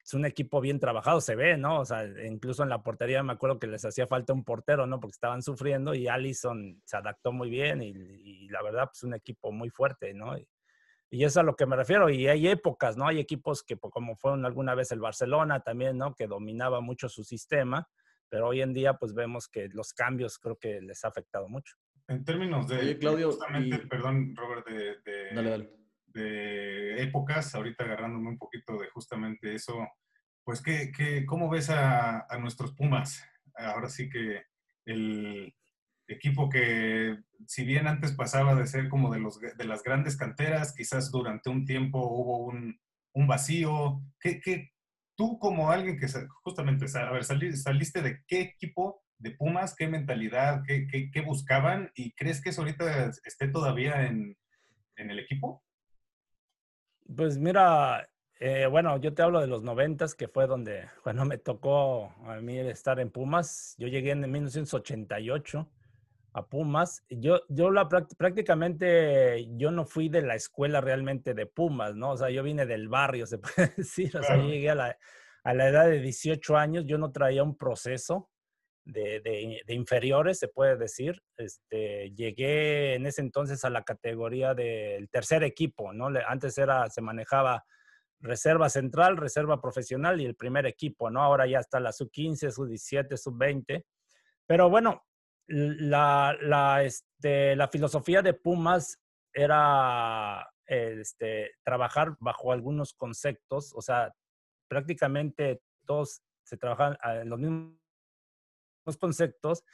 es 0.08 0.14
un 0.14 0.24
equipo 0.24 0.60
bien 0.60 0.80
trabajado, 0.80 1.20
se 1.20 1.36
ve, 1.36 1.58
¿no? 1.58 1.80
O 1.80 1.84
sea, 1.84 2.04
incluso 2.24 2.62
en 2.62 2.70
la 2.70 2.82
portería 2.82 3.22
me 3.22 3.34
acuerdo 3.34 3.58
que 3.58 3.66
les 3.66 3.84
hacía 3.84 4.06
falta 4.06 4.32
un 4.32 4.42
portero, 4.42 4.86
¿no? 4.86 4.98
Porque 5.00 5.14
estaban 5.14 5.42
sufriendo 5.42 5.94
y 5.94 6.08
Allison 6.08 6.80
se 6.84 6.96
adaptó 6.96 7.30
muy 7.30 7.50
bien 7.50 7.82
y, 7.82 8.48
la 8.48 8.62
verdad, 8.62 8.86
pues 8.86 9.02
un 9.02 9.12
equipo 9.12 9.52
muy 9.52 9.68
fuerte, 9.68 10.14
¿no? 10.14 10.36
Y, 10.38 10.48
y, 11.10 11.24
eso 11.24 11.26
es 11.26 11.36
a 11.36 11.42
lo 11.42 11.54
que 11.56 11.66
me 11.66 11.76
refiero. 11.76 12.08
Y 12.08 12.26
hay 12.26 12.48
épocas, 12.48 12.96
¿no? 12.96 13.06
Hay 13.06 13.18
equipos 13.20 13.62
que, 13.62 13.76
pues, 13.76 13.92
como 13.92 14.16
fueron 14.16 14.46
alguna 14.46 14.74
vez 14.74 14.90
el 14.92 15.00
Barcelona 15.00 15.60
también, 15.60 15.98
¿no? 15.98 16.14
Que 16.14 16.26
dominaba 16.26 16.80
mucho 16.80 17.10
su 17.10 17.22
sistema, 17.22 17.86
pero 18.30 18.48
hoy 18.48 18.62
en 18.62 18.72
día, 18.72 18.94
pues 18.94 19.12
vemos 19.12 19.46
que 19.46 19.68
los 19.68 19.92
cambios 19.92 20.38
creo 20.38 20.56
que 20.56 20.80
les 20.80 21.04
ha 21.04 21.08
afectado 21.08 21.48
mucho. 21.48 21.76
En 22.08 22.24
términos 22.24 22.66
de, 22.66 22.98
Claudio, 22.98 23.30
justamente, 23.30 23.78
perdón, 23.86 24.34
Robert, 24.34 24.66
de, 24.66 24.96
de, 25.04 25.34
dale, 25.34 25.50
dale 25.50 25.78
de 26.18 27.02
épocas, 27.02 27.54
ahorita 27.54 27.84
agarrándome 27.84 28.30
un 28.30 28.38
poquito 28.38 28.78
de 28.78 28.88
justamente 28.88 29.54
eso, 29.54 29.86
pues, 30.44 30.62
¿qué, 30.62 30.90
qué, 30.96 31.24
cómo 31.26 31.48
ves 31.48 31.70
a, 31.70 32.26
a, 32.28 32.38
nuestros 32.38 32.72
Pumas? 32.74 33.22
Ahora 33.54 33.88
sí 33.88 34.08
que 34.08 34.42
el 34.86 35.54
equipo 36.06 36.48
que, 36.48 37.18
si 37.46 37.64
bien 37.64 37.86
antes 37.86 38.12
pasaba 38.12 38.54
de 38.54 38.66
ser 38.66 38.88
como 38.88 39.12
de, 39.12 39.20
los, 39.20 39.38
de 39.40 39.64
las 39.64 39.82
grandes 39.82 40.16
canteras, 40.16 40.74
quizás 40.74 41.10
durante 41.10 41.50
un 41.50 41.66
tiempo 41.66 41.98
hubo 42.00 42.38
un, 42.46 42.80
un 43.12 43.26
vacío. 43.26 44.00
¿Qué, 44.18 44.40
¿Qué, 44.40 44.72
tú 45.16 45.38
como 45.38 45.70
alguien 45.70 45.98
que 45.98 46.06
justamente, 46.42 46.86
a 46.98 47.10
ver, 47.10 47.24
saliste 47.24 48.00
de 48.00 48.24
qué 48.26 48.40
equipo 48.40 49.02
de 49.18 49.32
Pumas, 49.32 49.74
qué 49.74 49.88
mentalidad, 49.88 50.62
qué, 50.66 50.86
qué, 50.86 51.10
qué 51.10 51.20
buscaban 51.20 51.90
y 51.94 52.12
crees 52.12 52.40
que 52.40 52.50
eso 52.50 52.62
ahorita 52.62 53.10
esté 53.24 53.48
todavía 53.48 54.06
en, 54.06 54.36
en 54.96 55.10
el 55.10 55.18
equipo? 55.18 55.64
Pues 57.16 57.38
mira, 57.38 58.08
eh, 58.40 58.66
bueno, 58.66 58.96
yo 58.98 59.14
te 59.14 59.22
hablo 59.22 59.40
de 59.40 59.48
los 59.48 59.62
noventas, 59.62 60.14
que 60.14 60.28
fue 60.28 60.46
donde, 60.46 60.86
cuando 61.02 61.24
me 61.24 61.38
tocó 61.38 62.14
a 62.26 62.40
mí 62.40 62.58
estar 62.58 63.00
en 63.00 63.10
Pumas. 63.10 63.74
Yo 63.78 63.88
llegué 63.88 64.12
en 64.12 64.30
1988 64.30 65.68
a 66.34 66.46
Pumas. 66.46 67.04
Yo, 67.08 67.40
yo 67.48 67.70
la, 67.70 67.88
prácticamente, 67.88 69.48
yo 69.56 69.72
no 69.72 69.84
fui 69.84 70.08
de 70.08 70.22
la 70.22 70.36
escuela 70.36 70.80
realmente 70.80 71.34
de 71.34 71.46
Pumas, 71.46 71.96
¿no? 71.96 72.12
O 72.12 72.16
sea, 72.16 72.30
yo 72.30 72.42
vine 72.44 72.66
del 72.66 72.88
barrio, 72.88 73.26
se 73.26 73.38
puede 73.38 73.72
decir. 73.76 74.16
O 74.16 74.22
sea, 74.22 74.36
yo 74.36 74.44
llegué 74.44 74.70
a 74.70 74.76
la, 74.76 74.98
a 75.42 75.54
la 75.54 75.68
edad 75.68 75.88
de 75.88 76.00
18 76.00 76.56
años, 76.56 76.84
yo 76.86 76.98
no 76.98 77.10
traía 77.10 77.42
un 77.42 77.56
proceso 77.56 78.30
de, 78.88 79.64
inferiores, 79.68 80.38
se 80.38 80.48
puede 80.48 80.76
decir. 80.76 81.22
Este, 81.36 82.10
llegué 82.12 82.94
en 82.94 83.06
ese 83.06 83.20
entonces 83.20 83.64
a 83.64 83.70
la 83.70 83.82
categoría 83.82 84.54
del 84.54 85.08
tercer 85.10 85.44
equipo, 85.44 85.92
¿no? 85.92 86.08
Antes 86.26 86.56
era, 86.58 86.88
se 86.88 87.02
manejaba 87.02 87.64
reserva 88.20 88.68
central, 88.68 89.16
reserva 89.16 89.60
profesional 89.60 90.20
y 90.20 90.24
el 90.24 90.34
primer 90.34 90.66
equipo, 90.66 91.10
¿no? 91.10 91.22
Ahora 91.22 91.46
ya 91.46 91.60
está 91.60 91.80
la 91.80 91.92
sub-15, 91.92 92.50
sub-17, 92.50 93.16
sub-20. 93.16 93.84
Pero 94.46 94.70
bueno, 94.70 95.04
la, 95.46 96.36
la, 96.40 96.82
este, 96.82 97.54
la 97.56 97.68
filosofía 97.68 98.22
de 98.22 98.34
Pumas 98.34 98.98
era 99.32 100.50
este, 100.66 101.52
trabajar 101.62 102.16
bajo 102.20 102.52
algunos 102.52 102.94
conceptos, 102.94 103.72
o 103.74 103.82
sea, 103.82 104.14
prácticamente 104.66 105.60
todos 105.86 106.22
se 106.42 106.56
trabajan 106.56 106.96
en 107.02 107.28
los 107.28 107.38
mismos 107.38 107.78
conceptos, 108.96 109.64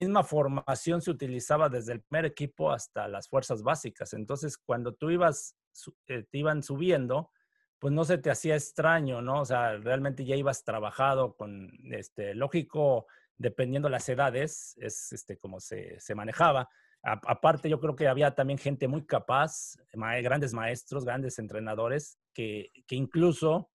misma 0.00 0.24
formación 0.24 1.02
se 1.02 1.10
utilizaba 1.10 1.68
desde 1.68 1.92
el 1.92 2.00
primer 2.00 2.24
equipo 2.24 2.72
hasta 2.72 3.06
las 3.06 3.28
fuerzas 3.28 3.62
básicas. 3.62 4.14
Entonces, 4.14 4.56
cuando 4.56 4.94
tú 4.94 5.10
ibas, 5.10 5.56
eh, 6.06 6.24
te 6.30 6.38
iban 6.38 6.62
subiendo, 6.62 7.30
pues 7.78 7.92
no 7.92 8.04
se 8.04 8.18
te 8.18 8.30
hacía 8.30 8.54
extraño, 8.54 9.20
¿no? 9.22 9.40
O 9.40 9.44
sea, 9.44 9.76
realmente 9.76 10.24
ya 10.24 10.36
ibas 10.36 10.64
trabajado 10.64 11.36
con, 11.36 11.70
este, 11.92 12.34
lógico, 12.34 13.06
dependiendo 13.36 13.88
las 13.88 14.08
edades, 14.08 14.76
es 14.78 15.12
este, 15.12 15.38
como 15.38 15.60
se, 15.60 15.98
se 16.00 16.14
manejaba. 16.14 16.68
aparte, 17.02 17.70
yo 17.70 17.80
creo 17.80 17.96
que 17.96 18.08
había 18.08 18.34
también 18.34 18.58
gente 18.58 18.86
muy 18.86 19.06
capaz, 19.06 19.76
grandes 20.22 20.52
maestros, 20.52 21.04
grandes 21.04 21.38
entrenadores, 21.38 22.18
que, 22.34 22.70
que 22.86 22.96
incluso 22.96 23.69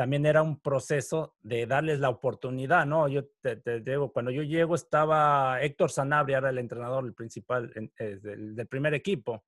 también 0.00 0.24
era 0.24 0.40
un 0.40 0.58
proceso 0.58 1.34
de 1.42 1.66
darles 1.66 2.00
la 2.00 2.08
oportunidad, 2.08 2.86
¿no? 2.86 3.06
Yo 3.06 3.26
te, 3.42 3.80
digo, 3.82 4.10
cuando 4.10 4.30
yo 4.30 4.42
llego 4.42 4.74
estaba 4.74 5.60
Héctor 5.60 5.90
Sanabria, 5.90 6.38
era 6.38 6.48
el 6.48 6.56
entrenador, 6.56 7.04
el 7.04 7.12
principal 7.12 7.70
eh, 7.98 8.18
del, 8.22 8.66
primer 8.66 8.94
equipo. 8.94 9.44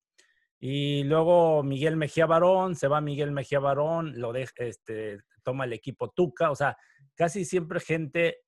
Y 0.61 1.05
luego 1.05 1.63
Miguel 1.63 1.97
Mejía 1.97 2.27
Barón, 2.27 2.77
se 2.77 2.87
va 2.87 3.01
Miguel 3.01 3.31
Mejía 3.31 3.61
Barón, 3.61 4.21
lo 4.21 4.31
de, 4.31 4.47
este, 4.57 5.21
toma 5.43 5.65
el 5.65 5.73
equipo 5.73 6.11
Tuca, 6.11 6.51
o 6.51 6.55
sea, 6.55 6.77
casi 7.15 7.47
siempre 7.47 7.81
gente 7.81 8.41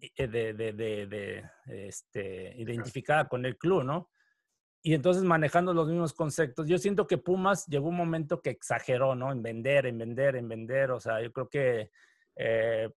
eh, 0.00 0.28
de, 0.28 0.52
de, 0.52 0.72
de 0.72 1.44
este, 1.66 2.54
identificada 2.56 3.26
con 3.26 3.44
el 3.44 3.58
club, 3.58 3.82
¿no? 3.82 4.10
Y 4.88 4.94
entonces 4.94 5.22
manejando 5.22 5.74
los 5.74 5.86
mismos 5.86 6.14
conceptos. 6.14 6.66
Yo 6.66 6.78
siento 6.78 7.06
que 7.06 7.18
Pumas 7.18 7.66
llegó 7.66 7.88
un 7.88 7.96
momento 7.96 8.40
que 8.40 8.48
exageró, 8.48 9.14
¿no? 9.14 9.30
En 9.30 9.42
vender, 9.42 9.84
en 9.84 9.98
vender, 9.98 10.34
en 10.34 10.48
vender. 10.48 10.92
O 10.92 10.98
sea, 10.98 11.20
yo 11.20 11.30
creo 11.30 11.46
que 11.50 11.90
eh, 12.36 12.88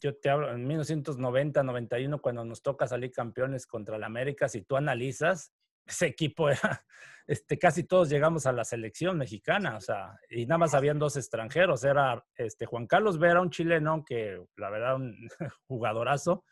yo 0.00 0.16
te 0.16 0.30
hablo 0.30 0.50
en 0.50 0.66
1990, 0.66 1.62
91, 1.62 2.22
cuando 2.22 2.46
nos 2.46 2.62
toca 2.62 2.86
salir 2.86 3.12
campeones 3.12 3.66
contra 3.66 3.96
el 3.96 4.04
América, 4.04 4.48
si 4.48 4.62
tú 4.62 4.78
analizas, 4.78 5.52
ese 5.84 6.06
equipo 6.06 6.48
era, 6.48 6.86
este, 7.26 7.58
casi 7.58 7.84
todos 7.84 8.08
llegamos 8.08 8.46
a 8.46 8.52
la 8.52 8.64
selección 8.64 9.18
mexicana, 9.18 9.76
o 9.76 9.82
sea, 9.82 10.18
y 10.30 10.46
nada 10.46 10.56
más 10.56 10.72
habían 10.72 10.98
dos 10.98 11.18
extranjeros, 11.18 11.84
era 11.84 12.24
este, 12.36 12.64
Juan 12.64 12.86
Carlos 12.86 13.18
Vera, 13.18 13.42
un 13.42 13.50
chileno 13.50 14.02
que 14.02 14.42
la 14.56 14.70
verdad 14.70 14.96
un 14.96 15.28
jugadorazo, 15.68 16.46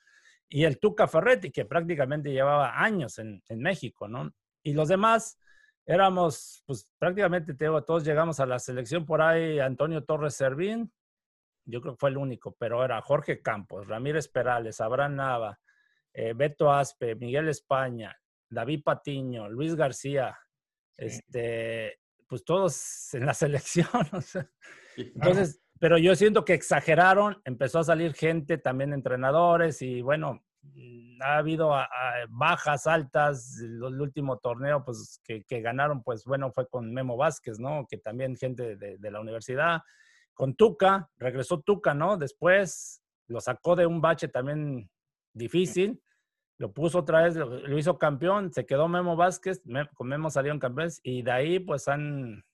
y 0.50 0.64
el 0.64 0.78
Tuca 0.78 1.08
Ferretti, 1.08 1.50
que 1.50 1.64
prácticamente 1.64 2.30
llevaba 2.30 2.78
años 2.78 3.18
en, 3.18 3.42
en 3.48 3.60
México, 3.60 4.06
¿no? 4.06 4.34
Y 4.66 4.72
los 4.72 4.88
demás 4.88 5.38
éramos, 5.86 6.64
pues 6.66 6.88
prácticamente 6.98 7.54
todos 7.54 8.04
llegamos 8.04 8.40
a 8.40 8.46
la 8.46 8.58
selección 8.58 9.06
por 9.06 9.22
ahí, 9.22 9.60
Antonio 9.60 10.04
Torres 10.04 10.34
Servín, 10.34 10.92
yo 11.64 11.80
creo 11.80 11.94
que 11.94 12.00
fue 12.00 12.10
el 12.10 12.16
único, 12.16 12.56
pero 12.58 12.84
era 12.84 13.00
Jorge 13.00 13.42
Campos, 13.42 13.86
Ramírez 13.86 14.28
Perales, 14.28 14.80
Abraham 14.80 15.16
Nava, 15.16 15.60
eh, 16.12 16.32
Beto 16.34 16.72
Aspe, 16.72 17.14
Miguel 17.14 17.48
España, 17.48 18.16
David 18.50 18.82
Patiño, 18.84 19.48
Luis 19.48 19.76
García, 19.76 20.36
este, 20.96 22.00
pues 22.26 22.44
todos 22.44 23.14
en 23.14 23.26
la 23.26 23.34
selección. 23.34 23.86
Entonces, 24.96 25.62
pero 25.78 25.98
yo 25.98 26.16
siento 26.16 26.44
que 26.44 26.54
exageraron, 26.54 27.40
empezó 27.44 27.80
a 27.80 27.84
salir 27.84 28.14
gente, 28.14 28.58
también 28.58 28.92
entrenadores, 28.92 29.82
y 29.82 30.02
bueno, 30.02 30.44
ha 31.20 31.38
habido 31.38 31.72
bajas, 32.28 32.86
altas. 32.86 33.60
El, 33.60 33.82
último 33.82 34.38
torneo 34.38 34.84
pues, 34.84 35.20
que, 35.24 35.60
ganaron, 35.60 36.02
pues 36.02 36.24
bueno, 36.24 36.50
fue 36.52 36.68
con 36.68 36.92
Memo 36.92 37.16
Vázquez, 37.16 37.58
¿no? 37.58 37.86
Que 37.88 37.98
también 37.98 38.36
gente 38.36 38.76
de, 38.76 39.10
la 39.10 39.20
universidad. 39.20 39.80
Con 40.34 40.54
Tuca, 40.54 41.08
regresó 41.16 41.60
Tuca, 41.60 41.94
¿no? 41.94 42.16
Después 42.16 43.02
lo 43.28 43.40
sacó 43.40 43.74
de 43.74 43.86
un 43.86 44.00
bache 44.00 44.28
también 44.28 44.90
difícil. 45.32 46.00
lo 46.58 46.72
puso 46.72 47.00
otra 47.00 47.22
vez, 47.22 47.36
lo, 47.36 47.78
hizo 47.78 47.98
campeón, 47.98 48.52
se 48.52 48.64
quedó 48.64 48.88
Memo 48.88 49.16
Vázquez, 49.16 49.62
con 49.94 50.08
Memo 50.08 50.30
salieron 50.30 50.58
campeones 50.58 51.00
y 51.02 51.22
de 51.22 51.30
ahí 51.30 51.58
pues 51.58 51.88
han 51.88 52.44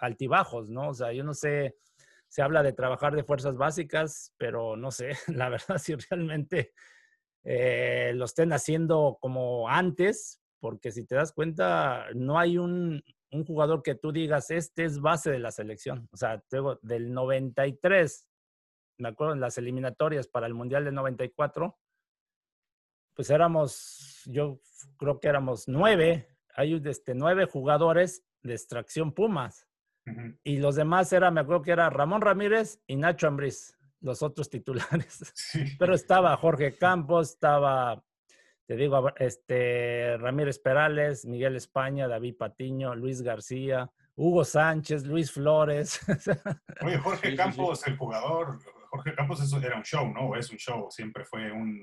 altibajos, 0.00 0.68
¿no? 0.68 0.88
O 0.88 0.94
sea, 0.94 1.12
yo 1.12 1.22
no 1.22 1.32
sé, 1.32 1.76
se 2.28 2.42
habla 2.42 2.62
de 2.62 2.72
trabajar 2.72 3.14
de 3.14 3.24
fuerzas 3.24 3.56
básicas, 3.56 4.34
pero 4.36 4.76
no 4.76 4.90
sé, 4.90 5.10
la 5.28 5.48
verdad 5.48 5.78
si 5.78 5.94
realmente 5.94 6.72
eh, 7.44 8.12
lo 8.14 8.24
estén 8.24 8.52
haciendo 8.52 9.18
como 9.20 9.68
antes, 9.68 10.40
porque 10.60 10.92
si 10.92 11.04
te 11.04 11.14
das 11.16 11.32
cuenta, 11.32 12.06
no 12.14 12.38
hay 12.38 12.58
un, 12.58 13.02
un 13.32 13.44
jugador 13.44 13.82
que 13.82 13.94
tú 13.94 14.12
digas, 14.12 14.50
este 14.50 14.84
es 14.84 15.00
base 15.00 15.30
de 15.30 15.38
la 15.38 15.50
selección. 15.50 16.08
O 16.12 16.16
sea, 16.16 16.40
tengo 16.48 16.78
del 16.82 17.12
93, 17.12 18.28
me 18.98 19.08
acuerdo 19.08 19.32
en 19.32 19.40
las 19.40 19.58
eliminatorias 19.58 20.28
para 20.28 20.46
el 20.46 20.54
Mundial 20.54 20.84
del 20.84 20.94
94, 20.94 21.76
pues 23.14 23.30
éramos, 23.30 24.22
yo 24.26 24.60
creo 24.96 25.20
que 25.20 25.28
éramos 25.28 25.68
nueve, 25.68 26.28
hay 26.54 26.80
este, 26.84 27.14
nueve 27.14 27.46
jugadores 27.46 28.24
de 28.42 28.54
extracción 28.54 29.12
Pumas. 29.12 29.68
Y 30.42 30.58
los 30.58 30.74
demás 30.74 31.12
era, 31.12 31.30
me 31.30 31.40
acuerdo 31.40 31.62
que 31.62 31.70
era 31.70 31.88
Ramón 31.88 32.22
Ramírez 32.22 32.82
y 32.88 32.96
Nacho 32.96 33.28
Ambriz, 33.28 33.78
los 34.02 34.22
otros 34.22 34.50
titulares. 34.50 35.32
Pero 35.78 35.94
estaba 35.94 36.36
Jorge 36.36 36.76
Campos, 36.76 37.30
estaba, 37.30 38.02
te 38.66 38.76
digo, 38.76 39.12
este, 39.16 40.16
Ramírez 40.18 40.58
Perales, 40.58 41.24
Miguel 41.24 41.56
España, 41.56 42.08
David 42.08 42.36
Patiño, 42.36 42.94
Luis 42.94 43.22
García, 43.22 43.90
Hugo 44.14 44.44
Sánchez, 44.44 45.06
Luis 45.06 45.32
Flores. 45.32 46.00
Oye, 46.82 46.98
Jorge 46.98 47.34
Campos, 47.34 47.86
el 47.86 47.96
jugador, 47.96 48.58
Jorge 48.90 49.14
Campos 49.14 49.42
eso 49.42 49.58
era 49.58 49.76
un 49.76 49.82
show, 49.82 50.06
¿no? 50.12 50.36
Es 50.36 50.50
un 50.50 50.58
show, 50.58 50.88
siempre 50.90 51.24
fue 51.24 51.50
un 51.50 51.82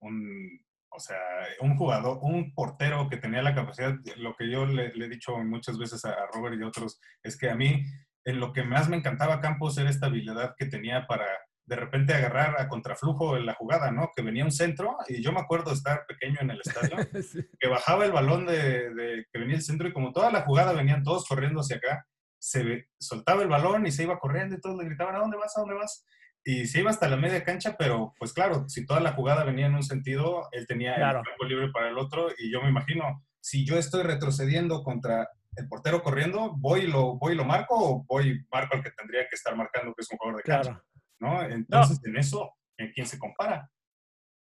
un, 0.00 0.60
o 0.90 1.00
sea, 1.00 1.18
un 1.60 1.76
jugador, 1.76 2.18
un 2.22 2.52
portero 2.54 3.08
que 3.08 3.16
tenía 3.16 3.42
la 3.42 3.54
capacidad, 3.54 3.94
lo 4.16 4.34
que 4.36 4.50
yo 4.50 4.66
le, 4.66 4.86
he 4.86 5.08
dicho 5.08 5.36
muchas 5.38 5.78
veces 5.78 6.04
a, 6.04 6.14
Robert 6.32 6.56
y 6.58 6.62
otros, 6.62 7.00
es 7.22 7.36
que 7.36 7.50
a 7.50 7.54
mí, 7.54 7.84
en 8.24 8.40
lo 8.40 8.52
que 8.52 8.62
más 8.62 8.88
me 8.88 8.96
encantaba 8.96 9.40
Campos 9.40 9.78
era 9.78 9.90
esta 9.90 10.06
habilidad 10.06 10.54
que 10.56 10.66
tenía 10.66 11.06
para 11.06 11.26
de 11.66 11.76
repente 11.76 12.14
agarrar 12.14 12.58
a 12.58 12.68
contraflujo 12.68 13.36
en 13.36 13.44
la 13.44 13.54
jugada, 13.54 13.90
¿no? 13.90 14.10
Que 14.16 14.22
venía 14.22 14.44
un 14.44 14.50
centro, 14.50 14.96
y 15.06 15.22
yo 15.22 15.32
me 15.32 15.40
acuerdo 15.40 15.70
de 15.70 15.76
estar 15.76 16.06
pequeño 16.06 16.38
en 16.40 16.50
el 16.50 16.60
estadio, 16.64 16.96
que 17.60 17.68
bajaba 17.68 18.06
el 18.06 18.12
balón 18.12 18.46
de, 18.46 18.94
de, 18.94 19.26
que 19.30 19.38
venía 19.38 19.56
el 19.56 19.62
centro 19.62 19.86
y 19.86 19.92
como 19.92 20.12
toda 20.12 20.30
la 20.30 20.42
jugada 20.42 20.72
venían 20.72 21.02
todos 21.02 21.26
corriendo 21.26 21.60
hacia 21.60 21.76
acá, 21.76 22.06
se 22.40 22.88
soltaba 22.98 23.42
el 23.42 23.48
balón 23.48 23.86
y 23.86 23.92
se 23.92 24.04
iba 24.04 24.18
corriendo 24.18 24.56
y 24.56 24.60
todos 24.60 24.78
le 24.78 24.86
gritaban, 24.86 25.16
¿a 25.16 25.18
dónde 25.18 25.36
vas? 25.36 25.56
¿A 25.56 25.60
dónde 25.60 25.74
vas? 25.74 26.06
y 26.48 26.66
se 26.66 26.80
iba 26.80 26.90
hasta 26.90 27.08
la 27.08 27.16
media 27.16 27.44
cancha, 27.44 27.76
pero 27.78 28.14
pues 28.18 28.32
claro, 28.32 28.66
si 28.68 28.86
toda 28.86 29.00
la 29.00 29.12
jugada 29.12 29.44
venía 29.44 29.66
en 29.66 29.74
un 29.74 29.82
sentido, 29.82 30.48
él 30.52 30.66
tenía 30.66 30.94
el 30.94 31.02
campo 31.02 31.44
libre 31.46 31.68
para 31.70 31.90
el 31.90 31.98
otro 31.98 32.28
y 32.38 32.50
yo 32.50 32.62
me 32.62 32.70
imagino, 32.70 33.22
si 33.38 33.66
yo 33.66 33.76
estoy 33.76 34.02
retrocediendo 34.02 34.82
contra 34.82 35.28
el 35.56 35.68
portero 35.68 36.02
corriendo, 36.02 36.54
voy 36.56 36.80
y 36.80 36.86
lo, 36.86 37.16
voy 37.16 37.34
lo 37.34 37.44
marco 37.44 37.74
o 37.76 38.04
voy 38.04 38.44
marco 38.50 38.76
al 38.76 38.82
que 38.82 38.90
tendría 38.92 39.22
que 39.28 39.34
estar 39.34 39.56
marcando, 39.56 39.94
que 39.94 40.02
es 40.02 40.10
un 40.10 40.18
jugador 40.18 40.42
de 40.42 40.50
cancha. 40.50 40.82
¿no? 41.20 41.42
Entonces, 41.42 42.00
en 42.04 42.16
eso, 42.16 42.54
¿en 42.76 42.92
quién 42.92 43.06
se 43.06 43.18
compara? 43.18 43.70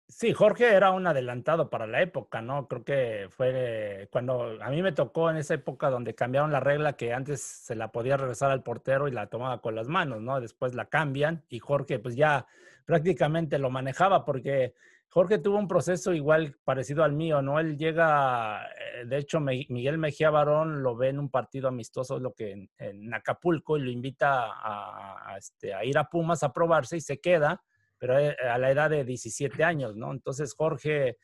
Sí, 0.07 0.33
Jorge 0.33 0.73
era 0.73 0.89
un 0.89 1.05
adelantado 1.05 1.69
para 1.69 1.85
la 1.85 2.01
época, 2.01 2.41
¿no? 2.41 2.67
Creo 2.67 2.83
que 2.83 3.27
fue 3.29 4.09
cuando 4.11 4.57
a 4.59 4.69
mí 4.71 4.81
me 4.81 4.91
tocó 4.91 5.29
en 5.29 5.37
esa 5.37 5.53
época 5.53 5.91
donde 5.91 6.15
cambiaron 6.15 6.51
la 6.51 6.59
regla 6.59 6.93
que 6.93 7.13
antes 7.13 7.41
se 7.41 7.75
la 7.75 7.91
podía 7.91 8.17
regresar 8.17 8.49
al 8.49 8.63
portero 8.63 9.07
y 9.07 9.11
la 9.11 9.27
tomaba 9.27 9.61
con 9.61 9.75
las 9.75 9.87
manos, 9.87 10.19
¿no? 10.19 10.41
Después 10.41 10.73
la 10.73 10.85
cambian 10.85 11.45
y 11.47 11.59
Jorge 11.59 11.99
pues 11.99 12.15
ya 12.15 12.47
prácticamente 12.85 13.59
lo 13.59 13.69
manejaba 13.69 14.25
porque 14.25 14.73
Jorge 15.11 15.39
tuvo 15.39 15.57
un 15.57 15.67
proceso 15.67 16.13
igual 16.13 16.55
parecido 16.63 17.03
al 17.03 17.13
mío, 17.13 17.41
¿no? 17.41 17.59
Él 17.59 17.77
llega, 17.77 18.67
eh, 18.67 19.05
de 19.05 19.17
hecho 19.17 19.39
Miguel 19.39 19.97
Mejía 19.97 20.29
Barón 20.29 20.83
lo 20.83 20.95
ve 20.95 21.09
en 21.09 21.19
un 21.19 21.29
partido 21.29 21.67
amistoso, 21.67 22.19
lo 22.19 22.33
que 22.33 22.69
en, 22.77 23.13
Acapulco, 23.13 23.77
y 23.77 23.81
lo 23.81 23.89
invita 23.89 24.45
a, 24.51 25.35
este, 25.37 25.73
a 25.73 25.83
ir 25.83 25.97
a 25.97 26.09
Pumas 26.09 26.43
a 26.43 26.53
probarse 26.53 26.97
y 26.97 27.01
se 27.01 27.19
queda 27.19 27.61
pero 27.99 28.17
eh, 28.17 28.35
a 28.49 28.57
la 28.57 28.71
edad 28.71 28.89
de 28.89 29.03
17 29.03 29.63
años, 29.63 29.95
¿no? 29.95 30.11
Entonces, 30.11 30.55
Jorge, 30.55 31.17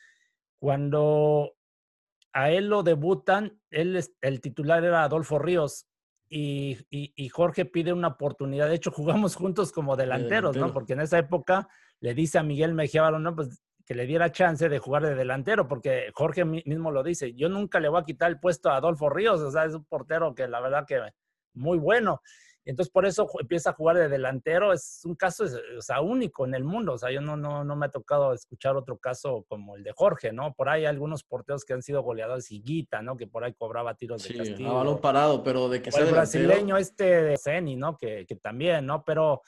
cuando 0.60 1.54
a 2.34 2.52
él 2.52 2.68
lo 2.68 2.84
debutan, 2.84 3.60
él 3.72 4.00
el 4.22 4.42
titular 4.42 4.84
era 4.84 5.04
Adolfo 5.04 5.40
Ríos 5.40 5.88
y, 6.28 6.78
y, 6.90 7.30
Jorge 7.30 7.66
pide 7.66 7.94
una 7.94 8.10
oportunidad. 8.10 8.68
De 8.68 8.76
hecho, 8.76 8.92
jugamos 8.92 9.36
juntos 9.36 9.72
como 9.72 9.96
delanteros, 9.96 10.58
¿no? 10.58 10.74
Porque 10.74 10.94
en 10.94 11.02
esa 11.02 11.18
época 11.18 11.70
le 12.02 12.14
dice 12.14 12.38
a 12.38 12.44
Miguel 12.44 12.74
Mejía 12.74 13.10
no, 13.10 13.36
pues 13.36 13.64
que 13.86 13.94
le 13.94 14.06
diera 14.06 14.32
chance 14.32 14.68
de 14.68 14.80
jugar 14.80 15.04
de 15.04 15.16
delantero, 15.16 15.68
porque 15.68 16.12
Jorge 16.14 16.44
mismo 16.44 16.92
lo 16.92 17.04
dice, 17.04 17.34
yo 17.34 17.50
nunca 17.50 17.80
le 17.80 17.90
voy 17.90 18.02
a 18.02 18.06
quitar 18.06 18.32
el 18.32 18.40
puesto 18.40 18.70
a 18.70 18.78
Adolfo 18.78 19.10
Ríos, 19.10 19.40
o 19.42 19.52
sea, 19.52 19.66
es 19.66 19.76
un 19.76 19.86
portero 19.86 20.34
que 20.34 20.48
la 20.48 20.60
verdad 20.60 20.86
que 20.88 21.02
muy 21.54 21.78
bueno. 21.78 22.22
Entonces, 22.66 22.92
por 22.92 23.06
eso 23.06 23.30
empieza 23.40 23.70
a 23.70 23.74
jugar 23.74 23.96
de 23.96 24.10
delantero. 24.10 24.74
Es 24.74 25.02
un 25.06 25.14
caso, 25.16 25.44
o 25.44 25.82
sea, 25.82 26.02
único 26.02 26.46
en 26.46 26.56
el 26.56 26.64
mundo. 26.64 26.94
O 26.94 26.98
sea, 26.98 27.12
yo 27.12 27.22
no, 27.22 27.38
no, 27.38 27.64
no 27.64 27.76
me 27.76 27.86
ha 27.86 27.90
tocado 27.90 28.34
escuchar 28.34 28.76
otro 28.76 28.98
caso 28.98 29.46
como 29.48 29.76
el 29.76 29.84
de 29.84 29.92
Jorge, 29.96 30.34
¿no? 30.34 30.54
Por 30.56 30.70
ahí 30.70 30.82
hay 30.82 30.88
algunos 30.88 31.24
porteros 31.24 31.64
que 31.64 31.74
han 31.74 31.84
sido 31.84 32.02
goleadores 32.02 32.52
y 32.52 32.62
Guita, 32.62 33.04
¿no? 33.04 33.18
Que 33.18 33.28
por 33.28 33.44
ahí 33.44 33.54
cobraba 33.54 33.94
tiros 33.94 34.28
de 34.28 34.36
castigo. 34.36 34.72
a 34.72 34.74
balón 34.74 35.00
parado, 35.00 35.44
pero 35.44 35.70
de 35.70 35.84
que 35.84 35.92
sea 35.92 36.06
el 36.06 36.12
brasileño 36.12 36.76
este 36.76 37.22
de 37.22 37.38
Ceni, 37.38 37.76
¿no? 37.76 37.96
Que, 37.98 38.26
que 38.26 38.36
también, 38.36 38.88
¿no? 38.88 39.04
Pero 39.04 39.44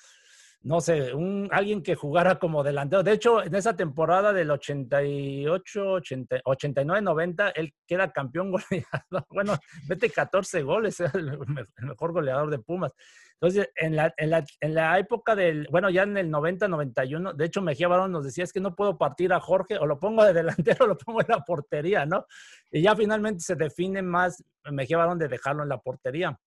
no 0.62 0.82
sé, 0.82 1.14
un, 1.14 1.48
alguien 1.52 1.82
que 1.82 1.96
jugara 1.96 2.40
como 2.40 2.64
delantero. 2.64 3.04
De 3.04 3.14
hecho, 3.14 3.44
en 3.44 3.56
esa 3.56 3.76
temporada 3.76 4.34
del 4.34 4.52
88, 4.52 5.92
80, 5.92 6.42
89, 6.44 7.02
90, 7.02 7.50
él 7.52 7.74
queda 7.88 8.12
campeón 8.12 8.52
goleador. 8.52 9.26
Bueno, 9.30 9.58
vete 9.88 10.10
14 10.10 10.64
goles, 10.64 11.00
era 11.00 11.12
el 11.16 11.40
mejor 11.82 12.12
goleador 12.12 12.50
de 12.50 12.60
Pumas. 12.60 12.94
Entonces, 13.40 13.70
en 13.76 13.96
la, 13.96 14.14
en 14.18 14.32
la, 14.32 14.44
en 14.62 14.74
la 14.74 14.98
época 14.98 15.36
del, 15.36 15.68
bueno, 15.70 15.92
ya 15.92 16.04
en 16.04 16.18
el 16.18 16.32
90, 16.32 16.68
91, 16.68 17.34
de 17.34 17.46
hecho, 17.46 17.62
Mejía 17.62 17.88
Barón 17.88 18.12
nos 18.12 18.26
decía, 18.26 18.44
es 18.44 18.52
que 18.52 18.60
no 18.60 18.76
puedo 18.76 18.98
partir 18.98 19.32
a 19.32 19.40
Jorge, 19.40 19.78
o 19.78 19.86
lo 19.86 20.00
pongo 20.00 20.24
de 20.24 20.34
delantero 20.34 20.86
o 20.86 20.88
lo 20.88 20.98
pongo 20.98 21.22
en 21.22 21.28
la 21.30 21.42
portería, 21.42 22.06
¿no? 22.06 22.26
Y 22.72 22.82
ya 22.82 22.96
finalmente 22.96 23.42
se 23.42 23.56
define 23.56 24.02
más 24.02 24.44
Mejía 24.72 24.98
Barón 24.98 25.20
de 25.20 25.28
dejarlo 25.28 25.62
en 25.64 25.70
la 25.70 25.78
portería. 25.78 26.38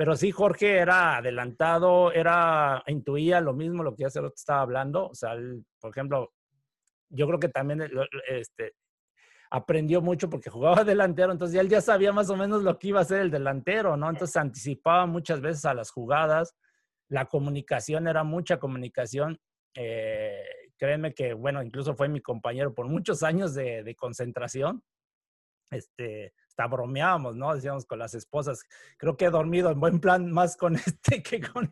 Pero 0.00 0.16
sí, 0.16 0.30
Jorge 0.30 0.78
era 0.78 1.18
adelantado, 1.18 2.10
era, 2.10 2.82
intuía 2.86 3.38
lo 3.42 3.52
mismo 3.52 3.82
lo 3.82 3.94
que 3.94 4.04
ya 4.04 4.08
se 4.08 4.22
lo 4.22 4.28
estaba 4.28 4.62
hablando. 4.62 5.08
O 5.08 5.14
sea, 5.14 5.36
por 5.78 5.90
ejemplo, 5.90 6.32
yo 7.10 7.26
creo 7.26 7.38
que 7.38 7.50
también 7.50 7.86
este, 8.26 8.76
aprendió 9.50 10.00
mucho 10.00 10.30
porque 10.30 10.48
jugaba 10.48 10.84
delantero, 10.84 11.32
entonces 11.32 11.60
él 11.60 11.68
ya 11.68 11.82
sabía 11.82 12.14
más 12.14 12.30
o 12.30 12.36
menos 12.36 12.62
lo 12.62 12.78
que 12.78 12.88
iba 12.88 13.00
a 13.00 13.02
hacer 13.02 13.20
el 13.20 13.30
delantero, 13.30 13.94
¿no? 13.98 14.08
Entonces 14.08 14.38
anticipaba 14.38 15.04
muchas 15.04 15.42
veces 15.42 15.66
a 15.66 15.74
las 15.74 15.90
jugadas, 15.90 16.56
la 17.10 17.26
comunicación 17.26 18.08
era 18.08 18.24
mucha 18.24 18.58
comunicación. 18.58 19.38
Eh, 19.74 20.46
créeme 20.78 21.12
que, 21.12 21.34
bueno, 21.34 21.62
incluso 21.62 21.94
fue 21.94 22.08
mi 22.08 22.22
compañero 22.22 22.72
por 22.72 22.88
muchos 22.88 23.22
años 23.22 23.52
de, 23.52 23.82
de 23.82 23.94
concentración. 23.94 24.82
Este, 25.70 26.32
hasta 26.60 27.16
¿no? 27.34 27.54
Decíamos 27.54 27.86
con 27.86 27.98
las 27.98 28.14
esposas, 28.14 28.64
creo 28.96 29.16
que 29.16 29.26
he 29.26 29.30
dormido 29.30 29.70
en 29.70 29.80
buen 29.80 30.00
plan 30.00 30.30
más 30.30 30.56
con 30.56 30.74
este 30.86 31.22
que 31.22 31.40
con, 31.40 31.70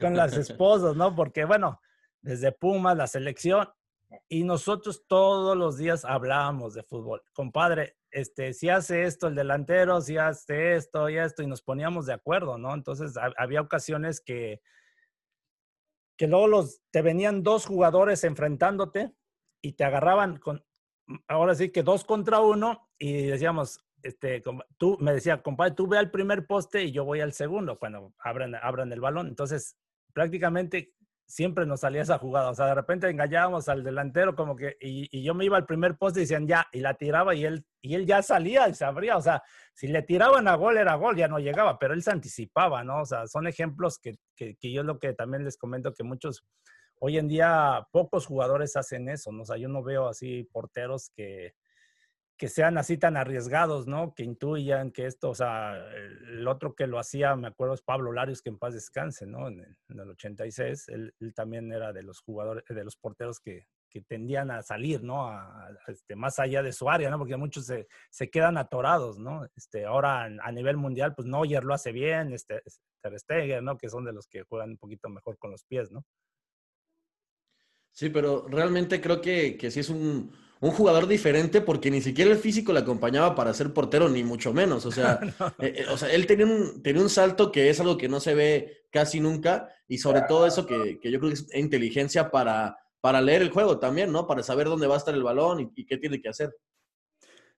con, 0.00 0.16
las 0.16 0.36
esposas, 0.36 0.96
¿no? 0.96 1.14
Porque, 1.14 1.44
bueno, 1.44 1.80
desde 2.20 2.52
Pumas, 2.52 2.96
la 2.96 3.06
selección, 3.06 3.68
y 4.28 4.44
nosotros 4.44 5.04
todos 5.06 5.56
los 5.56 5.78
días 5.78 6.04
hablábamos 6.04 6.74
de 6.74 6.82
fútbol. 6.82 7.22
Compadre, 7.32 7.96
este, 8.10 8.52
si 8.52 8.68
hace 8.68 9.04
esto 9.04 9.28
el 9.28 9.34
delantero, 9.34 10.00
si 10.02 10.18
hace 10.18 10.74
esto 10.74 11.08
y 11.08 11.16
esto, 11.16 11.42
y 11.42 11.46
nos 11.46 11.62
poníamos 11.62 12.06
de 12.06 12.12
acuerdo, 12.12 12.58
¿no? 12.58 12.74
Entonces 12.74 13.14
había 13.38 13.62
ocasiones 13.62 14.20
que, 14.20 14.60
que 16.18 16.26
luego 16.26 16.46
los, 16.46 16.82
te 16.90 17.00
venían 17.00 17.42
dos 17.42 17.64
jugadores 17.64 18.22
enfrentándote 18.24 19.14
y 19.62 19.72
te 19.72 19.84
agarraban 19.84 20.36
con, 20.38 20.62
ahora 21.26 21.54
sí 21.54 21.70
que 21.70 21.82
dos 21.82 22.04
contra 22.04 22.40
uno 22.40 22.90
y 23.02 23.26
decíamos, 23.26 23.84
este, 24.04 24.44
tú 24.78 24.96
me 25.00 25.12
decía, 25.12 25.42
compadre, 25.42 25.74
tú 25.74 25.88
ve 25.88 25.98
al 25.98 26.12
primer 26.12 26.46
poste 26.46 26.84
y 26.84 26.92
yo 26.92 27.04
voy 27.04 27.20
al 27.20 27.32
segundo 27.32 27.76
cuando 27.76 28.14
abran, 28.20 28.54
abran 28.54 28.92
el 28.92 29.00
balón. 29.00 29.26
Entonces, 29.26 29.76
prácticamente 30.12 30.94
siempre 31.26 31.66
nos 31.66 31.80
salía 31.80 32.02
esa 32.02 32.18
jugada. 32.18 32.50
O 32.50 32.54
sea, 32.54 32.66
de 32.66 32.76
repente 32.76 33.10
engañábamos 33.10 33.68
al 33.68 33.82
delantero 33.82 34.36
como 34.36 34.54
que, 34.54 34.76
y, 34.80 35.20
yo 35.20 35.34
me 35.34 35.44
iba 35.44 35.56
al 35.56 35.66
primer 35.66 35.96
poste 35.98 36.20
y 36.20 36.22
decían 36.22 36.46
ya, 36.46 36.68
y 36.70 36.78
la 36.78 36.94
tiraba 36.94 37.34
y 37.34 37.44
él, 37.44 37.66
y 37.80 37.96
él 37.96 38.06
ya 38.06 38.22
salía 38.22 38.68
y 38.68 38.74
se 38.74 38.84
abría. 38.84 39.16
O 39.16 39.20
sea, 39.20 39.42
si 39.74 39.88
le 39.88 40.02
tiraban 40.02 40.46
a 40.46 40.54
gol 40.54 40.76
era 40.76 40.94
gol, 40.94 41.16
ya 41.16 41.26
no 41.26 41.40
llegaba, 41.40 41.80
pero 41.80 41.94
él 41.94 42.04
se 42.04 42.12
anticipaba, 42.12 42.84
¿no? 42.84 43.00
O 43.00 43.04
sea, 43.04 43.26
son 43.26 43.48
ejemplos 43.48 43.98
que, 43.98 44.14
que, 44.36 44.56
yo 44.72 44.84
lo 44.84 45.00
que 45.00 45.12
también 45.12 45.44
les 45.44 45.56
comento 45.56 45.92
que 45.92 46.04
muchos 46.04 46.44
Hoy 47.04 47.18
en 47.18 47.26
día 47.26 47.84
pocos 47.90 48.26
jugadores 48.26 48.76
hacen 48.76 49.08
eso, 49.08 49.32
¿no? 49.32 49.42
O 49.42 49.44
sea, 49.44 49.56
yo 49.56 49.68
no 49.68 49.82
veo 49.82 50.06
así 50.06 50.44
porteros 50.52 51.10
que, 51.16 51.52
que 52.42 52.48
sean 52.48 52.76
así 52.76 52.98
tan 52.98 53.16
arriesgados, 53.16 53.86
¿no? 53.86 54.16
Que 54.16 54.24
intuyan 54.24 54.90
que 54.90 55.06
esto, 55.06 55.30
o 55.30 55.34
sea, 55.36 55.76
el 55.94 56.48
otro 56.48 56.74
que 56.74 56.88
lo 56.88 56.98
hacía, 56.98 57.36
me 57.36 57.46
acuerdo, 57.46 57.74
es 57.74 57.82
Pablo 57.82 58.10
Larios, 58.10 58.42
que 58.42 58.50
en 58.50 58.58
paz 58.58 58.74
descanse, 58.74 59.28
¿no? 59.28 59.46
En 59.46 59.60
el, 59.60 60.10
86, 60.10 60.88
él, 60.88 61.14
también 61.36 61.70
era 61.70 61.92
de 61.92 62.02
los 62.02 62.18
jugadores, 62.18 62.64
de 62.68 62.82
los 62.82 62.96
porteros 62.96 63.38
que, 63.38 63.68
que 63.88 64.00
tendían 64.00 64.50
a 64.50 64.60
salir, 64.62 65.04
¿no? 65.04 65.28
A, 65.28 65.70
este, 65.86 66.16
más 66.16 66.40
allá 66.40 66.64
de 66.64 66.72
su 66.72 66.90
área, 66.90 67.10
¿no? 67.10 67.18
Porque 67.18 67.36
muchos 67.36 67.64
se, 67.64 67.86
se 68.10 68.28
quedan 68.28 68.58
atorados, 68.58 69.20
¿no? 69.20 69.48
Este, 69.54 69.84
ahora 69.84 70.24
a 70.24 70.50
nivel 70.50 70.76
mundial, 70.76 71.14
pues 71.14 71.28
Neuer 71.28 71.62
lo 71.62 71.74
hace 71.74 71.92
bien, 71.92 72.32
este, 72.32 72.60
Ter 73.00 73.20
Stegen, 73.20 73.64
¿no? 73.64 73.78
Que 73.78 73.88
son 73.88 74.04
de 74.04 74.12
los 74.12 74.26
que 74.26 74.42
juegan 74.42 74.70
un 74.70 74.78
poquito 74.78 75.08
mejor 75.08 75.38
con 75.38 75.52
los 75.52 75.62
pies, 75.62 75.92
¿no? 75.92 76.04
Sí, 77.92 78.10
pero 78.10 78.48
realmente 78.48 79.00
creo 79.00 79.20
que, 79.20 79.56
que 79.56 79.70
sí 79.70 79.78
es 79.78 79.90
un, 79.90 80.32
un 80.62 80.70
jugador 80.70 81.08
diferente 81.08 81.60
porque 81.60 81.90
ni 81.90 82.00
siquiera 82.00 82.30
el 82.30 82.38
físico 82.38 82.72
le 82.72 82.78
acompañaba 82.78 83.34
para 83.34 83.52
ser 83.52 83.72
portero, 83.72 84.08
ni 84.08 84.22
mucho 84.22 84.54
menos. 84.54 84.86
O 84.86 84.92
sea, 84.92 85.18
eh, 85.58 85.74
eh, 85.76 85.86
o 85.90 85.96
sea 85.98 86.08
él 86.12 86.24
tenía 86.26 86.46
un, 86.46 86.82
tenía 86.84 87.02
un 87.02 87.10
salto 87.10 87.50
que 87.50 87.68
es 87.68 87.80
algo 87.80 87.98
que 87.98 88.08
no 88.08 88.20
se 88.20 88.34
ve 88.36 88.84
casi 88.90 89.18
nunca 89.18 89.68
y 89.88 89.98
sobre 89.98 90.22
todo 90.22 90.46
eso 90.46 90.64
que, 90.64 91.00
que 91.00 91.10
yo 91.10 91.18
creo 91.18 91.30
que 91.30 91.34
es 91.34 91.54
inteligencia 91.56 92.30
para, 92.30 92.78
para 93.00 93.20
leer 93.20 93.42
el 93.42 93.50
juego 93.50 93.80
también, 93.80 94.12
¿no? 94.12 94.28
Para 94.28 94.44
saber 94.44 94.68
dónde 94.68 94.86
va 94.86 94.94
a 94.94 94.98
estar 94.98 95.14
el 95.14 95.24
balón 95.24 95.72
y, 95.74 95.84
qué 95.84 95.98
tiene 95.98 96.22
que 96.22 96.28
hacer. 96.28 96.54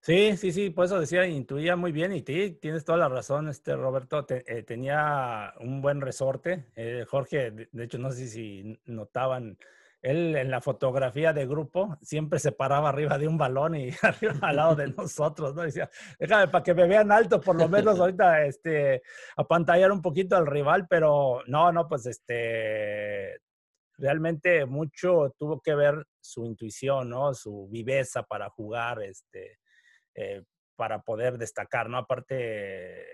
Sí, 0.00 0.38
sí, 0.38 0.50
sí, 0.50 0.70
por 0.70 0.86
eso 0.86 0.98
decía, 0.98 1.26
intuía 1.26 1.76
muy 1.76 1.92
bien 1.92 2.12
y 2.12 2.22
tienes 2.22 2.86
toda 2.86 2.96
la 2.96 3.08
razón, 3.10 3.48
este 3.48 3.76
Roberto, 3.76 4.26
eh, 4.30 4.62
tenía 4.62 5.52
un 5.60 5.82
buen 5.82 6.00
resorte. 6.00 6.64
Jorge, 7.06 7.50
de, 7.50 7.84
hecho, 7.84 7.98
no 7.98 8.10
sé 8.12 8.28
si 8.28 8.78
notaban 8.86 9.58
él 10.04 10.36
en 10.36 10.50
la 10.50 10.60
fotografía 10.60 11.32
de 11.32 11.46
grupo 11.46 11.96
siempre 12.02 12.38
se 12.38 12.52
paraba 12.52 12.90
arriba 12.90 13.16
de 13.16 13.26
un 13.26 13.38
balón 13.38 13.74
y 13.74 13.88
arriba 14.02 14.38
al 14.42 14.56
lado 14.56 14.76
de 14.76 14.88
nosotros, 14.88 15.54
¿no? 15.54 15.62
Decía, 15.62 15.90
déjame 16.18 16.48
para 16.48 16.62
que 16.62 16.74
me 16.74 16.86
vean 16.86 17.10
alto, 17.10 17.40
por 17.40 17.56
lo 17.56 17.68
menos 17.70 17.98
ahorita, 18.00 18.44
este, 18.44 19.02
apantallar 19.34 19.90
un 19.90 20.02
poquito 20.02 20.36
al 20.36 20.46
rival, 20.46 20.86
pero 20.88 21.42
no, 21.46 21.72
no, 21.72 21.88
pues 21.88 22.04
este, 22.04 23.40
realmente 23.96 24.66
mucho 24.66 25.34
tuvo 25.38 25.62
que 25.62 25.74
ver 25.74 26.06
su 26.20 26.44
intuición, 26.44 27.08
¿no? 27.08 27.32
Su 27.32 27.66
viveza 27.70 28.24
para 28.24 28.50
jugar, 28.50 29.02
este, 29.02 29.58
eh, 30.14 30.42
para 30.76 31.00
poder 31.00 31.38
destacar, 31.38 31.88
¿no? 31.88 31.96
Aparte, 31.96 33.06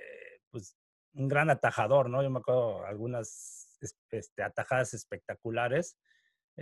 pues, 0.50 0.76
un 1.14 1.28
gran 1.28 1.50
atajador, 1.50 2.10
¿no? 2.10 2.20
Yo 2.20 2.30
me 2.30 2.40
acuerdo 2.40 2.84
algunas 2.84 3.78
este, 4.10 4.42
atajadas 4.42 4.92
espectaculares 4.92 5.96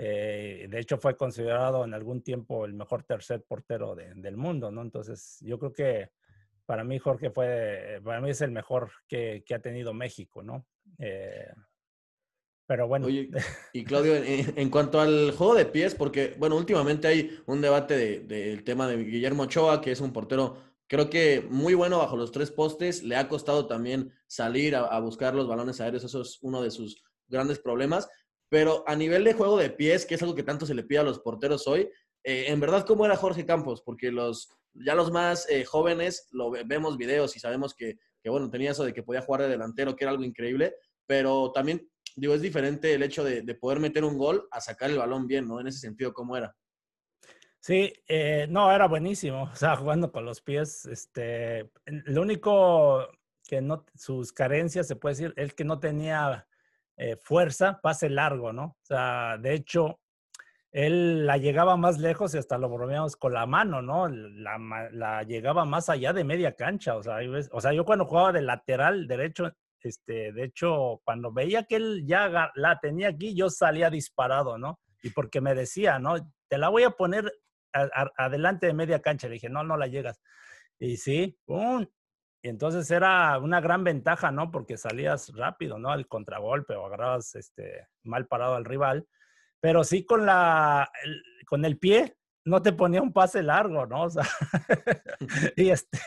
eh, 0.00 0.68
de 0.70 0.78
hecho, 0.78 0.96
fue 0.96 1.16
considerado 1.16 1.84
en 1.84 1.92
algún 1.92 2.22
tiempo 2.22 2.64
el 2.64 2.72
mejor 2.72 3.02
tercer 3.02 3.42
portero 3.42 3.96
del 3.96 4.36
mundo, 4.36 4.70
¿no? 4.70 4.82
Entonces, 4.82 5.38
yo 5.40 5.58
creo 5.58 5.72
que 5.72 6.10
para 6.64 6.84
mí 6.84 7.00
Jorge 7.00 7.30
fue, 7.30 8.00
para 8.04 8.20
mí 8.20 8.30
es 8.30 8.40
el 8.40 8.52
mejor 8.52 8.92
que, 9.08 9.42
ha 9.52 9.58
tenido 9.58 9.92
México, 9.92 10.40
¿no? 10.40 10.68
Eh, 11.00 11.52
pero 12.64 12.86
bueno. 12.86 13.06
Oye, 13.06 13.28
y 13.72 13.82
Claudio, 13.82 14.14
en, 14.14 14.70
cuanto 14.70 15.00
al 15.00 15.32
juego 15.32 15.56
de 15.56 15.66
pies, 15.66 15.96
porque, 15.96 16.36
bueno, 16.38 16.56
últimamente 16.56 17.08
hay 17.08 17.36
un 17.46 17.60
debate 17.60 18.20
del 18.20 18.62
tema 18.62 18.86
de 18.86 18.98
Guillermo 18.98 19.44
Ochoa, 19.44 19.80
que 19.80 19.90
es 19.90 20.00
un 20.00 20.12
portero, 20.12 20.58
creo 20.86 21.10
que 21.10 21.44
muy 21.50 21.74
bueno 21.74 21.98
bajo 21.98 22.16
los 22.16 22.30
tres 22.30 22.52
postes, 22.52 23.02
le 23.02 23.16
ha 23.16 23.26
costado 23.26 23.66
también 23.66 24.12
salir 24.28 24.76
a, 24.76 24.82
a 24.82 25.00
buscar 25.00 25.34
los 25.34 25.48
balones 25.48 25.80
aéreos, 25.80 26.04
eso 26.04 26.22
es 26.22 26.38
uno 26.40 26.62
de 26.62 26.70
sus 26.70 27.02
grandes 27.26 27.58
problemas, 27.58 28.08
pero 28.48 28.84
a 28.86 28.96
nivel 28.96 29.24
de 29.24 29.34
juego 29.34 29.58
de 29.58 29.70
pies, 29.70 30.06
que 30.06 30.14
es 30.14 30.22
algo 30.22 30.34
que 30.34 30.42
tanto 30.42 30.66
se 30.66 30.74
le 30.74 30.84
pide 30.84 31.00
a 31.00 31.04
los 31.04 31.20
porteros 31.20 31.66
hoy, 31.66 31.90
eh, 32.24 32.46
en 32.48 32.60
verdad, 32.60 32.84
¿cómo 32.86 33.04
era 33.04 33.16
Jorge 33.16 33.46
Campos? 33.46 33.82
Porque 33.82 34.10
los, 34.10 34.48
ya 34.74 34.94
los 34.94 35.10
más 35.10 35.48
eh, 35.48 35.64
jóvenes 35.64 36.28
lo 36.32 36.50
vemos 36.50 36.96
videos 36.96 37.36
y 37.36 37.40
sabemos 37.40 37.74
que, 37.74 37.98
bueno, 38.24 38.50
tenía 38.50 38.72
eso 38.72 38.84
de 38.84 38.92
que 38.92 39.02
podía 39.02 39.22
jugar 39.22 39.42
de 39.42 39.48
delantero, 39.48 39.96
que 39.96 40.04
era 40.04 40.10
algo 40.10 40.24
increíble, 40.24 40.74
pero 41.06 41.52
también, 41.52 41.88
digo, 42.16 42.34
es 42.34 42.42
diferente 42.42 42.92
el 42.92 43.02
hecho 43.02 43.24
de, 43.24 43.42
poder 43.54 43.80
meter 43.80 44.04
un 44.04 44.18
gol 44.18 44.46
a 44.50 44.60
sacar 44.60 44.90
el 44.90 44.98
balón 44.98 45.26
bien, 45.26 45.48
¿no? 45.48 45.60
En 45.60 45.68
ese 45.68 45.78
sentido, 45.78 46.12
¿cómo 46.12 46.36
era? 46.36 46.54
Sí, 47.60 47.92
eh, 48.06 48.46
no, 48.50 48.70
era 48.70 48.86
buenísimo, 48.86 49.44
o 49.52 49.56
sea, 49.56 49.76
jugando 49.76 50.12
con 50.12 50.24
los 50.24 50.40
pies, 50.40 50.84
este, 50.86 51.70
lo 51.86 52.22
único 52.22 53.08
que 53.44 53.62
no, 53.62 53.86
sus 53.94 54.32
carencias, 54.32 54.86
se 54.86 54.96
puede 54.96 55.14
decir, 55.14 55.34
es 55.36 55.54
que 55.54 55.64
no 55.64 55.80
tenía 55.80 56.46
eh, 56.98 57.16
fuerza, 57.16 57.80
pase 57.80 58.10
largo, 58.10 58.52
¿no? 58.52 58.64
O 58.64 58.84
sea, 58.84 59.38
de 59.38 59.54
hecho, 59.54 60.00
él 60.72 61.26
la 61.26 61.38
llegaba 61.38 61.76
más 61.76 61.98
lejos 61.98 62.34
y 62.34 62.38
hasta 62.38 62.58
lo 62.58 62.68
bromeamos 62.68 63.16
con 63.16 63.32
la 63.32 63.46
mano, 63.46 63.80
¿no? 63.80 64.08
La, 64.08 65.22
llegaba 65.22 65.64
más 65.64 65.88
allá 65.88 66.12
de 66.12 66.24
media 66.24 66.56
cancha, 66.56 66.96
o 66.96 67.02
sea, 67.02 67.18
o 67.52 67.60
sea, 67.60 67.72
yo 67.72 67.84
cuando 67.84 68.04
jugaba 68.04 68.32
de 68.32 68.42
lateral 68.42 69.06
derecho, 69.06 69.50
este, 69.80 70.32
de 70.32 70.44
hecho, 70.44 71.00
cuando 71.04 71.32
veía 71.32 71.62
que 71.62 71.76
él 71.76 72.04
ya 72.04 72.50
la 72.54 72.78
tenía 72.80 73.08
aquí, 73.08 73.34
yo 73.34 73.48
salía 73.48 73.90
disparado, 73.90 74.58
¿no? 74.58 74.80
Y 75.02 75.10
porque 75.10 75.40
me 75.40 75.54
decía, 75.54 75.98
¿no? 75.98 76.16
Te 76.48 76.58
la 76.58 76.68
voy 76.68 76.82
a 76.82 76.90
poner 76.90 77.32
adelante 77.72 78.66
de 78.66 78.74
media 78.74 79.00
cancha. 79.00 79.28
Le 79.28 79.34
dije, 79.34 79.48
no, 79.48 79.62
no 79.62 79.76
la 79.76 79.86
llegas. 79.86 80.20
Y 80.78 80.96
sí, 80.96 81.38
¡pum! 81.44 81.86
Y 82.42 82.48
entonces 82.48 82.90
era 82.90 83.38
una 83.38 83.60
gran 83.60 83.82
ventaja, 83.84 84.30
¿no? 84.30 84.50
Porque 84.50 84.76
salías 84.76 85.34
rápido, 85.34 85.78
¿no? 85.78 85.90
Al 85.90 86.06
contragolpe 86.06 86.74
o 86.74 86.86
agarrabas 86.86 87.34
este, 87.34 87.88
mal 88.04 88.26
parado 88.26 88.54
al 88.54 88.64
rival. 88.64 89.06
Pero 89.60 89.82
sí 89.82 90.04
con, 90.04 90.24
la, 90.24 90.88
el, 91.02 91.22
con 91.46 91.64
el 91.64 91.78
pie 91.78 92.16
no 92.44 92.62
te 92.62 92.72
ponía 92.72 93.02
un 93.02 93.12
pase 93.12 93.42
largo, 93.42 93.86
¿no? 93.86 94.04
O 94.04 94.10
sea, 94.10 94.22
y 95.56 95.70
este, 95.70 95.98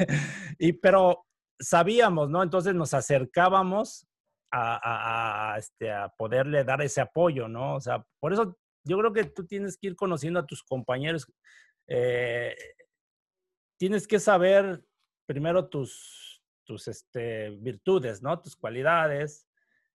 y, 0.58 0.74
pero 0.74 1.26
sabíamos, 1.60 2.30
¿no? 2.30 2.42
Entonces 2.42 2.74
nos 2.74 2.94
acercábamos 2.94 4.08
a, 4.52 5.54
a, 5.54 5.58
este, 5.58 5.92
a 5.92 6.10
poderle 6.10 6.64
dar 6.64 6.82
ese 6.82 7.02
apoyo, 7.02 7.48
¿no? 7.48 7.76
O 7.76 7.82
sea, 7.82 8.04
por 8.20 8.34
eso 8.34 8.58
yo 8.84 8.98
creo 8.98 9.14
que 9.14 9.26
tú 9.26 9.46
tienes 9.46 9.78
que 9.78 9.88
ir 9.88 9.96
conociendo 9.96 10.40
a 10.40 10.46
tus 10.46 10.64
compañeros. 10.64 11.32
Eh, 11.88 12.56
tienes 13.78 14.08
que 14.08 14.20
saber 14.20 14.84
primero 15.32 15.70
tus, 15.70 16.44
tus 16.66 16.90
este, 16.90 17.52
virtudes, 17.52 18.22
¿no? 18.22 18.38
Tus 18.42 18.58
cualidades, 18.58 19.48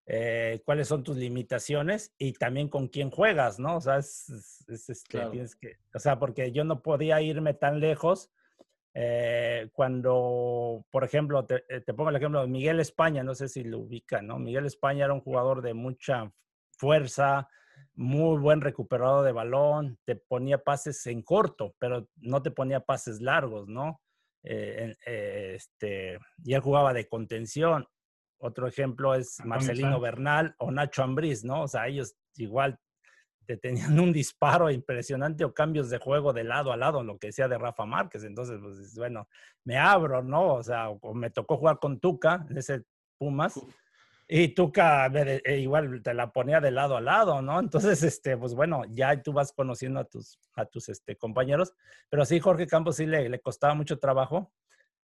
eh, 0.06 0.62
cuáles 0.64 0.88
son 0.88 1.04
tus 1.04 1.18
limitaciones 1.18 2.14
y 2.16 2.32
también 2.32 2.68
con 2.70 2.88
quién 2.88 3.10
juegas, 3.10 3.58
¿no? 3.58 3.76
O 3.76 3.80
sea, 3.82 3.98
es, 3.98 4.64
este, 4.68 5.26
tienes 5.26 5.56
que, 5.56 5.76
o 5.94 5.98
sea, 5.98 6.18
porque 6.18 6.52
yo 6.52 6.64
no 6.64 6.80
podía 6.80 7.20
irme 7.20 7.52
tan 7.52 7.80
lejos 7.80 8.30
eh, 8.94 9.68
cuando, 9.74 10.86
por 10.90 11.04
ejemplo, 11.04 11.44
te, 11.44 11.64
eh, 11.68 11.82
te, 11.82 11.92
pongo 11.92 12.08
el 12.08 12.16
ejemplo 12.16 12.40
de 12.40 12.46
Miguel 12.46 12.80
España, 12.80 13.22
no 13.22 13.34
sé 13.34 13.46
si 13.46 13.62
lo 13.62 13.80
ubican, 13.80 14.26
¿no? 14.26 14.38
Miguel 14.38 14.64
España 14.64 15.04
era 15.04 15.12
un 15.12 15.20
jugador 15.20 15.60
de 15.60 15.74
mucha 15.74 16.32
fuerza, 16.70 17.46
muy 17.94 18.38
buen 18.38 18.62
recuperador 18.62 19.22
de 19.22 19.32
balón, 19.32 19.98
te 20.06 20.16
ponía 20.16 20.56
pases 20.56 21.06
en 21.06 21.20
corto, 21.20 21.74
pero 21.78 22.08
no 22.16 22.42
te 22.42 22.50
ponía 22.50 22.80
pases 22.80 23.20
largos, 23.20 23.68
¿no? 23.68 24.00
Eh, 24.48 24.94
eh, 25.04 25.52
este, 25.56 26.18
y 26.44 26.54
él 26.54 26.60
jugaba 26.60 26.92
de 26.92 27.08
contención. 27.08 27.86
Otro 28.38 28.68
ejemplo 28.68 29.14
es 29.14 29.38
Marcelino 29.44 29.98
Bernal 29.98 30.54
o 30.58 30.70
Nacho 30.70 31.02
Ambriz, 31.02 31.44
¿no? 31.44 31.62
O 31.62 31.68
sea, 31.68 31.88
ellos 31.88 32.14
igual 32.36 32.78
te 33.46 33.56
tenían 33.56 33.98
un 34.00 34.12
disparo 34.12 34.70
impresionante 34.70 35.44
o 35.44 35.52
cambios 35.52 35.90
de 35.90 35.98
juego 35.98 36.32
de 36.32 36.44
lado 36.44 36.72
a 36.72 36.76
lado, 36.76 37.02
lo 37.02 37.18
que 37.18 37.28
decía 37.28 37.48
de 37.48 37.58
Rafa 37.58 37.86
Márquez. 37.86 38.22
Entonces, 38.22 38.58
pues 38.62 38.94
bueno, 38.96 39.28
me 39.64 39.78
abro, 39.78 40.22
¿no? 40.22 40.54
O 40.54 40.62
sea, 40.62 40.90
me 41.14 41.30
tocó 41.30 41.56
jugar 41.56 41.78
con 41.80 41.98
Tuca 41.98 42.46
en 42.48 42.58
ese 42.58 42.82
Pumas. 43.18 43.58
Y 44.28 44.48
Tuca 44.48 45.06
eh, 45.06 45.58
igual 45.58 46.02
te 46.02 46.12
la 46.12 46.32
ponía 46.32 46.60
de 46.60 46.72
lado 46.72 46.96
a 46.96 47.00
lado, 47.00 47.42
¿no? 47.42 47.60
Entonces, 47.60 48.02
este, 48.02 48.36
pues 48.36 48.54
bueno, 48.54 48.82
ya 48.90 49.22
tú 49.22 49.32
vas 49.32 49.52
conociendo 49.52 50.00
a 50.00 50.04
tus, 50.04 50.38
a 50.54 50.66
tus 50.66 50.88
este, 50.88 51.16
compañeros. 51.16 51.74
Pero 52.08 52.24
sí, 52.24 52.40
Jorge 52.40 52.66
Campos 52.66 52.96
sí 52.96 53.06
le, 53.06 53.40
costaba 53.40 53.74
mucho 53.74 53.98
trabajo. 53.98 54.52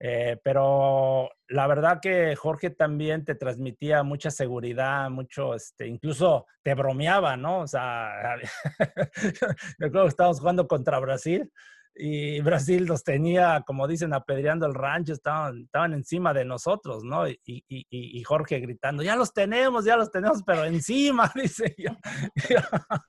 Eh, 0.03 0.39
pero 0.43 1.29
la 1.47 1.67
verdad 1.67 1.99
que 2.01 2.35
Jorge 2.35 2.71
también 2.71 3.23
te 3.23 3.35
transmitía 3.35 4.01
mucha 4.01 4.31
seguridad, 4.31 5.11
mucho, 5.11 5.53
este, 5.53 5.85
incluso 5.85 6.47
te 6.63 6.73
bromeaba, 6.73 7.37
¿no? 7.37 7.59
O 7.59 7.67
sea, 7.67 8.35
recuerdo 9.77 10.05
que 10.05 10.09
estábamos 10.09 10.39
jugando 10.39 10.67
contra 10.67 10.97
Brasil 10.97 11.51
y 11.93 12.39
Brasil 12.41 12.85
los 12.85 13.03
tenía, 13.03 13.63
como 13.65 13.87
dicen, 13.87 14.13
apedreando 14.13 14.65
el 14.65 14.73
rancho, 14.73 15.13
estaban, 15.13 15.63
estaban 15.63 15.93
encima 15.93 16.33
de 16.33 16.45
nosotros, 16.45 17.03
¿no? 17.03 17.27
Y, 17.27 17.39
y, 17.45 17.63
y, 17.67 18.23
Jorge 18.23 18.59
gritando, 18.59 19.03
ya 19.03 19.15
los 19.15 19.33
tenemos, 19.33 19.83
ya 19.83 19.97
los 19.97 20.09
tenemos, 20.09 20.41
pero 20.43 20.63
encima, 20.63 21.31
dice 21.35 21.75
yo. 21.77 21.91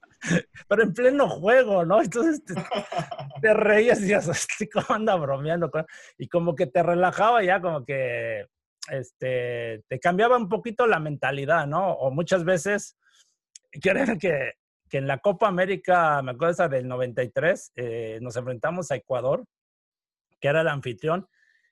pero 0.69 0.83
en 0.83 0.93
pleno 0.93 1.29
juego, 1.29 1.85
¿no? 1.85 2.03
Entonces 2.03 2.43
te, 2.45 2.55
reías 3.55 3.99
y 3.99 4.03
decías, 4.03 4.29
este, 4.29 4.69
¿cómo 4.69 4.87
anda 4.89 5.15
bromeando? 5.15 5.71
Y 6.19 6.29
como 6.29 6.57
que 6.57 6.67
te 6.67 6.83
relajaba 6.83 7.43
ya, 7.45 7.61
como 7.61 7.85
que 7.85 8.47
este, 8.91 9.85
te 9.89 10.01
cambiaba 10.01 10.37
un 10.37 10.49
poquito 10.49 10.89
la 10.89 10.99
mentalidad, 10.99 11.69
¿no? 11.69 11.93
O 11.93 12.11
muchas 12.11 12.45
veces, 12.45 12.97
quieren 13.81 14.19
que 14.19 14.55
que 14.93 14.99
en 14.99 15.07
la 15.07 15.21
Copa 15.21 15.49
América, 15.49 16.21
me 16.21 16.33
acuerdo 16.33 16.53
esa 16.53 16.69
del 16.69 16.87
93, 16.87 17.73
eh, 17.77 18.19
nos 18.21 18.37
enfrentamos 18.37 18.91
a 18.91 18.97
Ecuador, 18.97 19.47
que 20.39 20.49
era 20.49 20.61
el 20.61 20.69
anfitrión. 20.69 21.27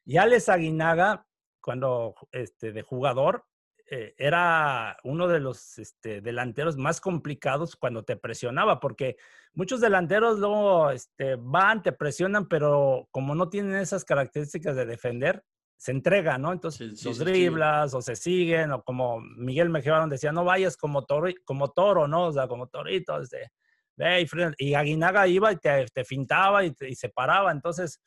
Y 0.07 0.17
Alex 0.17 0.49
Aguinaga, 0.49 1.27
cuando 1.61 2.15
este, 2.33 2.73
de 2.73 2.81
jugador, 2.81 3.45
eh, 3.91 4.15
era 4.17 4.97
uno 5.05 5.29
de 5.29 5.39
los 5.39 5.79
este, 5.79 6.23
delanteros 6.23 6.79
más 6.79 7.03
complicados 7.03 7.77
cuando 7.77 8.05
te 8.05 8.17
presionaba, 8.17 8.81
porque 8.81 9.19
muchos 9.53 9.83
delanteros 9.83 10.39
luego 10.39 10.91
este, 10.91 11.37
van, 11.39 11.83
te 11.83 11.93
presionan, 11.93 12.49
pero 12.49 13.07
como 13.11 13.35
no 13.35 13.51
tienen 13.51 13.75
esas 13.75 14.07
características 14.07 14.77
de 14.77 14.87
defender, 14.87 15.45
se 15.81 15.93
entrega, 15.93 16.37
¿no? 16.37 16.53
Entonces 16.53 17.03
los 17.07 17.19
driblas 17.19 17.95
o 17.95 18.03
se 18.03 18.15
siguen, 18.15 18.71
o 18.71 18.83
como 18.83 19.19
Miguel 19.19 19.71
Mejía 19.71 20.07
decía, 20.11 20.31
no 20.31 20.45
vayas 20.45 20.77
como 20.77 21.07
toro, 21.07 21.33
como 21.47 21.71
toro, 21.71 22.07
¿no? 22.07 22.27
O 22.27 22.33
sea, 22.33 22.47
como 22.49 22.67
torito, 22.67 23.19
este, 23.19 23.51
ve 23.97 24.21
y, 24.21 24.27
y 24.59 24.75
Aguinaga 24.75 25.27
iba 25.27 25.51
y 25.51 25.57
te, 25.57 25.87
te 25.87 26.05
fintaba 26.05 26.67
y, 26.67 26.75
y, 26.81 26.95
se 26.95 27.09
paraba. 27.09 27.51
Entonces, 27.51 27.99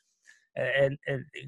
eh, 0.54 0.96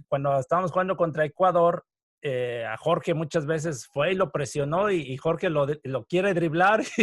cuando 0.08 0.36
estábamos 0.40 0.72
jugando 0.72 0.96
contra 0.96 1.24
Ecuador, 1.24 1.84
eh, 2.22 2.64
a 2.64 2.76
Jorge 2.76 3.14
muchas 3.14 3.46
veces 3.46 3.86
fue 3.86 4.10
y 4.10 4.16
lo 4.16 4.32
presionó 4.32 4.90
y, 4.90 5.16
Jorge 5.16 5.48
lo, 5.48 5.64
lo, 5.84 6.06
quiere 6.06 6.34
driblar 6.34 6.82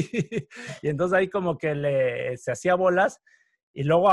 y, 0.81 0.89
entonces 0.89 1.17
ahí 1.17 1.29
como 1.29 1.57
que 1.57 1.75
le, 1.75 2.35
se 2.35 2.51
hacía 2.51 2.75
bolas 2.75 3.21
y 3.73 3.83
luego 3.83 4.09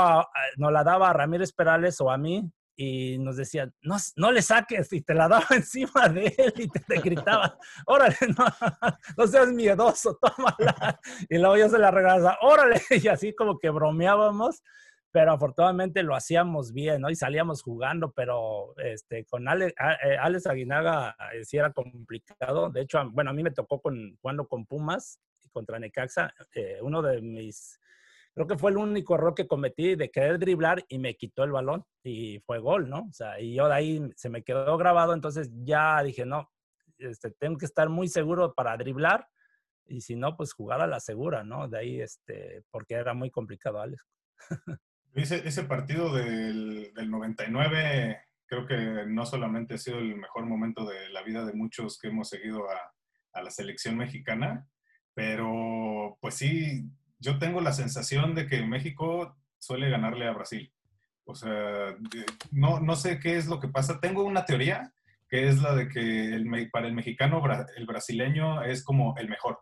nos 0.55 0.71
la 0.71 0.85
daba 0.85 1.09
a 1.09 1.13
Ramírez 1.13 1.51
Perales 1.51 1.99
o 1.99 2.11
a 2.11 2.17
mí 2.17 2.49
y 2.83 3.19
nos 3.19 3.37
decía, 3.37 3.71
no, 3.83 3.97
no 4.15 4.31
le 4.31 4.41
saques 4.41 4.91
y 4.91 5.01
te 5.01 5.13
la 5.13 5.27
daba 5.27 5.45
encima 5.51 6.09
de 6.09 6.33
él 6.35 6.53
y 6.57 6.67
te, 6.67 6.99
gritaba, 6.99 7.55
órale, 7.85 8.15
no, 8.37 8.45
no, 9.17 9.27
seas 9.27 9.49
miedoso, 9.49 10.17
tómala. 10.19 10.99
Y 11.29 11.37
luego 11.37 11.57
yo 11.57 11.69
se 11.69 11.77
la 11.77 11.91
regalaba, 11.91 12.39
órale, 12.41 12.81
y 12.89 13.07
así 13.07 13.35
como 13.35 13.59
que 13.59 13.69
bromeábamos 13.69 14.63
pero 15.13 15.33
afortunadamente 15.33 16.03
lo 16.03 16.15
hacíamos 16.15 16.71
bien, 16.71 17.01
¿no? 17.01 17.09
Y 17.09 17.15
salíamos 17.15 17.63
jugando, 17.63 18.13
pero 18.13 18.73
este, 18.77 19.25
con 19.25 19.45
Ale, 19.49 19.67
eh, 19.67 20.17
Alex 20.17 20.47
Aguinaga 20.47 21.17
eh, 21.33 21.43
sí 21.43 21.57
era 21.57 21.73
complicado. 21.73 22.69
De 22.69 22.79
hecho, 22.79 22.97
bueno, 23.11 23.31
a 23.31 23.33
mí 23.33 23.43
me 23.43 23.51
tocó 23.51 23.81
con, 23.81 24.17
jugando 24.21 24.47
con 24.47 24.65
Pumas 24.65 25.19
y 25.43 25.49
contra 25.49 25.79
Necaxa. 25.79 26.33
Eh, 26.55 26.77
uno 26.81 27.01
de 27.01 27.21
mis, 27.21 27.77
creo 28.33 28.47
que 28.47 28.57
fue 28.57 28.71
el 28.71 28.77
único 28.77 29.15
error 29.15 29.35
que 29.35 29.47
cometí 29.47 29.95
de 29.95 30.09
querer 30.09 30.39
driblar 30.39 30.83
y 30.87 30.99
me 30.99 31.15
quitó 31.15 31.43
el 31.43 31.51
balón 31.51 31.83
y 32.03 32.39
fue 32.39 32.59
gol, 32.59 32.89
¿no? 32.89 33.07
O 33.09 33.13
sea, 33.13 33.39
y 33.39 33.55
yo 33.55 33.67
de 33.67 33.73
ahí 33.73 34.09
se 34.15 34.29
me 34.29 34.43
quedó 34.43 34.77
grabado, 34.77 35.13
entonces 35.13 35.49
ya 35.63 36.01
dije, 36.03 36.25
no, 36.25 36.49
este, 36.97 37.31
tengo 37.31 37.57
que 37.57 37.65
estar 37.65 37.89
muy 37.89 38.07
seguro 38.07 38.53
para 38.53 38.77
driblar 38.77 39.27
y 39.85 40.01
si 40.01 40.15
no, 40.15 40.37
pues 40.37 40.53
jugar 40.53 40.81
a 40.81 40.87
la 40.87 40.99
segura, 40.99 41.43
¿no? 41.43 41.67
De 41.67 41.79
ahí, 41.79 42.01
este, 42.01 42.63
porque 42.71 42.95
era 42.95 43.13
muy 43.13 43.29
complicado, 43.29 43.81
Alex. 43.81 44.03
Ese, 45.13 45.45
ese 45.45 45.63
partido 45.63 46.15
del, 46.15 46.93
del 46.93 47.11
99 47.11 48.21
creo 48.45 48.65
que 48.65 49.05
no 49.07 49.25
solamente 49.25 49.73
ha 49.73 49.77
sido 49.77 49.99
el 49.99 50.15
mejor 50.15 50.45
momento 50.45 50.85
de 50.85 51.09
la 51.09 51.21
vida 51.21 51.45
de 51.45 51.53
muchos 51.53 51.99
que 51.99 52.07
hemos 52.07 52.29
seguido 52.29 52.69
a, 52.69 52.77
a, 53.33 53.43
la 53.43 53.49
selección 53.49 53.97
mexicana, 53.97 54.67
pero 55.13 56.17
pues 56.21 56.35
sí, 56.35 56.89
yo 57.21 57.37
tengo 57.37 57.61
la 57.61 57.71
sensación 57.71 58.35
de 58.35 58.47
que 58.47 58.61
México 58.63 59.37
suele 59.59 59.89
ganarle 59.89 60.27
a 60.27 60.33
Brasil. 60.33 60.73
O 61.23 61.35
sea, 61.35 61.95
no, 62.51 62.79
no 62.79 62.95
sé 62.95 63.19
qué 63.19 63.37
es 63.37 63.47
lo 63.47 63.59
que 63.59 63.67
pasa. 63.67 63.99
Tengo 63.99 64.23
una 64.23 64.45
teoría 64.45 64.91
que 65.29 65.47
es 65.47 65.61
la 65.61 65.75
de 65.75 65.87
que 65.87 66.43
para 66.71 66.87
el 66.87 66.93
mexicano 66.93 67.41
el 67.77 67.85
brasileño 67.85 68.63
es 68.63 68.83
como 68.83 69.15
el 69.17 69.29
mejor. 69.29 69.59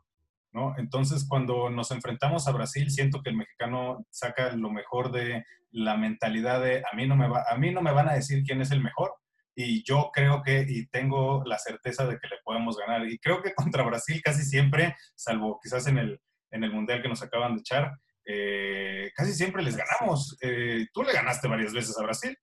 ¿no? 0.52 0.74
Entonces, 0.78 1.28
cuando 1.28 1.70
nos 1.70 1.92
enfrentamos 1.92 2.48
a 2.48 2.52
Brasil, 2.54 2.90
siento 2.90 3.22
que 3.22 3.30
el 3.30 3.38
mexicano 3.38 4.06
saca 4.10 4.56
lo 4.56 4.72
mejor 4.72 5.12
de 5.12 5.44
la 5.72 5.96
mentalidad 5.96 6.64
de 6.64 6.80
a 6.80 6.96
mí 6.96 7.06
no 7.08 7.16
me, 7.16 7.28
va, 7.28 7.46
a 7.48 7.56
mí 7.58 7.72
no 7.72 7.82
me 7.82 7.92
van 7.92 8.10
a 8.10 8.14
decir 8.14 8.44
quién 8.44 8.62
es 8.62 8.72
el 8.72 8.82
mejor 8.82 9.14
y 9.54 9.84
yo 9.84 10.10
creo 10.12 10.42
que 10.42 10.66
y 10.68 10.88
tengo 10.88 11.44
la 11.46 11.60
certeza 11.60 12.08
de 12.08 12.18
que 12.18 12.28
le 12.30 12.38
podemos 12.44 12.78
ganar. 12.78 13.06
Y 13.06 13.20
creo 13.20 13.44
que 13.44 13.54
contra 13.54 13.84
Brasil 13.84 14.22
casi 14.24 14.44
siempre, 14.44 14.96
salvo 15.16 15.60
quizás 15.62 15.86
en 15.86 15.98
el, 16.00 16.20
en 16.52 16.64
el 16.64 16.72
Mundial 16.72 17.02
que 17.02 17.10
nos 17.10 17.22
acaban 17.22 17.56
de 17.56 17.62
echar, 17.62 17.94
eh, 18.26 19.12
casi 19.16 19.34
siempre 19.34 19.64
les 19.64 19.76
ganamos. 19.76 20.38
Eh, 20.42 20.88
tú 20.94 21.04
le 21.04 21.14
ganaste 21.14 21.48
varias 21.48 21.74
veces 21.74 21.98
a 21.98 22.04
Brasil. 22.04 22.38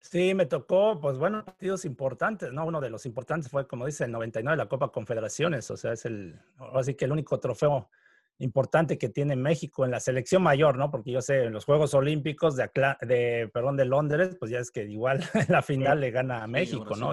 Sí, 0.00 0.34
me 0.34 0.46
tocó, 0.46 0.98
pues 0.98 1.18
bueno, 1.18 1.44
partidos 1.44 1.84
importantes, 1.84 2.52
¿no? 2.52 2.64
Uno 2.64 2.80
de 2.80 2.88
los 2.88 3.04
importantes 3.04 3.50
fue, 3.50 3.66
como 3.68 3.84
dice, 3.84 4.04
el 4.04 4.12
99, 4.12 4.56
la 4.56 4.68
Copa 4.68 4.90
Confederaciones, 4.90 5.70
o 5.70 5.76
sea, 5.76 5.92
es 5.92 6.06
el, 6.06 6.40
así 6.74 6.94
que 6.94 7.04
el 7.04 7.12
único 7.12 7.38
trofeo 7.38 7.90
importante 8.38 8.96
que 8.96 9.10
tiene 9.10 9.36
México 9.36 9.84
en 9.84 9.90
la 9.90 10.00
selección 10.00 10.42
mayor, 10.42 10.78
¿no? 10.78 10.90
Porque 10.90 11.12
yo 11.12 11.20
sé, 11.20 11.44
en 11.44 11.52
los 11.52 11.66
Juegos 11.66 11.92
Olímpicos 11.92 12.56
de, 12.56 12.70
de 13.02 13.50
perdón, 13.52 13.76
de 13.76 13.84
Londres, 13.84 14.36
pues 14.38 14.50
ya 14.50 14.58
es 14.58 14.70
que 14.70 14.84
igual 14.84 15.22
en 15.34 15.52
la 15.52 15.60
final 15.60 16.00
le 16.00 16.10
gana 16.10 16.42
a 16.42 16.46
México, 16.46 16.96
¿no? 16.96 17.12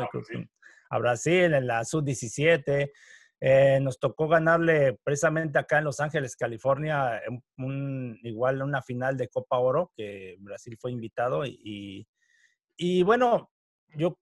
A 0.90 1.00
Brasil, 1.00 1.54
en 1.54 1.68
la 1.68 1.84
Sub-17. 1.84 2.92
Eh, 3.40 3.80
nos 3.82 4.00
tocó 4.00 4.28
ganarle 4.28 4.98
precisamente 5.04 5.60
acá 5.60 5.78
en 5.78 5.86
Los 5.86 6.00
Ángeles, 6.00 6.36
California, 6.36 7.22
un, 7.58 8.20
igual 8.24 8.62
una 8.64 8.82
final 8.82 9.16
de 9.16 9.28
Copa 9.28 9.60
Oro, 9.60 9.92
que 9.96 10.38
Brasil 10.40 10.76
fue 10.80 10.92
invitado 10.92 11.46
y 11.46 12.08
y 12.78 13.02
bueno, 13.02 13.52
yo, 13.96 14.20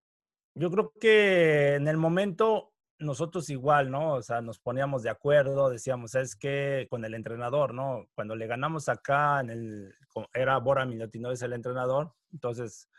yo 0.56 0.72
creo 0.72 0.94
que 1.00 1.76
en 1.76 1.90
el 1.90 1.98
momento 1.98 2.72
nosotros 2.98 3.50
igual, 3.50 3.92
¿no? 3.92 4.14
O 4.14 4.22
sea, 4.22 4.42
nos 4.42 4.60
poníamos 4.60 5.04
de 5.04 5.10
acuerdo, 5.10 5.70
decíamos, 5.70 6.16
es 6.16 6.38
que 6.38 6.88
con 6.90 7.04
el 7.04 7.14
entrenador, 7.14 7.74
¿no? 7.74 8.08
Cuando 8.16 8.36
le 8.38 8.48
ganamos 8.48 8.88
acá, 8.88 9.42
en 9.42 9.50
el, 9.50 9.94
era 10.34 10.58
Bora 10.60 10.86
Milotino, 10.86 11.32
es 11.32 11.42
el 11.42 11.52
entrenador. 11.52 12.14
Entonces, 12.32 12.90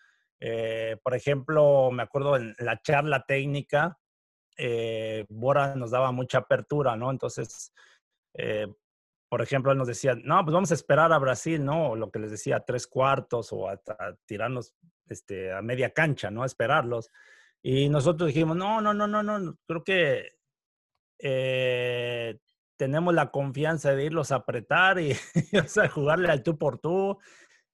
eh, 0.40 0.98
por 1.02 1.14
ejemplo, 1.14 1.90
me 1.90 2.02
acuerdo 2.02 2.36
en 2.36 2.54
la 2.58 2.78
charla 2.82 3.24
técnica, 3.26 3.98
eh, 4.56 5.24
Bora 5.28 5.74
nos 5.74 5.90
daba 5.90 6.12
mucha 6.12 6.38
apertura, 6.38 6.96
¿no? 6.96 7.10
Entonces, 7.10 7.72
eh, 8.34 8.66
por 9.28 9.42
ejemplo, 9.42 9.72
él 9.72 9.78
nos 9.78 9.88
decía, 9.88 10.14
no, 10.14 10.42
pues 10.44 10.54
vamos 10.54 10.70
a 10.70 10.74
esperar 10.74 11.12
a 11.12 11.18
Brasil, 11.18 11.64
¿no? 11.64 11.96
lo 11.96 12.10
que 12.10 12.20
les 12.20 12.30
decía, 12.30 12.60
tres 12.60 12.86
cuartos 12.86 13.52
o 13.52 13.68
hasta 13.68 14.16
tirarnos 14.24 14.74
este, 15.08 15.52
a 15.52 15.62
media 15.62 15.90
cancha, 15.90 16.30
¿no? 16.30 16.42
A 16.42 16.46
esperarlos. 16.46 17.10
Y 17.62 17.88
nosotros 17.88 18.28
dijimos, 18.28 18.56
no, 18.56 18.80
no, 18.80 18.94
no, 18.94 19.06
no, 19.08 19.22
no, 19.22 19.58
creo 19.66 19.82
que 19.82 20.28
eh, 21.18 22.38
tenemos 22.76 23.14
la 23.14 23.30
confianza 23.30 23.94
de 23.94 24.04
irlos 24.04 24.30
a 24.30 24.36
apretar 24.36 25.00
y, 25.00 25.12
o 25.64 25.68
sea, 25.68 25.88
jugarle 25.88 26.30
al 26.30 26.42
tú 26.42 26.56
por 26.58 26.78
tú. 26.78 27.18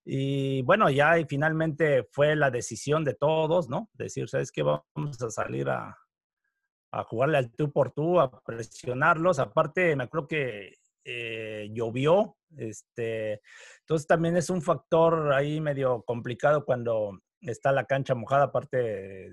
Y 0.05 0.63
bueno, 0.63 0.91
ya 0.91 1.19
y 1.19 1.27
finalmente 1.27 2.09
fue 2.11 2.35
la 2.35 2.51
decisión 2.51 3.05
de 3.05 3.15
todos, 3.15 3.69
¿no? 3.69 3.91
Decir, 3.93 4.29
¿sabes 4.29 4.51
qué? 4.51 4.63
Vamos 4.63 5.21
a 5.23 5.31
salir 5.31 5.69
a, 5.69 5.97
a 6.93 7.05
jugarle 7.05 7.39
al 7.39 7.51
tú 7.51 7.73
por 7.73 7.91
tú, 7.91 8.21
a 8.21 8.31
presionarlos. 8.43 9.39
Aparte, 9.39 9.97
me 9.97 10.05
acuerdo 10.05 10.29
que 10.29 10.75
eh, 11.05 11.69
llovió, 11.73 12.37
este, 12.57 13.41
entonces 13.81 14.07
también 14.07 14.37
es 14.37 14.51
un 14.51 14.63
factor 14.63 15.33
ahí 15.33 15.61
medio 15.61 16.03
complicado 16.03 16.65
cuando 16.65 17.19
está 17.41 17.73
la 17.73 17.87
cancha 17.87 18.15
mojada, 18.15 18.45
aparte 18.45 19.33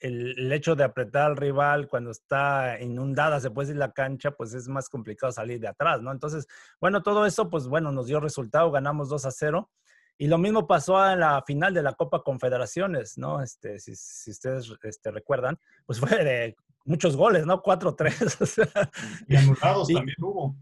el, 0.00 0.52
hecho 0.52 0.74
de 0.76 0.84
apretar 0.84 1.22
al 1.30 1.36
rival 1.36 1.88
cuando 1.88 2.10
está 2.10 2.80
inundada, 2.80 3.40
se 3.40 3.50
puede 3.50 3.68
decir 3.68 3.78
la 3.78 3.92
cancha, 3.92 4.30
pues 4.30 4.54
es 4.54 4.68
más 4.68 4.88
complicado 4.88 5.32
salir 5.32 5.60
de 5.60 5.68
atrás, 5.68 6.00
¿no? 6.02 6.12
Entonces, 6.12 6.46
bueno, 6.80 7.02
todo 7.02 7.26
eso, 7.26 7.50
pues 7.50 7.66
bueno, 7.66 7.90
nos 7.90 8.06
dio 8.06 8.20
resultado, 8.20 8.70
ganamos 8.70 9.08
2 9.08 9.26
a 9.26 9.30
0. 9.30 9.70
Y 10.16 10.28
lo 10.28 10.38
mismo 10.38 10.66
pasó 10.66 11.10
en 11.10 11.20
la 11.20 11.42
final 11.42 11.74
de 11.74 11.82
la 11.82 11.94
Copa 11.94 12.22
Confederaciones, 12.22 13.18
¿no? 13.18 13.42
Este, 13.42 13.78
si, 13.78 13.96
si 13.96 14.30
ustedes 14.30 14.72
este, 14.82 15.10
recuerdan, 15.10 15.58
pues 15.86 15.98
fue 16.00 16.24
de 16.24 16.56
muchos 16.84 17.16
goles, 17.16 17.46
¿no? 17.46 17.62
4-3. 17.62 18.88
y 19.28 19.36
anulados 19.36 19.88
también 19.88 20.16
hubo. 20.20 20.56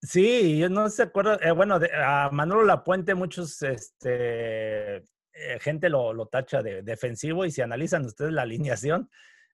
Sí, 0.00 0.58
yo 0.58 0.68
no 0.68 0.88
se 0.90 1.02
acuerda, 1.02 1.38
eh, 1.42 1.50
bueno, 1.50 1.80
a 2.00 2.30
Manolo 2.30 2.64
Lapuente 2.64 3.16
muchos, 3.16 3.60
este, 3.62 4.96
eh, 4.96 5.58
gente 5.60 5.88
lo, 5.88 6.12
lo, 6.12 6.26
tacha 6.26 6.62
de 6.62 6.82
defensivo 6.82 7.44
y 7.44 7.50
si 7.50 7.62
analizan 7.62 8.04
ustedes 8.04 8.32
la 8.32 8.42
alineación, 8.42 9.10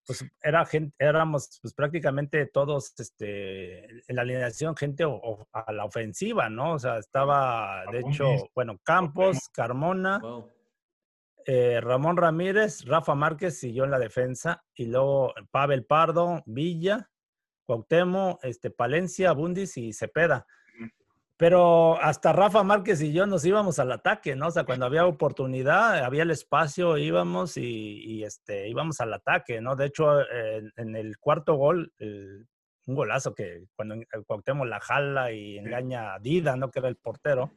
pues 0.06 0.24
era 0.42 0.64
gente, 0.66 0.94
éramos 0.98 1.58
pues 1.62 1.72
prácticamente 1.74 2.46
todos, 2.46 2.92
este, 2.98 3.84
en 3.84 4.16
la 4.16 4.22
alineación 4.22 4.76
gente 4.76 5.04
a 5.04 5.72
la 5.72 5.84
ofensiva, 5.84 6.48
¿no? 6.48 6.74
O 6.74 6.78
sea, 6.78 6.98
estaba, 6.98 7.84
de 7.90 8.00
hecho, 8.00 8.26
bueno, 8.54 8.78
Campos, 8.82 9.48
Carmona, 9.52 10.20
eh, 11.46 11.80
Ramón 11.80 12.16
Ramírez, 12.16 12.84
Rafa 12.84 13.14
Márquez 13.14 13.58
siguió 13.58 13.84
en 13.84 13.90
la 13.90 13.98
defensa 13.98 14.64
y 14.74 14.86
luego 14.86 15.34
Pavel 15.50 15.84
Pardo, 15.84 16.42
Villa, 16.46 17.10
Cuauhtémoc, 17.66 18.44
este, 18.44 18.70
Palencia, 18.70 19.32
Bundis 19.32 19.76
y 19.76 19.92
Cepeda. 19.92 20.46
Pero 21.36 22.00
hasta 22.00 22.32
Rafa 22.32 22.62
Márquez 22.62 23.00
y 23.02 23.12
yo 23.12 23.26
nos 23.26 23.44
íbamos 23.44 23.80
al 23.80 23.90
ataque, 23.90 24.36
¿no? 24.36 24.48
O 24.48 24.50
sea, 24.52 24.64
cuando 24.64 24.86
había 24.86 25.04
oportunidad, 25.04 26.04
había 26.04 26.22
el 26.22 26.30
espacio, 26.30 26.96
íbamos 26.96 27.56
y, 27.56 28.22
este, 28.22 28.68
íbamos 28.68 29.00
al 29.00 29.12
ataque, 29.12 29.60
¿no? 29.60 29.74
De 29.74 29.86
hecho, 29.86 30.20
en, 30.76 30.94
el 30.94 31.18
cuarto 31.18 31.54
gol, 31.54 31.92
un 31.98 32.94
golazo 32.94 33.34
que 33.34 33.64
cuando 33.74 33.96
Cuauhtémoc 34.26 34.66
la 34.66 34.80
jala 34.80 35.32
y 35.32 35.58
engaña 35.58 36.14
a 36.14 36.18
Dida, 36.20 36.54
¿no? 36.56 36.70
Que 36.70 36.78
era 36.78 36.88
el 36.88 36.96
portero. 36.96 37.52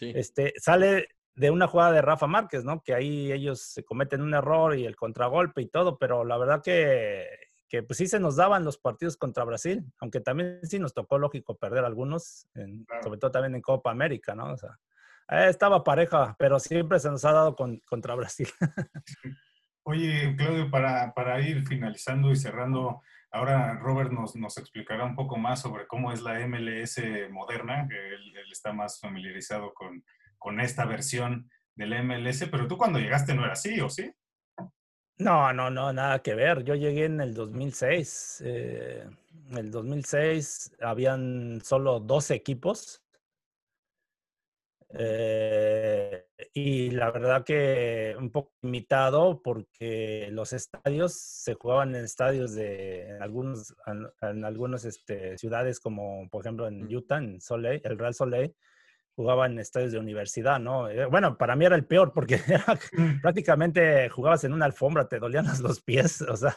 Este, 0.00 0.54
sale 0.56 1.08
de 1.34 1.50
una 1.50 1.66
jugada 1.66 1.92
de 1.92 2.02
Rafa 2.02 2.26
Márquez, 2.26 2.64
¿no? 2.64 2.82
Que 2.82 2.94
ahí 2.94 3.32
ellos 3.32 3.60
se 3.60 3.84
cometen 3.84 4.22
un 4.22 4.34
error 4.34 4.76
y 4.76 4.86
el 4.86 4.96
contragolpe 4.96 5.60
y 5.62 5.66
todo, 5.66 5.98
pero 5.98 6.24
la 6.24 6.38
verdad 6.38 6.62
que, 6.62 7.26
que 7.70 7.84
pues 7.84 7.98
sí 7.98 8.08
se 8.08 8.18
nos 8.18 8.34
daban 8.34 8.64
los 8.64 8.78
partidos 8.78 9.16
contra 9.16 9.44
Brasil, 9.44 9.86
aunque 10.00 10.20
también 10.20 10.58
sí 10.64 10.80
nos 10.80 10.92
tocó 10.92 11.18
lógico 11.18 11.56
perder 11.56 11.84
algunos, 11.84 12.48
sobre 13.02 13.18
todo 13.18 13.30
también 13.30 13.54
en 13.54 13.62
Copa 13.62 13.92
América, 13.92 14.34
¿no? 14.34 14.52
O 14.52 14.56
sea, 14.56 14.76
eh, 15.30 15.46
estaba 15.48 15.84
pareja, 15.84 16.34
pero 16.36 16.58
siempre 16.58 16.98
se 16.98 17.10
nos 17.10 17.24
ha 17.24 17.32
dado 17.32 17.54
con, 17.54 17.78
contra 17.86 18.16
Brasil. 18.16 18.48
Oye, 19.84 20.34
Claudio, 20.36 20.68
para, 20.68 21.14
para, 21.14 21.40
ir 21.40 21.64
finalizando 21.64 22.32
y 22.32 22.36
cerrando, 22.36 23.02
ahora 23.30 23.78
Robert 23.78 24.10
nos, 24.10 24.34
nos, 24.34 24.58
explicará 24.58 25.04
un 25.04 25.14
poco 25.14 25.38
más 25.38 25.62
sobre 25.62 25.86
cómo 25.86 26.12
es 26.12 26.22
la 26.22 26.44
MLS 26.48 27.00
moderna, 27.30 27.86
que 27.88 27.96
él, 27.96 28.36
él 28.36 28.52
está 28.52 28.72
más 28.72 28.98
familiarizado 28.98 29.72
con, 29.74 30.04
con, 30.38 30.60
esta 30.60 30.84
versión 30.86 31.48
del 31.76 32.04
MLS, 32.04 32.48
pero 32.50 32.66
tú 32.66 32.76
cuando 32.76 32.98
llegaste 32.98 33.32
no 33.32 33.44
era 33.44 33.52
así, 33.52 33.80
¿o 33.80 33.88
sí? 33.88 34.12
No, 35.20 35.52
no, 35.52 35.70
no, 35.70 35.92
nada 35.92 36.20
que 36.22 36.34
ver. 36.34 36.64
Yo 36.64 36.74
llegué 36.74 37.04
en 37.04 37.20
el 37.20 37.34
2006. 37.34 38.42
Eh, 38.44 39.04
en 39.50 39.58
el 39.58 39.70
2006 39.70 40.72
habían 40.80 41.60
solo 41.62 42.00
12 42.00 42.34
equipos 42.34 43.02
eh, 44.92 46.26
y 46.52 46.90
la 46.90 47.10
verdad 47.10 47.44
que 47.44 48.16
un 48.18 48.30
poco 48.30 48.52
limitado 48.62 49.40
porque 49.42 50.28
los 50.32 50.52
estadios 50.52 51.12
se 51.14 51.54
jugaban 51.54 51.94
en 51.94 52.04
estadios 52.04 52.54
de 52.54 53.08
en 53.08 53.22
algunos 53.22 53.76
en, 54.22 54.44
algunas 54.44 54.84
este, 54.84 55.38
ciudades 55.38 55.78
como 55.78 56.28
por 56.28 56.42
ejemplo 56.42 56.66
en 56.66 56.92
Utah, 56.92 57.18
en 57.18 57.40
Soleil, 57.40 57.80
el 57.84 57.98
Real 57.98 58.14
Soleil, 58.14 58.54
jugaban 59.20 59.52
en 59.52 59.58
estadios 59.58 59.92
de 59.92 59.98
universidad, 59.98 60.58
¿no? 60.58 60.88
Eh, 60.88 61.04
bueno, 61.04 61.36
para 61.36 61.54
mí 61.54 61.66
era 61.66 61.76
el 61.76 61.84
peor 61.84 62.12
porque 62.14 62.38
mm. 62.92 63.20
prácticamente 63.20 64.08
jugabas 64.08 64.44
en 64.44 64.54
una 64.54 64.64
alfombra, 64.64 65.06
te 65.06 65.18
dolían 65.18 65.44
los 65.60 65.82
pies, 65.82 66.22
o 66.28 66.36
sea, 66.36 66.56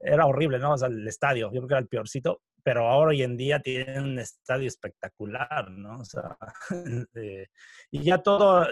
era 0.00 0.26
horrible, 0.26 0.58
¿no? 0.58 0.72
O 0.72 0.78
sea, 0.78 0.88
el 0.88 1.06
estadio, 1.06 1.52
yo 1.52 1.60
creo 1.60 1.68
que 1.68 1.74
era 1.74 1.80
el 1.80 1.88
peorcito 1.88 2.42
pero 2.64 2.88
ahora 2.88 3.10
hoy 3.10 3.22
en 3.22 3.36
día 3.36 3.60
tienen 3.60 4.02
un 4.04 4.18
estadio 4.18 4.66
espectacular, 4.66 5.70
¿no? 5.70 6.00
O 6.00 6.04
sea, 6.04 6.36
eh, 7.14 7.46
y 7.90 8.02
ya 8.02 8.18
todo, 8.22 8.66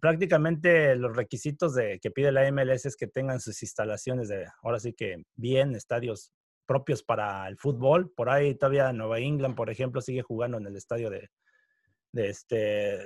prácticamente 0.00 0.94
los 0.94 1.14
requisitos 1.14 1.74
de, 1.74 1.98
que 2.00 2.12
pide 2.12 2.30
la 2.30 2.50
MLS 2.52 2.86
es 2.86 2.96
que 2.96 3.08
tengan 3.08 3.40
sus 3.40 3.60
instalaciones 3.62 4.28
de, 4.28 4.46
ahora 4.62 4.78
sí 4.78 4.94
que 4.94 5.24
bien, 5.34 5.74
estadios 5.74 6.32
propios 6.66 7.02
para 7.02 7.48
el 7.48 7.58
fútbol. 7.58 8.12
Por 8.14 8.30
ahí 8.30 8.54
todavía 8.54 8.92
Nueva 8.92 9.18
England, 9.18 9.56
por 9.56 9.70
ejemplo, 9.70 10.00
sigue 10.00 10.22
jugando 10.22 10.58
en 10.58 10.66
el 10.66 10.76
estadio 10.76 11.10
de, 11.10 11.28
de, 12.12 12.28
este, 12.28 12.56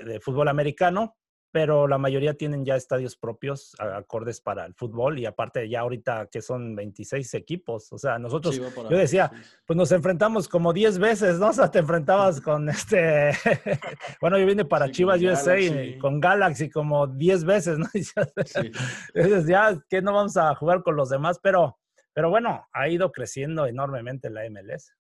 de 0.05 0.21
fútbol 0.21 0.49
americano, 0.49 1.17
pero 1.57 1.89
la 1.89 1.97
mayoría 1.97 2.35
tienen 2.35 2.67
ya 2.67 2.77
estadios 2.77 3.17
propios 3.17 3.75
acordes 3.79 4.43
para 4.43 4.67
el 4.67 4.75
fútbol 4.75 5.19
y 5.19 5.25
aparte 5.25 5.67
ya 5.71 5.81
ahorita 5.81 6.29
que 6.31 6.43
son 6.43 6.77
26 6.77 7.33
equipos, 7.33 7.91
o 7.95 7.97
sea, 7.97 8.19
nosotros, 8.19 8.61
yo 8.91 8.99
decía, 8.99 9.33
pues 9.65 9.75
nos 9.75 9.91
enfrentamos 9.91 10.49
como 10.49 10.75
10 10.75 10.99
veces, 10.99 11.39
¿no? 11.39 11.49
O 11.49 11.53
sea, 11.55 11.71
te 11.71 11.79
enfrentabas 11.79 12.43
con 12.43 12.69
este, 12.69 13.31
bueno, 14.21 14.39
yo 14.39 14.45
vine 14.45 14.67
para 14.67 14.91
Chivas 14.91 15.23
USA 15.23 15.57
con 15.99 16.21
Galaxy 16.21 16.69
como 16.69 17.07
10 17.07 17.45
veces, 17.45 17.79
¿no? 17.79 17.87
Entonces 19.15 19.47
ya 19.47 19.81
que 19.89 20.03
no 20.03 20.13
vamos 20.13 20.37
a 20.37 20.55
jugar 20.57 20.83
con 20.83 20.95
los 20.95 21.09
demás, 21.09 21.41
pero, 21.43 21.79
pero 22.13 22.29
bueno, 22.29 22.67
ha 22.71 22.89
ido 22.91 23.13
creciendo 23.13 23.67
enormemente 23.67 24.29
la 24.29 24.43
MLS. 24.51 24.93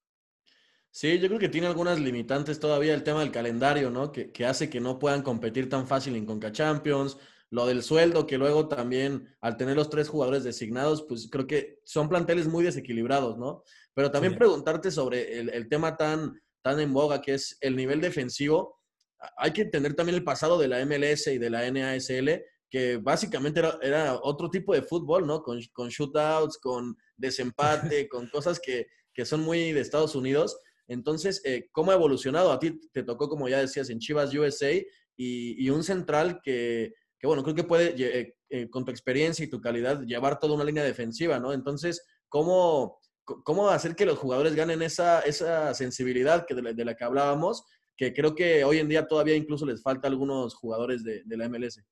Sí, 0.97 1.19
yo 1.19 1.29
creo 1.29 1.39
que 1.39 1.51
tiene 1.51 1.67
algunas 1.67 2.01
limitantes 2.01 2.59
todavía 2.59 2.95
el 2.95 3.03
tema 3.03 3.21
del 3.21 3.31
calendario, 3.31 3.91
¿no? 3.91 4.13
Que, 4.13 4.33
hace 4.47 4.71
que 4.71 4.81
no 4.81 4.99
puedan 4.99 5.21
competir 5.21 5.69
tan 5.69 5.87
fácil 5.87 6.17
en 6.17 6.25
Conca 6.25 6.53
Champions. 6.53 7.19
Lo 7.51 7.67
del 7.67 7.83
sueldo, 7.83 8.27
que 8.27 8.39
luego 8.39 8.67
también, 8.67 9.29
al 9.43 9.59
tener 9.59 9.77
los 9.77 9.91
tres 9.91 10.09
jugadores 10.09 10.43
designados, 10.43 11.05
pues 11.07 11.29
creo 11.31 11.47
que 11.47 11.81
son 11.85 12.09
planteles 12.09 12.49
muy 12.49 12.65
desequilibrados, 12.65 13.37
¿no? 13.37 13.63
Pero 13.93 14.11
también 14.11 14.39
preguntarte 14.39 14.91
sobre 14.91 15.39
el, 15.39 15.69
tema 15.69 15.99
tan, 15.99 16.41
tan 16.63 16.81
en 16.81 16.95
boga 16.95 17.21
que 17.21 17.35
es 17.35 17.59
el 17.61 17.77
nivel 17.77 18.01
defensivo. 18.01 18.81
Hay 19.37 19.53
que 19.53 19.63
entender 19.63 19.93
también 19.93 20.17
el 20.17 20.25
pasado 20.25 20.57
de 20.57 20.69
la 20.69 20.83
MLS 20.87 21.27
y 21.27 21.37
de 21.37 21.51
la 21.51 21.71
NASL, 21.71 22.43
que 22.71 22.97
básicamente 22.97 23.61
era, 23.83 24.19
otro 24.23 24.49
tipo 24.49 24.73
de 24.73 24.81
fútbol, 24.81 25.27
¿no? 25.27 25.43
Con, 25.43 25.61
con 25.75 25.91
shootouts, 25.91 26.57
con 26.57 26.97
desempate, 27.19 28.09
con 28.09 28.31
cosas 28.31 28.59
que, 28.59 28.87
que 29.13 29.27
son 29.27 29.43
muy 29.43 29.73
de 29.73 29.83
Estados 29.83 30.15
Unidos 30.15 30.59
entonces, 30.89 31.43
eh, 31.45 31.69
¿cómo 31.73 31.91
ha 31.91 31.95
evolucionado? 31.95 32.53
A 32.53 32.59
ti 32.59 32.81
te 32.93 33.03
tocó, 33.03 33.29
como 33.29 33.49
ya 33.49 33.59
decías, 33.59 33.91
en 33.91 33.99
Chivas 33.99 34.35
USA 34.35 34.73
y, 35.17 35.69
un 35.71 35.83
central 35.83 36.41
que, 36.43 36.95
bueno, 37.23 37.43
creo 37.43 37.55
que 37.55 37.65
puede, 37.65 37.95
eh, 37.99 38.37
eh, 38.49 38.71
con 38.71 38.85
tu 38.85 38.91
experiencia 38.91 39.45
y 39.45 39.51
tu 39.51 39.61
calidad, 39.61 40.03
llevar 40.03 40.39
toda 40.39 40.55
una 40.55 40.65
línea 40.65 40.85
defensiva, 40.85 41.41
¿no? 41.41 41.53
Entonces, 41.53 42.07
¿cómo, 42.29 43.01
cómo 43.25 43.69
hacer 43.69 43.97
que 43.97 44.07
los 44.07 44.19
jugadores 44.19 44.55
ganen 44.55 44.83
esa, 44.83 45.21
esa 45.21 45.75
sensibilidad 45.75 46.47
que 46.47 46.55
de, 46.55 46.85
la, 46.85 46.95
que 46.95 47.05
hablábamos? 47.05 47.65
Que 47.97 48.13
creo 48.13 48.35
que 48.35 48.63
hoy 48.63 48.79
en 48.79 48.89
día 48.89 49.09
todavía 49.09 49.35
incluso 49.35 49.67
les 49.67 49.83
falta 49.83 50.07
a 50.07 50.11
algunos 50.11 50.55
jugadores 50.55 51.03
de, 51.03 51.23
la 51.27 51.49
MLS. 51.49 51.83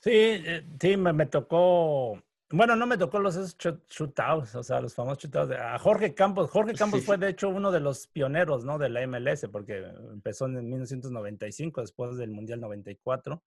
Sí, 0.00 0.42
sí, 0.80 0.96
me 0.96 1.26
tocó 1.26 2.22
bueno, 2.50 2.76
no 2.76 2.86
me 2.86 2.96
tocó 2.96 3.18
los 3.18 3.56
shootouts, 3.56 4.54
o 4.54 4.62
sea, 4.62 4.80
los 4.80 4.94
famosos 4.94 5.24
shootouts. 5.24 5.52
a 5.52 5.78
Jorge 5.78 6.14
Campos. 6.14 6.50
Jorge 6.50 6.74
Campos 6.74 7.04
fue, 7.04 7.18
de 7.18 7.30
hecho, 7.30 7.48
uno 7.48 7.72
de 7.72 7.80
los 7.80 8.06
pioneros, 8.06 8.64
¿no? 8.64 8.78
De 8.78 8.88
la 8.88 9.04
MLS, 9.06 9.48
porque 9.50 9.84
empezó 10.12 10.46
en 10.46 10.68
1995, 10.68 11.80
después 11.80 12.16
del 12.16 12.30
Mundial 12.30 12.60
94. 12.60 13.42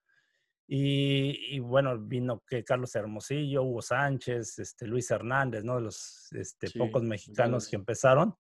Y, 0.68 1.56
y, 1.56 1.60
bueno, 1.60 1.98
vino 1.98 2.44
que 2.46 2.64
Carlos 2.64 2.94
Hermosillo, 2.94 3.64
Hugo 3.64 3.82
Sánchez, 3.82 4.60
este, 4.60 4.86
Luis 4.86 5.10
Hernández, 5.10 5.64
¿no? 5.64 5.78
De 5.78 5.82
los 5.82 6.32
este, 6.34 6.70
pocos 6.78 7.02
mexicanos 7.02 7.68
que 7.68 7.78
empezaron. 7.78 8.36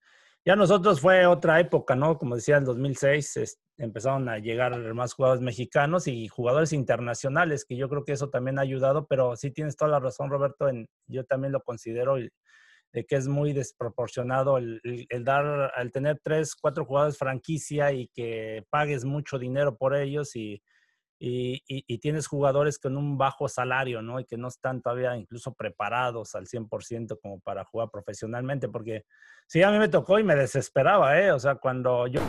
Ya 0.45 0.55
nosotros 0.55 1.01
fue 1.01 1.25
otra 1.25 1.59
época, 1.59 1.95
¿no? 1.95 2.17
Como 2.17 2.35
decía, 2.35 2.57
en 2.57 2.65
2006 2.65 3.59
empezaron 3.77 4.29
a 4.29 4.39
llegar 4.39 4.77
más 4.93 5.13
jugadores 5.13 5.41
mexicanos 5.41 6.07
y 6.07 6.27
jugadores 6.27 6.73
internacionales, 6.73 7.65
que 7.65 7.77
yo 7.77 7.89
creo 7.89 8.03
que 8.03 8.13
eso 8.13 8.29
también 8.29 8.57
ha 8.57 8.61
ayudado, 8.61 9.05
pero 9.07 9.35
sí 9.35 9.51
tienes 9.51 9.75
toda 9.75 9.91
la 9.91 9.99
razón, 9.99 10.29
Roberto, 10.29 10.67
en, 10.67 10.87
yo 11.07 11.23
también 11.25 11.53
lo 11.53 11.61
considero 11.61 12.15
de 12.15 13.05
que 13.05 13.15
es 13.15 13.27
muy 13.27 13.53
desproporcionado 13.53 14.57
el, 14.57 14.81
dar, 15.23 15.71
al 15.75 15.91
tener 15.91 16.19
tres, 16.23 16.55
cuatro 16.55 16.85
jugadores 16.85 17.17
franquicia 17.17 17.91
y 17.91 18.07
que 18.07 18.63
pagues 18.69 19.05
mucho 19.05 19.37
dinero 19.39 19.77
por 19.77 19.95
ellos 19.95 20.35
y, 20.35 20.61
y, 21.21 21.61
y, 21.67 21.97
tienes 21.97 22.27
jugadores 22.27 22.79
con 22.79 22.95
un 22.95 23.17
bajo 23.17 23.49
salario, 23.49 24.01
¿no? 24.01 24.21
Y 24.21 24.25
que 24.25 24.37
no 24.37 24.47
están 24.47 24.81
todavía 24.81 25.17
incluso 25.17 25.53
preparados 25.53 26.33
al 26.33 26.47
100% 26.47 27.19
como 27.21 27.41
para 27.41 27.65
jugar 27.65 27.89
profesionalmente, 27.91 28.69
porque 28.69 29.03
sí, 29.45 29.61
a 29.61 29.69
mí 29.69 29.79
me 29.79 29.89
tocó 29.89 30.17
y 30.17 30.23
me 30.23 30.35
desesperaba, 30.35 31.19
¿eh? 31.19 31.33
O 31.33 31.39
sea, 31.39 31.55
cuando 31.55 32.07
yo 32.07 32.21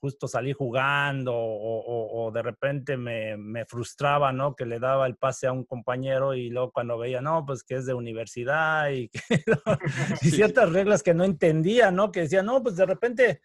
justo 0.00 0.26
salí 0.26 0.52
jugando 0.52 1.32
o, 1.34 2.26
o, 2.26 2.32
de 2.32 2.42
repente 2.42 2.96
me, 2.96 3.36
me, 3.36 3.64
frustraba, 3.64 4.32
¿no? 4.32 4.56
Que 4.56 4.66
le 4.66 4.80
daba 4.80 5.06
el 5.06 5.16
pase 5.16 5.46
a 5.46 5.52
un 5.52 5.64
compañero 5.64 6.34
y 6.34 6.50
luego 6.50 6.72
cuando 6.72 6.98
veía, 6.98 7.20
no, 7.20 7.44
pues 7.46 7.62
que 7.62 7.76
es 7.76 7.86
de 7.86 7.94
universidad 7.94 8.90
y, 8.90 9.08
que, 9.08 9.20
y 10.22 10.30
ciertas 10.30 10.72
reglas 10.72 11.04
que 11.04 11.14
no 11.14 11.22
entendía, 11.22 11.92
¿no? 11.92 12.10
Que 12.10 12.22
decía, 12.22 12.42
no, 12.42 12.60
pues 12.60 12.76
de 12.76 12.86
repente 12.86 13.40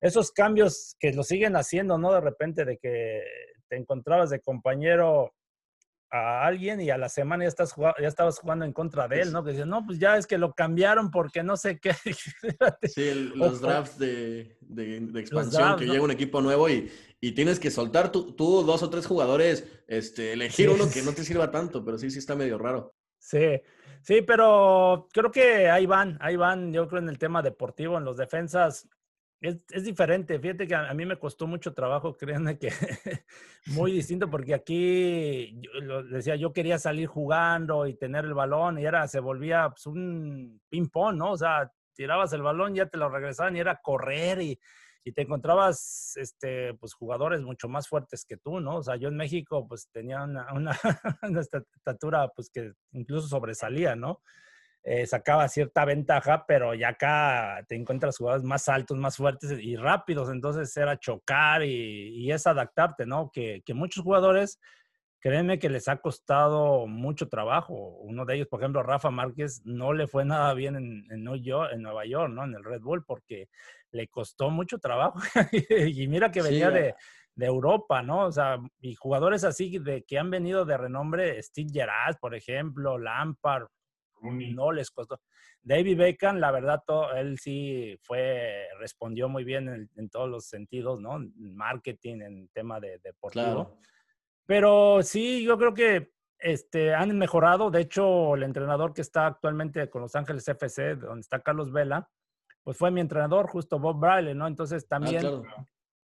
esos 0.00 0.32
cambios 0.32 0.96
que 0.98 1.12
lo 1.12 1.22
siguen 1.22 1.56
haciendo, 1.56 1.98
¿no? 1.98 2.12
De 2.12 2.20
repente 2.20 2.64
de 2.64 2.78
que 2.78 3.22
te 3.70 3.76
encontrabas 3.76 4.30
de 4.30 4.40
compañero 4.40 5.32
a 6.10 6.44
alguien 6.44 6.80
y 6.80 6.90
a 6.90 6.98
la 6.98 7.08
semana 7.08 7.44
ya, 7.44 7.48
estás 7.48 7.72
ya 7.76 8.08
estabas 8.08 8.40
jugando 8.40 8.64
en 8.64 8.72
contra 8.72 9.06
de 9.06 9.22
él, 9.22 9.32
¿no? 9.32 9.44
Que 9.44 9.50
decías, 9.50 9.68
no, 9.68 9.86
pues 9.86 10.00
ya 10.00 10.16
es 10.16 10.26
que 10.26 10.38
lo 10.38 10.52
cambiaron 10.54 11.12
porque 11.12 11.44
no 11.44 11.56
sé 11.56 11.78
qué. 11.78 11.92
sí, 12.88 13.32
los 13.36 13.60
drafts 13.60 13.96
de, 13.96 14.58
expansión, 15.14 15.76
que 15.78 15.86
llega 15.86 16.02
un 16.02 16.10
equipo 16.10 16.40
nuevo 16.40 16.68
y, 16.68 16.90
tienes 17.34 17.60
que 17.60 17.70
soltar 17.70 18.10
tú, 18.10 18.34
dos 18.36 18.82
o 18.82 18.90
tres 18.90 19.06
jugadores, 19.06 19.64
este, 19.86 20.32
elegir 20.32 20.68
uno 20.70 20.90
que 20.90 21.02
no 21.02 21.12
te 21.12 21.22
sirva 21.22 21.52
tanto, 21.52 21.84
pero 21.84 21.96
sí, 21.96 22.10
sí 22.10 22.18
está 22.18 22.34
medio 22.34 22.58
raro. 22.58 22.92
Sí, 23.18 23.60
sí, 24.02 24.22
pero 24.22 25.06
creo 25.12 25.30
que 25.30 25.70
ahí 25.70 25.86
van, 25.86 26.18
ahí 26.20 26.34
van, 26.34 26.72
yo 26.72 26.88
creo 26.88 27.02
en 27.02 27.08
el 27.08 27.18
tema 27.18 27.40
deportivo, 27.40 27.98
en 27.98 28.04
los 28.04 28.16
defensas, 28.16 28.88
es, 29.40 29.84
diferente. 29.84 30.38
Fíjate 30.38 30.66
que 30.66 30.74
a, 30.74 30.92
mí 30.94 31.06
me 31.06 31.18
costó 31.18 31.46
mucho 31.46 31.72
trabajo, 31.72 32.16
créanme 32.16 32.58
que 32.58 32.70
muy 33.66 33.92
distinto, 33.92 34.28
porque 34.30 34.54
aquí, 34.54 35.60
yo, 35.82 36.02
decía, 36.04 36.36
yo 36.36 36.52
quería 36.52 36.78
salir 36.78 37.06
jugando 37.06 37.86
y 37.86 37.94
tener 37.94 38.24
el 38.24 38.34
balón 38.34 38.78
y 38.78 38.84
era, 38.84 39.08
se 39.08 39.20
volvía 39.20 39.70
pues, 39.70 39.86
un 39.86 40.60
ping-pong, 40.68 41.16
¿no? 41.16 41.32
O 41.32 41.36
sea, 41.38 41.72
tirabas 41.94 42.32
el 42.32 42.42
balón, 42.42 42.74
ya 42.74 42.86
te 42.86 42.98
lo 42.98 43.08
regresaban 43.08 43.56
y 43.56 43.60
era 43.60 43.80
correr 43.82 44.42
y, 44.42 44.60
y 45.04 45.12
te 45.12 45.22
encontrabas, 45.22 46.16
este, 46.16 46.74
pues, 46.74 46.92
jugadores 46.92 47.40
mucho 47.40 47.68
más 47.68 47.88
fuertes 47.88 48.24
que 48.26 48.36
tú, 48.36 48.60
¿no? 48.60 48.76
O 48.76 48.82
sea, 48.82 48.96
yo 48.96 49.08
en 49.08 49.16
México, 49.16 49.66
pues, 49.66 49.88
tenía 49.90 50.22
una, 50.22 50.52
una, 50.52 50.72
una 51.22 51.40
estatura, 51.40 52.28
pues, 52.28 52.50
que 52.50 52.72
incluso 52.92 53.26
sobresalía, 53.26 53.96
¿no? 53.96 54.20
Eh, 54.82 55.06
sacaba 55.06 55.46
cierta 55.48 55.84
ventaja, 55.84 56.46
pero 56.48 56.74
ya 56.74 56.88
acá 56.88 57.62
te 57.68 57.76
encuentras 57.76 58.16
jugadores 58.16 58.44
más 58.44 58.66
altos, 58.66 58.96
más 58.96 59.18
fuertes 59.18 59.52
y 59.60 59.76
rápidos, 59.76 60.30
entonces 60.30 60.74
era 60.74 60.98
chocar 60.98 61.62
y, 61.64 62.32
es 62.32 62.46
adaptarte, 62.46 63.04
¿no? 63.04 63.30
Que, 63.30 63.62
muchos 63.74 64.02
jugadores 64.02 64.58
créeme 65.20 65.58
que 65.58 65.68
les 65.68 65.86
ha 65.88 65.98
costado 65.98 66.86
mucho 66.86 67.28
trabajo. 67.28 67.74
Uno 67.74 68.24
de 68.24 68.36
ellos, 68.36 68.48
por 68.48 68.60
ejemplo, 68.60 68.82
Rafa 68.82 69.10
Márquez, 69.10 69.60
no 69.66 69.92
le 69.92 70.06
fue 70.06 70.24
nada 70.24 70.54
bien 70.54 70.76
en, 70.76 71.06
en, 71.10 71.24
Nueva 71.24 72.06
York, 72.06 72.32
¿no? 72.32 72.44
En 72.44 72.54
el 72.54 72.64
Red 72.64 72.80
Bull, 72.80 73.04
porque 73.04 73.48
le 73.90 74.08
costó 74.08 74.48
mucho 74.48 74.78
trabajo. 74.78 75.20
y 75.52 76.08
mira 76.08 76.30
que 76.30 76.40
venía 76.40 76.70
de, 76.70 76.94
de, 77.34 77.46
Europa, 77.46 78.02
¿no? 78.02 78.24
O 78.24 78.32
sea, 78.32 78.58
y 78.80 78.94
jugadores 78.94 79.44
así 79.44 79.78
de 79.78 80.04
que 80.04 80.18
han 80.18 80.30
venido 80.30 80.64
de 80.64 80.78
renombre, 80.78 81.42
Steve 81.42 81.68
Gerrard, 81.70 82.16
por 82.18 82.34
ejemplo, 82.34 82.96
Lampard, 82.96 83.66
no 84.22 84.72
les 84.72 84.90
costó. 84.90 85.20
David 85.62 85.98
Beckham, 85.98 86.38
la 86.38 86.50
verdad, 86.50 86.82
él 87.16 87.38
sí 87.38 87.98
fue, 88.02 88.66
respondió 88.78 89.28
muy 89.28 89.44
bien 89.44 89.90
en, 89.96 90.08
todos 90.08 90.28
los 90.28 90.46
sentidos, 90.46 91.00
¿no? 91.00 91.16
En 91.16 91.54
marketing, 91.54 92.20
en 92.22 92.48
tema 92.48 92.80
de 92.80 92.98
deportivo. 92.98 93.78
Pero 94.46 95.02
sí, 95.02 95.44
yo 95.44 95.58
creo 95.58 95.74
que 95.74 96.12
este, 96.38 96.94
han 96.94 97.16
mejorado. 97.18 97.70
De 97.70 97.82
hecho, 97.82 98.34
el 98.34 98.42
entrenador 98.42 98.94
que 98.94 99.02
está 99.02 99.26
actualmente 99.26 99.88
con 99.90 100.02
Los 100.02 100.16
Ángeles 100.16 100.48
FC, 100.48 100.96
donde 100.96 101.20
está 101.20 101.40
Carlos 101.40 101.70
Vela, 101.70 102.08
pues 102.62 102.76
fue 102.76 102.90
mi 102.90 103.00
entrenador, 103.00 103.46
justo 103.46 103.78
Bob 103.78 104.00
Briley, 104.00 104.34
¿no? 104.34 104.46
Entonces 104.46 104.84
ah, 104.84 104.88
también 104.88 105.42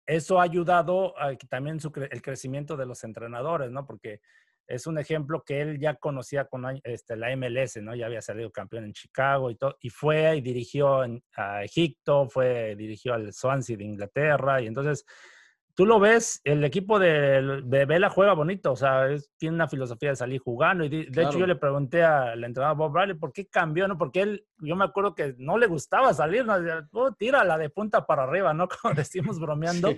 eso 0.05 0.39
ha 0.39 0.43
ayudado 0.43 1.19
a 1.19 1.35
que 1.35 1.47
también 1.47 1.79
el 2.11 2.21
crecimiento 2.21 2.77
de 2.77 2.85
los 2.85 3.03
entrenadores, 3.03 3.71
¿no? 3.71 3.85
Porque 3.85 4.21
es 4.67 4.87
un 4.87 4.97
ejemplo 4.97 5.43
que 5.43 5.61
él 5.61 5.79
ya 5.79 5.95
conocía 5.95 6.45
con 6.45 6.65
este, 6.83 7.15
la 7.15 7.35
MLS, 7.35 7.77
¿no? 7.81 7.95
Ya 7.95 8.07
había 8.07 8.21
salido 8.21 8.51
campeón 8.51 8.85
en 8.85 8.93
Chicago 8.93 9.51
y 9.51 9.55
todo, 9.55 9.77
y 9.79 9.89
fue 9.89 10.37
y 10.37 10.41
dirigió 10.41 11.01
a 11.35 11.63
Egipto, 11.63 12.27
fue, 12.29 12.75
dirigió 12.75 13.13
al 13.13 13.33
Swansea 13.33 13.77
de 13.77 13.83
Inglaterra, 13.83 14.61
y 14.61 14.67
entonces 14.67 15.05
tú 15.75 15.85
lo 15.85 15.99
ves, 15.99 16.41
el 16.45 16.63
equipo 16.63 16.97
de, 16.97 17.61
Vela 17.85 18.09
juega 18.09 18.33
bonito, 18.33 18.71
o 18.71 18.75
sea, 18.75 19.07
tiene 19.37 19.55
una 19.55 19.67
filosofía 19.67 20.09
de 20.09 20.15
salir 20.15 20.39
jugando. 20.39 20.85
Y 20.85 20.89
de, 20.89 21.21
hecho, 21.21 21.37
yo 21.37 21.45
le 21.45 21.57
pregunté 21.57 22.03
al 22.03 22.43
entrenador 22.43 22.77
Bob 22.77 22.93
Bradley 22.93 23.17
por 23.17 23.33
qué 23.33 23.47
cambió, 23.47 23.87
¿no? 23.87 23.97
Porque 23.97 24.21
él, 24.21 24.47
yo 24.59 24.75
me 24.75 24.85
acuerdo 24.85 25.13
que 25.13 25.35
no 25.37 25.57
le 25.57 25.67
gustaba 25.67 26.13
salir, 26.13 26.45
¿no? 26.45 26.55
Oh, 26.93 27.11
tira 27.11 27.43
la 27.43 27.57
de 27.57 27.69
punta 27.69 28.05
para 28.05 28.23
arriba, 28.23 28.53
¿no? 28.53 28.67
Como 28.81 28.93
decimos 28.93 29.39
bromeando. 29.39 29.93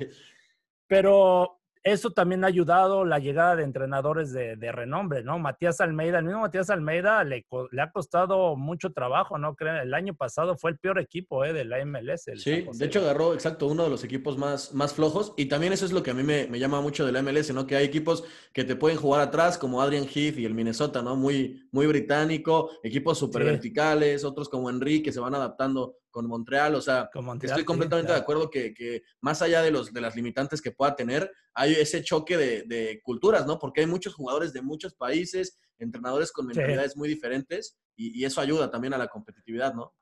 Pero 0.88 1.60
eso 1.94 2.12
también 2.12 2.44
ha 2.44 2.48
ayudado 2.48 3.06
la 3.06 3.20
llegada 3.20 3.56
de 3.56 3.64
entrenadores 3.64 4.34
de, 4.34 4.56
renombre, 4.72 5.24
¿no? 5.24 5.40
Matías 5.40 5.80
Almeida, 5.80 6.20
el 6.20 6.26
mismo 6.26 6.42
Matías 6.42 6.70
Almeida 6.70 7.24
le, 7.24 7.46
ha 7.80 7.92
costado 7.92 8.56
mucho 8.58 8.92
trabajo, 8.92 9.38
¿no? 9.38 9.56
El 9.60 9.94
año 9.94 10.14
pasado 10.14 10.58
fue 10.58 10.72
el 10.72 10.78
peor 10.78 11.00
equipo 11.00 11.46
¿eh? 11.46 11.54
de 11.54 11.64
la 11.64 11.84
MLS. 11.86 12.26
sí, 12.36 12.66
de 12.74 12.86
hecho 12.86 13.00
agarró, 13.00 13.34
exacto, 13.34 13.68
uno 13.68 13.86
de 13.86 13.90
los 13.90 14.04
equipos 14.04 14.38
más, 14.38 14.74
más 14.74 14.94
flojos 14.94 15.34
y 15.38 15.46
también 15.46 15.72
eso 15.72 15.86
es 15.86 15.94
lo 15.94 16.04
que 16.04 16.12
a 16.12 16.14
mí 16.14 16.24
me, 16.24 16.48
llama 16.60 16.82
mucho 16.82 17.06
de 17.06 17.12
la 17.12 17.22
MLS, 17.22 17.54
¿no? 17.54 17.66
Que 17.66 17.78
hay 17.78 17.86
equipos 17.86 18.26
que 18.54 18.64
te 18.66 18.76
pueden 18.76 18.98
jugar 18.98 19.22
atrás, 19.22 19.58
como 19.58 19.82
Adrian 19.82 20.06
Heath 20.06 20.38
y 20.38 20.46
el 20.46 20.54
Minnesota, 20.54 21.02
¿no? 21.02 21.16
Muy, 21.16 21.68
muy 21.72 21.88
británico, 21.88 22.70
equipos 22.84 23.18
súper 23.18 23.46
verticales, 23.46 24.26
otros 24.26 24.50
como 24.50 24.70
Enrique 24.70 25.04
que 25.04 25.12
se 25.12 25.20
van 25.20 25.36
adaptando 25.36 25.96
con 26.18 26.28
Montreal. 26.28 26.74
O 26.74 26.82
sea, 26.82 27.12
estoy 27.44 27.64
completamente 27.64 28.12
de 28.12 28.18
acuerdo 28.18 28.50
que, 28.50 29.04
más 29.22 29.44
allá 29.44 29.62
de, 29.62 29.70
los, 29.70 29.94
de 29.94 30.02
las 30.02 30.16
limitantes 30.16 30.64
que 30.64 30.72
pueda 30.72 30.96
tener, 30.96 31.32
hay 31.54 31.74
ese 31.74 32.04
choque 32.04 32.38
de, 32.38 33.00
culturas, 33.04 33.46
¿no? 33.46 33.60
Porque 33.60 33.82
hay 33.82 33.88
muchos 33.88 34.16
jugadores 34.16 34.52
de 34.52 34.64
muchos 34.64 34.96
países, 34.96 35.60
entrenadores 35.78 36.32
con 36.32 36.48
mentalidades 36.48 36.98
muy 36.98 37.08
diferentes 37.08 37.78
y, 37.96 38.26
eso 38.26 38.42
ayuda 38.42 38.72
también 38.72 38.96
a 38.96 38.98
la 38.98 39.08
competitividad, 39.08 39.76
¿no? 39.76 39.94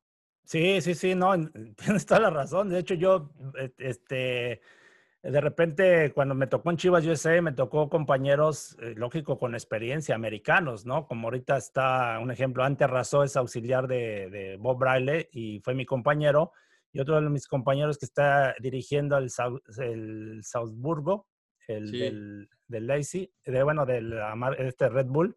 Sí, 0.45 0.80
sí, 0.80 0.95
sí, 0.95 1.16
no, 1.16 1.34
tienes 1.76 2.05
toda 2.05 2.22
la 2.22 2.30
razón. 2.30 2.70
De 2.70 2.80
hecho, 2.80 2.93
yo, 2.93 3.34
e, 3.59 3.74
este, 3.80 4.61
de 5.32 5.42
repente, 5.42 6.12
cuando 6.14 6.36
me 6.36 6.46
tocó 6.46 6.70
en 6.70 6.78
Chivas 6.78 7.06
USA, 7.06 7.42
me 7.42 7.52
tocó 7.52 7.90
compañeros, 7.90 8.78
eh, 8.80 8.94
lógico, 8.96 9.40
con 9.40 9.56
experiencia, 9.56 10.14
americanos, 10.14 10.86
¿no? 10.86 11.08
Como 11.08 11.28
ahorita 11.28 11.58
está 11.58 12.20
un 12.20 12.30
ejemplo, 12.30 12.64
antes 12.64 12.88
Razó 12.88 13.24
es 13.24 13.36
auxiliar 13.36 13.88
de, 13.88 14.58
Bob 14.60 14.78
Briley 14.78 15.28
y 15.32 15.60
fue 15.62 15.74
mi 15.74 15.86
compañero. 15.86 16.52
Y 16.94 17.00
otro 17.00 17.20
de 17.20 17.30
mis 17.30 17.48
compañeros 17.48 17.98
que 17.98 18.06
está 18.06 18.56
dirigiendo 18.60 19.18
el, 19.18 19.32
el 19.80 20.44
Salzburgo, 20.44 21.28
el 21.68 21.92
del, 21.92 22.50
del 22.68 22.88
Lazy, 22.88 23.34
de, 23.44 23.64
bueno, 23.64 23.86
del 23.86 24.14
este 24.60 24.90
Red 24.90 25.08
Bull. 25.08 25.36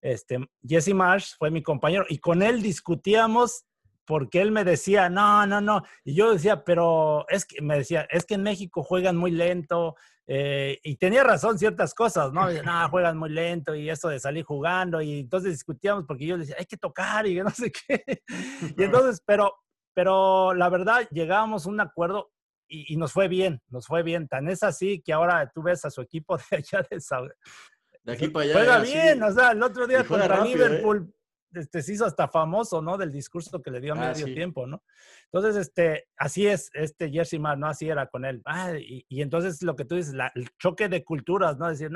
Este, 0.00 0.38
Jesse 0.66 0.94
Marsh 0.94 1.36
fue 1.38 1.50
mi 1.50 1.62
compañero 1.62 2.06
y 2.08 2.18
con 2.18 2.42
él 2.42 2.62
discutíamos 2.62 3.66
porque 4.06 4.40
él 4.40 4.52
me 4.52 4.64
decía, 4.64 5.10
no, 5.10 5.46
no, 5.46 5.60
no. 5.60 5.82
Y 6.04 6.14
yo 6.14 6.32
decía, 6.32 6.64
pero 6.64 7.26
es 7.28 7.44
que, 7.44 7.60
me 7.60 7.78
decía, 7.78 8.06
es 8.10 8.24
que 8.24 8.34
en 8.34 8.42
México 8.42 8.82
juegan 8.82 9.16
muy 9.16 9.32
lento. 9.32 9.96
Eh, 10.28 10.80
y 10.82 10.96
tenía 10.96 11.22
razón 11.22 11.58
ciertas 11.58 11.94
cosas, 11.94 12.32
¿no? 12.32 12.50
No, 12.50 12.88
juegan 12.88 13.16
muy 13.16 13.30
lento 13.30 13.74
y 13.74 13.90
eso 13.90 14.08
de 14.08 14.20
salir 14.20 14.44
jugando. 14.44 15.02
Y 15.02 15.20
entonces 15.20 15.52
discutíamos 15.52 16.04
porque 16.06 16.26
yo 16.26 16.38
decía, 16.38 16.56
hay 16.58 16.66
que 16.66 16.76
tocar 16.76 17.26
y 17.26 17.34
no 17.40 17.50
sé 17.50 17.72
qué. 17.72 18.22
Y 18.78 18.82
entonces, 18.84 19.20
pero, 19.26 19.52
pero 19.92 20.54
la 20.54 20.68
verdad, 20.68 21.08
llegábamos 21.10 21.66
a 21.66 21.68
un 21.68 21.80
acuerdo 21.80 22.30
y, 22.68 22.96
nos 22.96 23.12
fue 23.12 23.28
bien, 23.28 23.60
nos 23.68 23.86
fue 23.86 24.02
bien. 24.02 24.28
Tan 24.28 24.48
es 24.48 24.62
así 24.62 25.00
que 25.00 25.12
ahora 25.12 25.50
tú 25.52 25.62
ves 25.62 25.84
a 25.84 25.90
su 25.90 26.00
equipo 26.00 26.36
de 26.36 26.56
allá 26.56 26.86
de 26.88 26.98
De 28.02 28.12
aquí 28.12 28.28
para 28.28 28.44
allá. 28.44 28.54
Juega 28.54 28.78
bien, 28.80 29.22
o 29.22 29.32
sea, 29.32 29.50
el 29.50 29.62
otro 29.62 29.86
día 29.86 30.04
contra 30.04 30.44
¿eh? 30.44 30.48
Liverpool 30.48 31.12
este, 31.52 31.82
se 31.82 31.92
hizo 31.92 32.04
hasta 32.04 32.28
famoso, 32.28 32.82
¿no? 32.82 32.96
Del 32.98 33.12
discurso 33.12 33.62
que 33.62 33.70
le 33.70 33.80
dio 33.80 33.94
a 33.94 33.96
ah, 33.96 34.12
medio 34.12 34.26
tiempo, 34.26 34.66
¿no? 34.66 34.82
Entonces, 35.32 35.56
este, 35.56 36.08
así 36.16 36.46
es, 36.46 36.70
este 36.74 37.10
Jersey 37.10 37.38
Man, 37.38 37.60
¿no? 37.60 37.68
Así 37.68 37.88
era 37.88 38.06
con 38.06 38.24
él. 38.24 38.42
Ah, 38.44 38.72
y, 38.78 39.04
entonces 39.20 39.62
lo 39.62 39.76
que 39.76 39.84
tú 39.84 39.96
dices, 39.96 40.14
el 40.34 40.48
choque 40.58 40.88
de 40.88 41.04
culturas, 41.04 41.58
¿no? 41.58 41.68
Decir, 41.68 41.90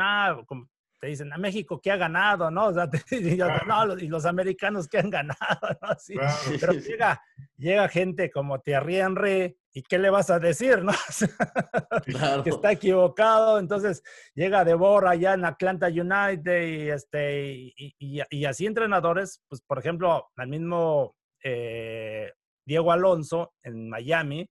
como 0.46 0.68
te 1.00 1.06
dicen, 1.06 1.32
a 1.32 1.38
México 1.38 1.80
que 1.80 1.90
ha 1.90 1.96
ganado, 1.96 2.50
¿no? 2.50 2.66
O 2.66 2.74
sea, 2.74 2.88
y, 3.10 3.36
no, 3.66 3.98
y 3.98 4.06
los 4.06 4.26
americanos 4.26 4.86
que 4.86 4.98
han 4.98 5.08
ganado, 5.08 5.38
¿no? 5.82 5.88
Así, 5.88 6.14
Pero 6.60 6.74
llega, 6.74 7.22
llega 7.56 7.88
gente 7.88 8.30
como 8.30 8.60
Thierry 8.60 8.96
Henry, 8.96 9.56
¿y 9.72 9.82
qué 9.82 9.98
le 9.98 10.10
vas 10.10 10.28
a 10.28 10.38
decir, 10.38 10.82
no? 10.82 10.92
que 12.44 12.50
está 12.50 12.72
equivocado, 12.72 13.58
entonces 13.58 14.02
llega 14.34 14.64
Deborah 14.64 15.12
allá 15.12 15.34
en 15.34 15.46
Atlanta 15.46 15.88
United 15.88 16.62
y, 16.66 16.90
este, 16.90 17.72
y, 17.76 18.44
así 18.44 18.66
entrenadores, 18.66 19.42
pues 19.48 19.62
por 19.62 19.78
ejemplo, 19.78 20.30
al 20.36 20.48
mismo 20.48 21.16
eh, 21.42 22.30
Diego 22.66 22.92
Alonso 22.92 23.54
en 23.62 23.88
Miami, 23.88 24.48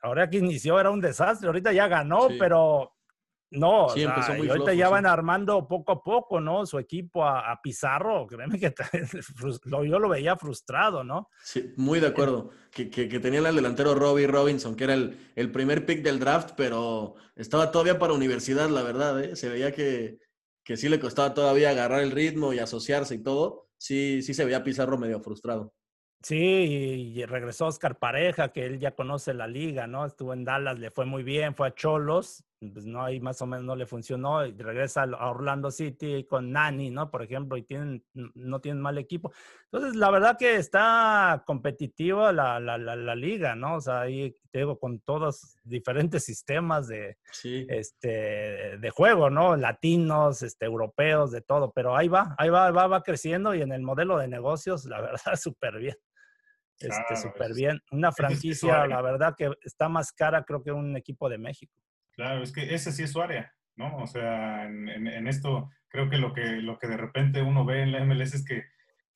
ahora 0.00 0.30
que 0.30 0.38
inició 0.38 0.80
era 0.80 0.90
un 0.90 1.02
desastre, 1.02 1.48
ahorita 1.48 1.72
ya 1.72 1.86
ganó, 1.86 2.28
pero 2.38 2.95
no, 3.50 3.88
sí, 3.90 4.00
y 4.00 4.48
ahorita 4.48 4.74
ya 4.74 4.88
van 4.88 5.06
armando 5.06 5.68
poco 5.68 5.92
a 5.92 6.02
poco, 6.02 6.40
¿no? 6.40 6.66
Su 6.66 6.78
equipo 6.80 7.24
a, 7.24 7.60
Pizarro, 7.62 8.26
créeme 8.26 8.58
que 8.58 8.74
yo 9.88 9.98
lo 9.98 10.08
veía 10.08 10.36
frustrado, 10.36 11.04
¿no? 11.04 11.30
Sí, 11.42 11.72
muy 11.76 12.00
de 12.00 12.08
acuerdo. 12.08 12.50
Que, 12.70 12.90
que, 12.90 13.20
tenían 13.20 13.46
al 13.46 13.54
delantero 13.54 13.94
Robbie 13.94 14.26
Robinson, 14.26 14.74
que 14.74 14.84
era 14.84 14.94
el, 14.94 15.32
el, 15.36 15.52
primer 15.52 15.86
pick 15.86 16.02
del 16.02 16.18
draft, 16.18 16.50
pero 16.56 17.14
estaba 17.36 17.70
todavía 17.70 17.98
para 17.98 18.12
universidad, 18.12 18.68
la 18.68 18.82
verdad, 18.82 19.22
¿eh? 19.22 19.36
Se 19.36 19.48
veía 19.48 19.72
que, 19.72 20.18
que 20.64 20.76
sí 20.76 20.88
le 20.88 20.98
costaba 20.98 21.32
todavía 21.32 21.70
agarrar 21.70 22.00
el 22.00 22.10
ritmo 22.10 22.52
y 22.52 22.58
asociarse 22.58 23.14
y 23.14 23.22
todo. 23.22 23.68
Sí, 23.78 24.22
sí 24.22 24.34
se 24.34 24.44
veía 24.44 24.64
Pizarro 24.64 24.98
medio 24.98 25.20
frustrado. 25.20 25.72
Sí, 26.22 27.12
y 27.14 27.24
regresó 27.24 27.66
Oscar 27.66 27.98
Pareja, 27.98 28.52
que 28.52 28.66
él 28.66 28.80
ya 28.80 28.96
conoce 28.96 29.32
la 29.32 29.46
liga, 29.46 29.86
¿no? 29.86 30.04
Estuvo 30.04 30.32
en 30.32 30.44
Dallas, 30.44 30.78
le 30.78 30.90
fue 30.90 31.04
muy 31.04 31.22
bien, 31.22 31.54
fue 31.54 31.68
a 31.68 31.74
Cholos, 31.74 32.44
pues 32.58 32.86
no, 32.86 33.04
ahí 33.04 33.20
más 33.20 33.42
o 33.42 33.46
menos 33.46 33.64
no 33.64 33.76
le 33.76 33.86
funcionó, 33.86 34.44
y 34.46 34.52
regresa 34.52 35.02
a 35.02 35.30
Orlando 35.30 35.70
City 35.70 36.24
con 36.24 36.50
Nani, 36.52 36.90
¿no? 36.90 37.10
Por 37.10 37.22
ejemplo, 37.22 37.56
y 37.56 37.62
tienen, 37.62 38.02
no 38.14 38.60
tienen 38.60 38.80
mal 38.80 38.96
equipo. 38.96 39.30
Entonces, 39.64 39.94
la 39.96 40.10
verdad 40.10 40.38
que 40.38 40.56
está 40.56 41.42
competitiva 41.46 42.32
la, 42.32 42.58
la, 42.58 42.78
la, 42.78 43.14
liga, 43.14 43.54
¿no? 43.54 43.76
O 43.76 43.80
sea, 43.80 44.00
ahí 44.00 44.34
te 44.50 44.60
digo, 44.60 44.78
con 44.78 45.00
todos 45.00 45.58
diferentes 45.64 46.24
sistemas 46.24 46.88
de, 46.88 47.18
este, 47.42 48.78
de 48.78 48.90
juego, 48.90 49.28
¿no? 49.28 49.54
Latinos, 49.56 50.42
este, 50.42 50.64
europeos, 50.64 51.32
de 51.32 51.42
todo, 51.42 51.72
pero 51.72 51.94
ahí 51.94 52.08
va, 52.08 52.34
ahí 52.38 52.48
va, 52.48 52.70
va, 52.70 52.86
va 52.86 53.02
creciendo 53.02 53.54
y 53.54 53.60
en 53.60 53.72
el 53.72 53.82
modelo 53.82 54.16
de 54.16 54.28
negocios, 54.28 54.86
la 54.86 55.00
verdad, 55.02 55.20
súper 55.36 55.78
bien. 55.78 55.96
Este, 56.78 57.16
súper 57.16 57.54
bien. 57.54 57.80
Una 57.90 58.12
franquicia, 58.12 58.86
la 58.86 59.00
verdad 59.02 59.34
que 59.36 59.50
está 59.62 59.88
más 59.88 60.12
cara, 60.12 60.44
creo 60.44 60.62
que 60.62 60.72
un 60.72 60.96
equipo 60.96 61.28
de 61.28 61.38
México. 61.38 61.74
Claro, 62.16 62.42
es 62.42 62.50
que 62.50 62.74
ese 62.74 62.92
sí 62.92 63.02
es 63.02 63.12
su 63.12 63.20
área, 63.20 63.52
¿no? 63.76 63.98
O 63.98 64.06
sea, 64.06 64.64
en, 64.64 65.28
esto 65.28 65.70
creo 65.88 66.08
que 66.08 66.16
lo, 66.16 66.32
que 66.32 66.46
lo 66.62 66.78
que 66.78 66.88
de 66.88 66.96
repente 66.96 67.42
uno 67.42 67.66
ve 67.66 67.82
en 67.82 67.92
la 67.92 68.02
MLS 68.04 68.34
es 68.34 68.44
que 68.44 68.64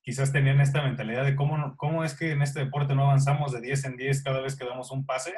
quizás 0.02 0.32
tenían 0.32 0.60
esta 0.60 0.82
mentalidad 0.82 1.24
de 1.24 1.34
cómo, 1.34 1.76
cómo 1.78 2.04
es 2.04 2.14
que 2.14 2.32
en 2.32 2.42
este 2.42 2.60
deporte 2.60 2.94
no 2.94 3.04
avanzamos 3.04 3.52
de 3.52 3.62
10 3.62 3.84
en 3.86 3.96
10 3.96 4.22
cada 4.22 4.40
vez 4.40 4.54
que 4.54 4.66
damos 4.66 4.90
un 4.90 5.06
pase, 5.06 5.34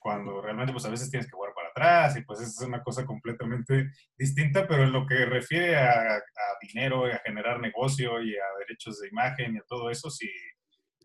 cuando 0.00 0.42
realmente 0.42 0.72
pues 0.72 0.84
a 0.84 0.90
veces 0.90 1.08
tienes 1.10 1.26
que 1.26 1.36
jugar 1.36 1.52
para 1.54 1.68
atrás 1.68 2.16
y 2.16 2.22
pues 2.22 2.40
es 2.40 2.60
una 2.60 2.82
cosa 2.82 3.06
completamente 3.06 3.90
distinta, 4.18 4.66
pero 4.66 4.82
en 4.82 4.92
lo 4.92 5.06
que 5.06 5.26
refiere 5.26 5.76
a, 5.76 6.16
a 6.16 6.20
dinero, 6.60 7.06
a 7.06 7.18
generar 7.24 7.60
negocio 7.60 8.20
y 8.20 8.34
a 8.34 8.58
derechos 8.58 9.00
de 9.00 9.08
imagen 9.08 9.54
y 9.54 9.58
a 9.58 9.64
todo 9.68 9.90
eso, 9.90 10.10
sí, 10.10 10.28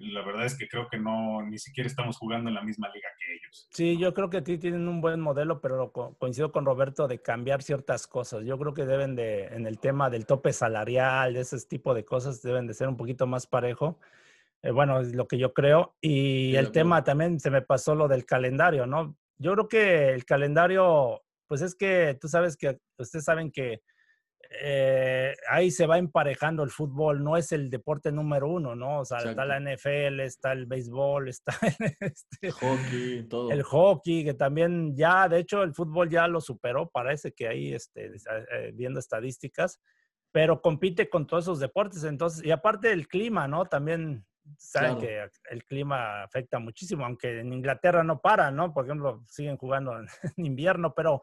la 0.02 0.24
verdad 0.24 0.45
es 0.45 0.58
que 0.58 0.68
creo 0.68 0.88
que 0.89 0.97
no, 0.97 1.41
ni 1.43 1.58
siquiera 1.60 1.88
estamos 1.88 2.18
jugando 2.18 2.49
en 2.49 2.56
la 2.56 2.62
misma 2.62 2.89
liga 2.93 3.08
que 3.20 3.34
ellos. 3.34 3.68
Sí, 3.72 3.97
yo 3.97 4.14
creo 4.14 4.30
que 4.30 4.41
sí 4.43 4.58
tienen 4.58 4.88
un 4.88 5.02
buen 5.02 5.20
modelo, 5.20 5.62
pero 5.62 5.91
coincido 5.91 6.52
con 6.52 6.66
Roberto 6.66 7.08
de 7.08 7.22
cambiar 7.22 7.62
ciertas 7.62 8.08
cosas. 8.08 8.43
Yo 8.45 8.58
creo 8.58 8.74
que 8.74 8.86
deben 8.86 9.16
de, 9.16 9.47
en 9.47 9.68
el 9.68 9.80
tema 9.80 10.10
del 10.10 10.26
tope 10.26 10.54
salarial, 10.54 11.34
de 11.34 11.41
ese 11.41 11.60
tipo 11.68 11.93
de 11.93 12.06
cosas, 12.06 12.41
deben 12.41 12.68
de 12.68 12.74
ser 12.74 12.88
un 12.88 12.97
poquito 12.97 13.28
más 13.28 13.47
parejo. 13.47 13.99
Eh, 14.64 14.72
bueno, 14.72 14.99
es 14.99 15.16
lo 15.16 15.28
que 15.28 15.38
yo 15.38 15.54
creo. 15.54 15.95
Y 16.02 16.56
el 16.56 16.72
tema 16.72 17.04
también 17.04 17.39
se 17.39 17.49
me 17.49 17.62
pasó 17.62 17.95
lo 17.95 18.08
del 18.08 18.26
calendario, 18.26 18.86
¿no? 18.86 19.16
Yo 19.38 19.54
creo 19.54 19.68
que 19.68 20.14
el 20.14 20.26
calendario, 20.26 21.24
pues 21.47 21.62
es 21.62 21.76
que 21.76 22.18
tú 22.20 22.28
sabes 22.28 22.58
que, 22.58 22.80
ustedes 22.97 23.26
saben 23.26 23.52
que 23.52 23.82
eh, 24.54 25.34
ahí 25.49 25.72
se 25.72 25.88
va 25.88 25.97
emparejando 25.97 26.64
el 26.64 26.72
fútbol, 26.72 27.24
no 27.24 27.38
es 27.38 27.54
el 27.54 27.70
deporte 27.70 28.12
número 28.12 28.49
uno, 28.49 28.76
¿no? 28.76 28.99
O 28.99 29.06
sea, 29.06 29.20
está 29.20 29.45
la 29.45 29.60
NFL, 29.60 30.20
está 30.20 30.52
el 30.52 30.66
béisbol, 30.66 31.30
está 31.30 31.54
este, 32.02 32.52
hockey, 32.52 33.24
todo. 33.30 33.49
el 33.49 33.64
hockey, 33.64 34.26
que 34.26 34.34
también 34.34 34.93
ya, 34.95 35.30
de 35.30 35.39
hecho, 35.39 35.64
el 35.64 35.74
fútbol 35.74 36.10
ya 36.10 36.28
lo 36.28 36.41
superó, 36.41 36.89
parece 36.89 37.32
que 37.32 37.47
ahí, 37.47 37.74
este, 37.74 38.08
eh, 38.08 38.72
viendo 38.74 38.99
estadísticas, 38.99 39.80
pero 40.34 40.62
compite 40.62 41.10
con 41.10 41.28
todos 41.28 41.45
esos 41.45 41.60
deportes, 41.60 42.04
entonces, 42.04 42.43
y 42.43 42.52
aparte 42.52 42.91
el 42.91 43.08
clima, 43.08 43.47
¿no? 43.47 43.66
También 43.68 44.26
saben 44.58 44.97
que 44.97 45.30
el 45.49 45.64
clima 45.64 46.24
afecta 46.24 46.60
muchísimo, 46.60 47.06
aunque 47.06 47.39
en 47.39 47.54
Inglaterra 47.54 48.04
no 48.04 48.20
para, 48.20 48.52
¿no? 48.52 48.74
Por 48.74 48.84
ejemplo, 48.84 49.24
siguen 49.28 49.56
jugando 49.56 49.97
en 49.97 50.08
invierno, 50.36 50.93
pero, 50.93 51.22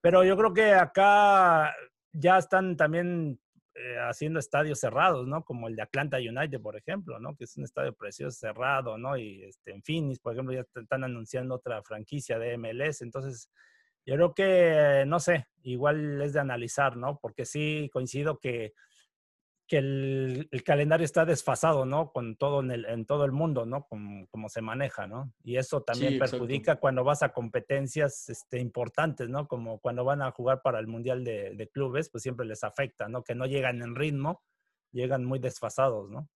pero 0.00 0.22
yo 0.22 0.36
creo 0.36 0.54
que 0.54 0.72
acá 0.72 1.74
ya 2.12 2.38
están 2.38 2.76
también 2.76 3.40
eh, 3.74 3.96
haciendo 4.08 4.38
estadios 4.38 4.80
cerrados, 4.80 5.26
¿no? 5.26 5.44
Como 5.44 5.68
el 5.68 5.76
de 5.76 5.82
Atlanta 5.82 6.18
United, 6.18 6.60
por 6.60 6.76
ejemplo, 6.76 7.18
¿no? 7.18 7.36
Que 7.36 7.44
es 7.44 7.56
un 7.56 7.64
estadio 7.64 7.94
precioso 7.94 8.36
cerrado, 8.36 8.98
¿no? 8.98 9.16
Y 9.16 9.44
este, 9.44 9.72
en 9.72 9.82
Phoenix, 9.82 10.18
por 10.18 10.32
ejemplo, 10.32 10.54
ya 10.54 10.66
están 10.80 11.04
anunciando 11.04 11.54
otra 11.54 11.82
franquicia 11.82 12.38
de 12.38 12.58
MLS. 12.58 13.02
Entonces, 13.02 13.48
yo 14.04 14.14
creo 14.16 14.34
que, 14.34 15.04
no 15.06 15.20
sé, 15.20 15.46
igual 15.62 16.20
es 16.20 16.32
de 16.32 16.40
analizar, 16.40 16.96
¿no? 16.96 17.18
Porque 17.20 17.44
sí 17.44 17.88
coincido 17.92 18.38
que 18.38 18.74
que 19.70 19.78
el, 19.78 20.48
calendario 20.64 21.04
está 21.04 21.24
desfasado, 21.24 21.86
¿no? 21.86 22.10
Con 22.10 22.34
todo 22.34 22.58
en, 22.58 22.72
el, 22.72 22.86
en 22.86 23.06
todo 23.06 23.24
el 23.24 23.30
mundo, 23.30 23.66
¿no? 23.66 23.86
Como, 23.86 24.48
se 24.48 24.62
maneja, 24.62 25.06
¿no? 25.06 25.32
Y 25.44 25.58
eso 25.58 25.82
también 25.82 26.18
perjudica 26.18 26.80
cuando 26.80 27.04
vas 27.04 27.22
a 27.22 27.28
competencias 27.28 28.28
este, 28.28 28.58
importantes, 28.58 29.28
¿no? 29.28 29.46
Como 29.46 29.78
cuando 29.78 30.04
van 30.04 30.22
a 30.22 30.32
jugar 30.32 30.60
para 30.62 30.80
el 30.80 30.88
Mundial 30.88 31.22
de, 31.22 31.54
de, 31.54 31.68
Clubes, 31.68 32.10
pues 32.10 32.24
siempre 32.24 32.46
les 32.46 32.64
afecta, 32.64 33.08
¿no? 33.08 33.22
Que 33.22 33.36
no 33.36 33.46
llegan 33.46 33.80
en 33.80 33.94
ritmo, 33.94 34.42
llegan 34.90 35.24
muy 35.24 35.38
desfasados, 35.38 36.10
¿no? 36.10 36.28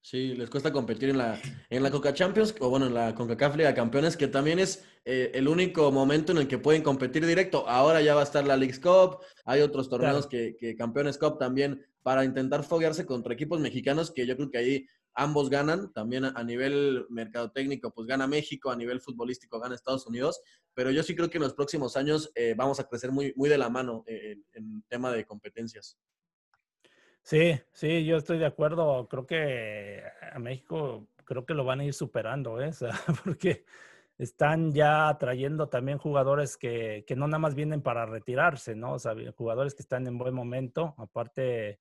Sí, 0.00 0.34
les 0.34 0.48
cuesta 0.48 0.72
competir 0.72 1.08
en 1.08 1.18
la, 1.18 1.40
en 1.68 1.82
la 1.82 1.90
Coca 1.90 2.14
Champions, 2.14 2.54
o 2.60 2.70
bueno, 2.70 2.86
en 2.86 2.94
la 2.94 3.14
CONCACAF 3.14 3.56
Liga 3.56 3.74
Campeones, 3.74 4.16
que 4.16 4.28
también 4.28 4.60
es 4.60 4.84
eh, 5.04 5.32
el 5.34 5.48
único 5.48 5.90
momento 5.90 6.30
en 6.30 6.38
el 6.38 6.46
que 6.46 6.58
pueden 6.58 6.82
competir 6.82 7.26
directo. 7.26 7.68
Ahora 7.68 8.00
ya 8.00 8.14
va 8.14 8.20
a 8.20 8.24
estar 8.24 8.46
la 8.46 8.56
Leagues 8.56 8.78
Cup, 8.78 9.18
hay 9.44 9.62
otros 9.62 9.88
torneos 9.88 10.28
que, 10.28 10.56
que 10.56 10.76
Campeones 10.76 11.18
Cup 11.18 11.38
también 11.38 11.84
para 12.02 12.24
intentar 12.24 12.62
foguearse 12.62 13.04
contra 13.04 13.34
equipos 13.34 13.58
mexicanos, 13.58 14.12
que 14.12 14.26
yo 14.28 14.36
creo 14.36 14.48
que 14.48 14.58
ahí 14.58 14.86
ambos 15.16 15.50
ganan. 15.50 15.92
También 15.92 16.24
a, 16.24 16.44
nivel 16.44 17.04
mercadotécnico, 17.08 17.90
pues 17.90 18.06
gana 18.06 18.28
México, 18.28 18.70
a 18.70 18.76
nivel 18.76 19.00
futbolístico 19.00 19.58
gana 19.58 19.74
Estados 19.74 20.06
Unidos, 20.06 20.40
pero 20.72 20.92
yo 20.92 21.02
sí 21.02 21.16
creo 21.16 21.28
que 21.28 21.38
en 21.38 21.42
los 21.42 21.54
próximos 21.54 21.96
años 21.96 22.30
eh, 22.36 22.54
vamos 22.56 22.78
a 22.78 22.84
crecer 22.84 23.10
muy, 23.10 23.32
muy 23.34 23.48
de 23.48 23.58
la 23.58 23.68
mano 23.68 24.04
en, 24.06 24.44
en 24.52 24.84
tema 24.88 25.10
de 25.10 25.24
competencias. 25.24 25.98
Sí, 27.26 27.60
sí, 27.72 28.04
yo 28.04 28.18
estoy 28.18 28.38
de 28.38 28.46
acuerdo. 28.46 29.08
Creo 29.08 29.26
que 29.26 30.00
a 30.32 30.38
México 30.38 31.08
creo 31.24 31.44
que 31.44 31.54
lo 31.54 31.64
van 31.64 31.80
a 31.80 31.84
ir 31.84 31.92
superando, 31.92 32.60
¿eh? 32.62 32.70
porque 33.24 33.64
están 34.16 34.72
ya 34.72 35.16
trayendo 35.18 35.68
también 35.68 35.98
jugadores 35.98 36.56
que, 36.56 37.04
que, 37.04 37.16
no 37.16 37.26
nada 37.26 37.40
más 37.40 37.56
vienen 37.56 37.82
para 37.82 38.06
retirarse, 38.06 38.76
¿no? 38.76 38.92
O 38.92 38.98
sea, 39.00 39.16
jugadores 39.36 39.74
que 39.74 39.82
están 39.82 40.06
en 40.06 40.18
buen 40.18 40.34
momento, 40.34 40.94
aparte, 40.98 41.80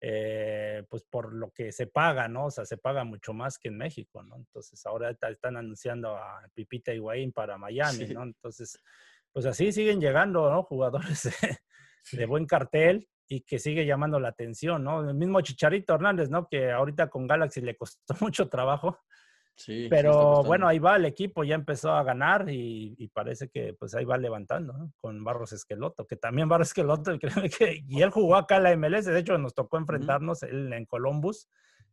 eh, 0.00 0.84
pues 0.88 1.02
por 1.02 1.34
lo 1.34 1.50
que 1.50 1.72
se 1.72 1.88
paga, 1.88 2.28
¿no? 2.28 2.46
O 2.46 2.50
sea, 2.52 2.64
se 2.64 2.76
paga 2.76 3.02
mucho 3.02 3.32
más 3.32 3.58
que 3.58 3.70
en 3.70 3.78
México, 3.78 4.22
¿no? 4.22 4.36
Entonces 4.36 4.86
ahora 4.86 5.10
están 5.10 5.56
anunciando 5.56 6.16
a 6.16 6.48
Pipita 6.54 6.94
Higuaín 6.94 7.32
para 7.32 7.58
Miami, 7.58 8.06
¿no? 8.14 8.22
Entonces, 8.22 8.80
pues 9.32 9.44
así 9.44 9.72
siguen 9.72 10.00
llegando, 10.00 10.48
¿no? 10.48 10.62
Jugadores 10.62 11.28
de 12.12 12.26
buen 12.26 12.46
cartel 12.46 13.08
y 13.28 13.40
que 13.42 13.58
sigue 13.58 13.86
llamando 13.86 14.20
la 14.20 14.28
atención, 14.28 14.84
¿no? 14.84 15.08
El 15.08 15.14
mismo 15.14 15.40
Chicharito 15.40 15.94
Hernández, 15.94 16.30
¿no? 16.30 16.46
Que 16.48 16.70
ahorita 16.70 17.08
con 17.08 17.26
Galaxy 17.26 17.60
le 17.60 17.76
costó 17.76 18.14
mucho 18.20 18.48
trabajo. 18.48 18.98
Sí, 19.56 19.86
pero 19.88 20.42
bueno, 20.42 20.66
ahí 20.66 20.80
va 20.80 20.96
el 20.96 21.04
equipo, 21.04 21.44
ya 21.44 21.54
empezó 21.54 21.92
a 21.92 22.02
ganar 22.02 22.46
y, 22.48 23.08
parece 23.14 23.48
que 23.48 23.72
pues 23.74 23.94
ahí 23.94 24.04
va 24.04 24.18
levantando 24.18 24.72
¿no? 24.72 24.92
con 25.00 25.22
Barros 25.22 25.52
Esqueloto, 25.52 26.08
que 26.08 26.16
también 26.16 26.48
Barros 26.48 26.68
Esqueloto, 26.68 27.16
que, 27.58 27.84
y 27.86 28.02
él 28.02 28.10
jugó 28.10 28.34
acá 28.34 28.56
en 28.56 28.62
la 28.64 28.76
MLS, 28.76 29.04
de 29.04 29.16
hecho 29.16 29.38
nos 29.38 29.54
tocó 29.54 29.78
enfrentarnos 29.78 30.42
él 30.42 30.72
en 30.72 30.86
Columbus, 30.86 31.48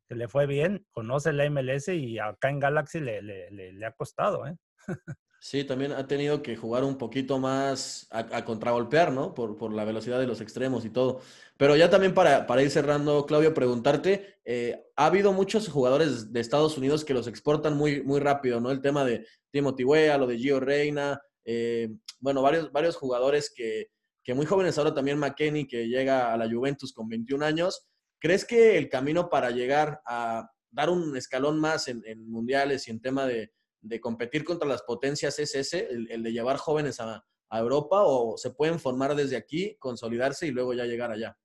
que 0.08 0.16
le 0.16 0.28
fue 0.28 0.48
bien, 0.48 0.88
conoce 0.90 1.34
la 1.34 1.48
MLS 1.52 1.90
y 1.90 2.18
acá 2.18 2.50
en 2.50 2.60
Galaxy 2.60 3.00
le, 3.00 3.22
le, 3.22 3.52
le 3.52 3.86
ha 3.86 3.92
costado, 3.92 4.48
¿eh? 4.48 4.58
Sí, 5.44 5.64
también 5.64 5.92
ha 5.92 6.06
tenido 6.06 6.44
que 6.44 6.56
jugar 6.56 6.84
un 6.84 7.00
poquito 7.00 7.40
más 7.40 8.06
a, 8.12 8.46
contragolpear, 8.46 9.12
¿no? 9.12 9.34
Por, 9.34 9.58
por, 9.58 9.74
la 9.74 9.84
velocidad 9.84 10.20
de 10.20 10.28
los 10.28 10.40
extremos 10.40 10.86
y 10.86 10.92
todo. 10.92 11.22
Pero 11.58 11.76
ya 11.76 11.90
también 11.90 12.14
para, 12.14 12.46
para 12.46 12.62
ir 12.62 12.70
cerrando, 12.70 13.26
Claudio, 13.26 13.52
preguntarte, 13.52 14.36
eh, 14.46 14.86
ha 14.96 15.08
habido 15.08 15.34
muchos 15.34 15.68
jugadores 15.68 16.32
de 16.32 16.40
Estados 16.42 16.78
Unidos 16.78 17.04
que 17.04 17.16
los 17.16 17.26
exportan 17.26 17.76
muy, 17.76 18.04
muy 18.04 18.20
rápido, 18.20 18.62
¿no? 18.62 18.70
El 18.70 18.82
tema 18.82 19.04
de 19.04 19.26
Timothy 19.50 19.84
Weah, 19.84 20.20
lo 20.20 20.28
de 20.28 20.38
Gio 20.38 20.60
Reina, 20.60 21.20
eh, 21.44 21.90
bueno, 22.20 22.44
varios, 22.44 22.72
varios 22.72 22.96
jugadores 22.96 23.52
que, 23.52 23.88
que 24.24 24.36
muy 24.36 24.46
jóvenes 24.46 24.78
ahora 24.78 24.94
también 24.94 25.18
McKenny, 25.18 25.66
que 25.66 25.88
llega 25.88 26.32
a 26.32 26.38
la 26.38 26.48
Juventus 26.48 26.94
con 26.94 27.10
21 27.10 27.44
años. 27.44 27.88
¿Crees 28.20 28.46
que 28.46 28.78
el 28.78 28.90
camino 28.90 29.28
para 29.28 29.50
llegar 29.50 30.02
a 30.06 30.48
dar 30.70 30.92
un 30.92 31.18
escalón 31.18 31.60
más 31.60 31.88
en 31.88 32.30
mundiales 32.30 32.88
y 32.88 32.92
en 32.92 33.02
tema 33.02 33.26
de 33.26 33.52
de 33.82 34.00
competir 34.00 34.44
contra 34.44 34.68
las 34.68 34.84
potencias 34.84 35.38
es 35.40 35.56
ese, 35.56 35.88
el, 35.90 36.24
de 36.24 36.32
llevar 36.32 36.58
jóvenes 36.58 37.00
a, 37.00 37.24
Europa 37.54 38.04
o 38.04 38.38
se 38.38 38.52
pueden 38.52 38.80
formar 38.80 39.14
desde 39.14 39.36
aquí, 39.36 39.76
consolidarse 39.78 40.48
y 40.48 40.52
luego 40.52 40.74
ya 40.74 40.86
llegar 40.86 41.12
allá? 41.12 41.38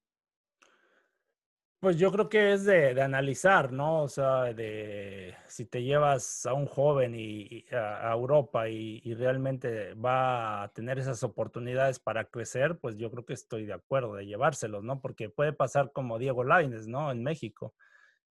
Pues 1.80 1.96
yo 1.96 2.12
creo 2.12 2.28
que 2.28 2.52
es 2.52 2.64
de, 2.64 3.02
analizar, 3.02 3.72
¿no? 3.72 4.04
O 4.04 4.08
sea, 4.08 4.54
de 4.54 5.34
si 5.48 5.66
te 5.66 5.82
llevas 5.82 6.46
a 6.46 6.54
un 6.54 6.66
joven 6.66 7.16
y, 7.16 7.64
a, 7.72 8.12
Europa 8.12 8.68
y, 8.68 9.14
realmente 9.14 9.94
va 9.94 10.62
a 10.62 10.68
tener 10.68 11.00
esas 11.00 11.24
oportunidades 11.24 11.98
para 11.98 12.26
crecer, 12.26 12.78
pues 12.78 12.96
yo 12.96 13.10
creo 13.10 13.26
que 13.26 13.34
estoy 13.34 13.66
de 13.66 13.72
acuerdo 13.72 14.14
de 14.14 14.26
llevárselos, 14.26 14.84
¿no? 14.84 15.00
Porque 15.00 15.28
puede 15.28 15.52
pasar 15.52 15.90
como 15.90 16.20
Diego 16.20 16.44
Lainez, 16.44 16.86
¿no? 16.86 17.10
En 17.10 17.24
México 17.24 17.74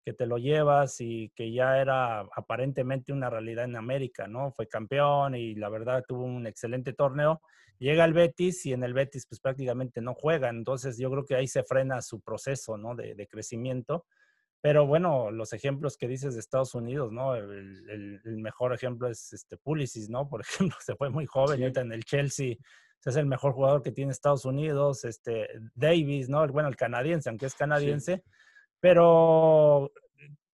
que 0.06 0.14
te 0.14 0.28
lo 0.28 0.38
llevas 0.38 1.02
y 1.02 1.32
que 1.36 1.52
ya 1.52 1.82
era 1.82 2.20
aparentemente 2.20 3.12
una 3.12 3.30
realidad 3.30 3.66
en 3.66 3.76
América, 3.76 4.28
¿no? 4.28 4.52
Fue 4.52 4.68
campeón 4.68 5.34
y 5.34 5.56
la 5.56 5.68
verdad 5.68 6.06
tuvo 6.08 6.24
un 6.24 6.46
excelente 6.46 6.94
torneo. 6.94 7.42
Llega 7.80 8.06
el 8.06 8.14
Betis 8.14 8.66
y 8.68 8.74
en 8.74 8.84
el 8.84 8.94
Betis 8.94 9.26
pues 9.28 9.42
prácticamente 9.42 10.02
no 10.02 10.14
juega, 10.14 10.50
entonces 10.50 11.00
yo 11.00 11.10
creo 11.10 11.26
que 11.26 11.36
ahí 11.36 11.48
se 11.48 11.64
frena 11.64 12.04
su 12.04 12.22
proceso, 12.22 12.78
¿no? 12.78 12.96
De, 12.96 13.28
crecimiento. 13.28 14.06
Pero 14.62 14.86
bueno, 14.86 15.32
los 15.32 15.54
ejemplos 15.54 15.98
que 15.98 16.08
dices 16.08 16.36
de 16.36 16.40
Estados 16.40 16.76
Unidos, 16.76 17.12
¿no? 17.12 17.36
El, 17.36 18.22
mejor 18.24 18.74
ejemplo 18.74 19.08
es 19.08 19.34
este 19.34 19.58
Pulisic, 19.58 20.10
¿no? 20.10 20.30
Por 20.30 20.42
ejemplo, 20.70 20.78
se 20.80 20.96
fue 20.96 21.10
muy 21.10 21.26
joven, 21.26 21.62
ahorita 21.62 21.82
en 21.82 21.92
el 21.92 22.06
Chelsea 22.06 22.58
es 23.06 23.16
el 23.16 23.28
mejor 23.28 23.54
jugador 23.54 23.82
que 23.84 23.92
tiene 23.92 24.12
Estados 24.12 24.46
Unidos, 24.46 25.06
este 25.06 25.48
Davis, 25.76 26.28
¿no? 26.28 26.46
Bueno, 26.48 26.70
el 26.70 26.76
canadiense, 26.76 27.30
aunque 27.30 27.46
es 27.46 27.54
canadiense, 27.54 28.24
pero 28.86 29.92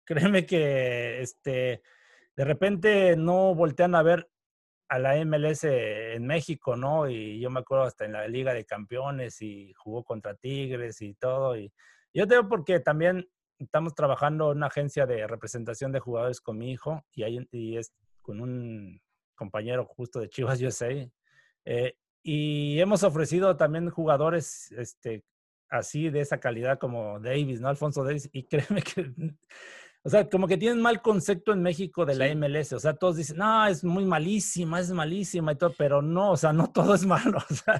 créeme 0.04 0.46
que 0.46 1.20
este, 1.20 1.80
de 2.34 2.44
repente 2.44 3.14
no 3.16 3.54
voltean 3.54 3.94
a 3.94 4.02
ver 4.02 4.28
a 4.88 4.98
la 4.98 5.24
MLS 5.24 5.62
en 5.62 6.26
México, 6.26 6.74
¿no? 6.74 7.08
Y 7.08 7.38
yo 7.38 7.50
me 7.50 7.60
acuerdo 7.60 7.84
hasta 7.84 8.04
en 8.04 8.14
la 8.14 8.26
Liga 8.26 8.52
de 8.52 8.64
Campeones 8.64 9.40
y 9.42 9.72
jugó 9.74 10.02
contra 10.02 10.34
Tigres 10.34 11.02
y 11.02 11.14
todo. 11.14 11.56
Y 11.56 11.72
yo 12.12 12.26
te 12.26 12.34
digo 12.34 12.48
porque 12.48 12.80
también 12.80 13.28
estamos 13.60 13.94
trabajando 13.94 14.50
en 14.50 14.56
una 14.56 14.66
agencia 14.66 15.06
de 15.06 15.24
representación 15.28 15.92
de 15.92 16.00
jugadores 16.00 16.40
con 16.40 16.58
mi 16.58 16.72
hijo 16.72 17.04
y, 17.12 17.22
hay, 17.22 17.46
y 17.52 17.76
es 17.76 17.92
con 18.22 18.40
un 18.40 19.00
compañero 19.36 19.84
justo 19.84 20.18
de 20.18 20.28
Chivas 20.28 20.60
USA. 20.60 20.90
Eh, 21.64 21.96
y 22.24 22.80
hemos 22.80 23.04
ofrecido 23.04 23.56
también 23.56 23.88
jugadores 23.88 24.72
este, 24.72 25.22
así 25.68 26.10
de 26.10 26.20
esa 26.20 26.38
calidad 26.38 26.78
como 26.78 27.20
Davis, 27.20 27.60
¿no? 27.60 27.68
Alfonso 27.68 28.04
Davis. 28.04 28.28
Y 28.32 28.44
créeme 28.48 28.82
que, 28.82 29.12
o 30.06 30.08
sea, 30.08 30.28
como 30.28 30.46
que 30.46 30.56
tienen 30.56 30.80
mal 30.80 31.02
concepto 31.02 31.52
en 31.52 31.62
México 31.62 32.06
de 32.06 32.14
la 32.14 32.32
MLS. 32.34 32.72
O 32.74 32.78
sea, 32.78 32.94
todos 32.94 33.16
dicen, 33.16 33.38
no, 33.38 33.66
es 33.66 33.82
muy 33.82 34.04
malísima, 34.04 34.78
es 34.78 34.92
malísima 34.92 35.52
y 35.52 35.56
todo, 35.56 35.74
pero 35.76 36.00
no, 36.00 36.30
o 36.30 36.36
sea, 36.36 36.52
no 36.52 36.70
todo 36.70 36.94
es 36.94 37.04
malo. 37.06 37.38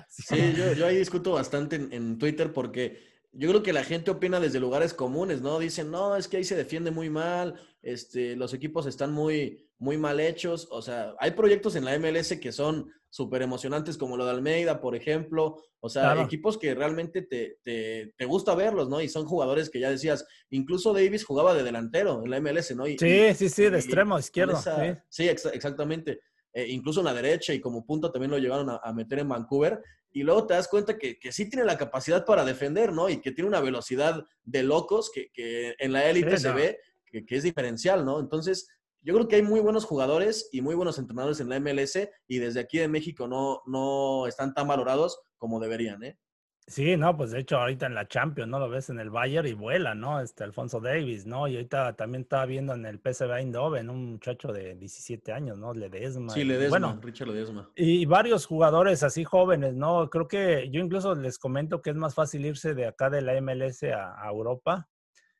sí, 0.08 0.54
yo, 0.76 0.86
ahí 0.86 0.96
discuto 0.96 1.32
bastante 1.32 1.76
en, 1.76 2.18
Twitter 2.18 2.52
porque 2.52 2.98
yo 3.38 3.48
creo 3.50 3.62
que 3.62 3.72
la 3.72 3.84
gente 3.84 4.10
opina 4.10 4.40
desde 4.40 4.60
lugares 4.60 4.94
comunes, 4.94 5.42
¿no? 5.42 5.58
Dicen, 5.58 5.90
no, 5.90 6.16
es 6.16 6.28
que 6.28 6.38
ahí 6.38 6.44
se 6.44 6.56
defiende 6.56 6.90
muy 6.90 7.10
mal, 7.10 7.54
este, 7.82 8.34
los 8.34 8.54
equipos 8.54 8.86
están 8.86 9.12
muy, 9.12 9.68
muy 9.78 9.98
mal 9.98 10.20
hechos. 10.20 10.68
O 10.70 10.80
sea, 10.82 11.14
hay 11.18 11.32
proyectos 11.32 11.76
en 11.76 11.84
la 11.84 11.98
MLS 11.98 12.38
que 12.40 12.52
son 12.52 12.90
súper 13.10 13.42
emocionantes, 13.42 13.96
como 13.96 14.16
lo 14.16 14.24
de 14.24 14.32
Almeida, 14.32 14.80
por 14.80 14.96
ejemplo. 14.96 15.62
O 15.80 15.88
sea, 15.88 16.20
equipos 16.20 16.58
que 16.58 16.74
realmente 16.74 17.22
te, 17.22 17.58
te, 17.62 18.12
te, 18.16 18.24
gusta 18.24 18.54
verlos, 18.54 18.88
¿no? 18.88 19.00
Y 19.00 19.08
son 19.08 19.26
jugadores 19.26 19.70
que 19.70 19.80
ya 19.80 19.90
decías, 19.90 20.26
incluso 20.50 20.92
Davis 20.92 21.24
jugaba 21.24 21.54
de 21.54 21.62
delantero 21.62 22.22
en 22.24 22.30
la 22.30 22.40
MLS, 22.40 22.74
¿no? 22.74 22.86
sí, 22.86 22.96
sí, 23.34 23.48
sí, 23.48 23.62
de 23.68 23.78
extremo 23.78 24.18
izquierdo. 24.18 24.60
sí, 25.08 25.28
exactamente. 25.28 26.20
Eh, 26.56 26.68
incluso 26.70 27.00
en 27.00 27.06
la 27.06 27.12
derecha 27.12 27.52
y 27.52 27.60
como 27.60 27.84
punto 27.84 28.10
también 28.10 28.30
lo 28.30 28.38
llevaron 28.38 28.70
a, 28.82 28.92
meter 28.94 29.18
en 29.18 29.28
Vancouver. 29.28 29.78
Y 30.16 30.22
luego 30.22 30.46
te 30.46 30.54
das 30.54 30.66
cuenta 30.66 30.96
que, 30.96 31.18
que, 31.18 31.30
sí 31.30 31.46
tiene 31.50 31.66
la 31.66 31.76
capacidad 31.76 32.24
para 32.24 32.42
defender, 32.42 32.90
¿no? 32.90 33.10
Y 33.10 33.20
que 33.20 33.32
tiene 33.32 33.48
una 33.48 33.60
velocidad 33.60 34.24
de 34.44 34.62
locos 34.62 35.10
que, 35.12 35.30
que 35.30 35.74
en 35.78 35.92
la 35.92 36.06
élite 36.08 36.38
se 36.38 36.50
ve 36.52 36.78
que, 37.04 37.26
que, 37.26 37.36
es 37.36 37.42
diferencial, 37.42 38.02
¿no? 38.02 38.18
Entonces, 38.18 38.66
yo 39.02 39.12
creo 39.12 39.28
que 39.28 39.36
hay 39.36 39.42
muy 39.42 39.60
buenos 39.60 39.84
jugadores 39.84 40.48
y 40.52 40.62
muy 40.62 40.74
buenos 40.74 40.98
entrenadores 40.98 41.38
en 41.40 41.50
la 41.50 41.60
MLS 41.60 41.98
y 42.26 42.38
desde 42.38 42.60
aquí 42.60 42.78
de 42.78 42.88
México 42.88 43.28
no, 43.28 43.60
no 43.66 44.26
están 44.26 44.54
tan 44.54 44.66
valorados 44.66 45.20
como 45.36 45.60
deberían, 45.60 46.02
¿eh? 46.02 46.18
Sí, 46.68 46.96
no, 46.96 47.16
pues 47.16 47.30
de 47.30 47.38
hecho 47.38 47.58
ahorita 47.58 47.86
en 47.86 47.94
la 47.94 48.08
Champions, 48.08 48.50
¿no? 48.50 48.58
Lo 48.58 48.68
ves 48.68 48.90
en 48.90 48.98
el 48.98 49.08
Bayern 49.08 49.46
y 49.46 49.52
vuela, 49.52 49.94
¿no? 49.94 50.20
Este 50.20 50.42
Alfonso 50.42 50.80
Davis, 50.80 51.24
¿no? 51.24 51.46
Y 51.46 51.54
ahorita 51.54 51.94
también 51.94 52.22
estaba 52.22 52.44
viendo 52.44 52.74
en 52.74 52.84
el 52.86 52.98
PSV 52.98 53.38
Eindhoven 53.38 53.88
un 53.88 54.10
muchacho 54.12 54.52
de 54.52 54.74
17 54.74 55.32
años, 55.32 55.56
¿no? 55.58 55.72
Ledesma. 55.72 56.32
Sí, 56.32 56.42
Ledesma, 56.42 56.70
bueno, 56.70 57.00
Richard 57.00 57.28
Ledesma. 57.28 57.70
Y 57.76 58.04
varios 58.06 58.46
jugadores 58.46 59.04
así 59.04 59.22
jóvenes, 59.22 59.74
¿no? 59.74 60.10
Creo 60.10 60.26
que 60.26 60.68
yo 60.68 60.80
incluso 60.80 61.14
les 61.14 61.38
comento 61.38 61.80
que 61.80 61.90
es 61.90 61.96
más 61.96 62.16
fácil 62.16 62.44
irse 62.44 62.74
de 62.74 62.86
acá 62.86 63.10
de 63.10 63.22
la 63.22 63.40
MLS 63.40 63.84
a, 63.84 64.26
Europa 64.28 64.88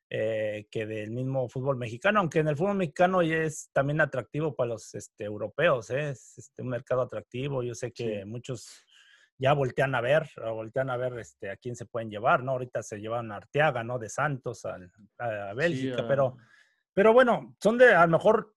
eh, 0.09 0.69
que 0.71 0.87
del 0.87 1.11
mismo 1.11 1.49
fútbol 1.49 1.77
mexicano, 1.77 2.21
aunque 2.21 2.39
en 2.39 2.47
el 2.47 2.57
fútbol 2.57 2.77
mexicano 2.77 3.21
ya 3.25 3.39
es 3.39 3.69
también 3.73 4.01
atractivo 4.01 4.55
para 4.55 4.69
los 4.69 4.95
este, 4.95 5.25
europeos, 5.25 5.91
¿eh? 5.91 6.11
es 6.11 6.39
este, 6.39 6.63
un 6.63 6.69
mercado 6.69 7.03
atractivo. 7.03 7.65
Yo 7.65 7.75
sé 7.75 7.91
que 7.91 8.25
muchos 8.25 8.87
ya 9.39 9.53
voltean 9.53 9.95
a 9.95 10.01
ver, 10.01 10.29
voltean 10.37 10.91
a 10.91 10.97
ver 10.97 11.19
este, 11.19 11.51
a 11.51 11.57
quién 11.57 11.77
se 11.77 11.87
pueden 11.87 12.11
llevar, 12.11 12.43
¿no? 12.43 12.53
Ahorita 12.53 12.83
se 12.83 12.99
llevan 12.99 13.31
a 13.33 13.37
Arteaga, 13.37 13.85
¿no? 13.85 13.99
De 13.99 14.09
Santos 14.09 14.65
a, 14.65 14.79
a 15.19 15.55
Bélgica, 15.55 16.07
pero, 16.09 16.37
pero 16.95 17.13
bueno, 17.13 17.57
son 17.61 17.79
de, 17.79 17.95
a 17.95 18.07
lo 18.07 18.13
mejor 18.13 18.55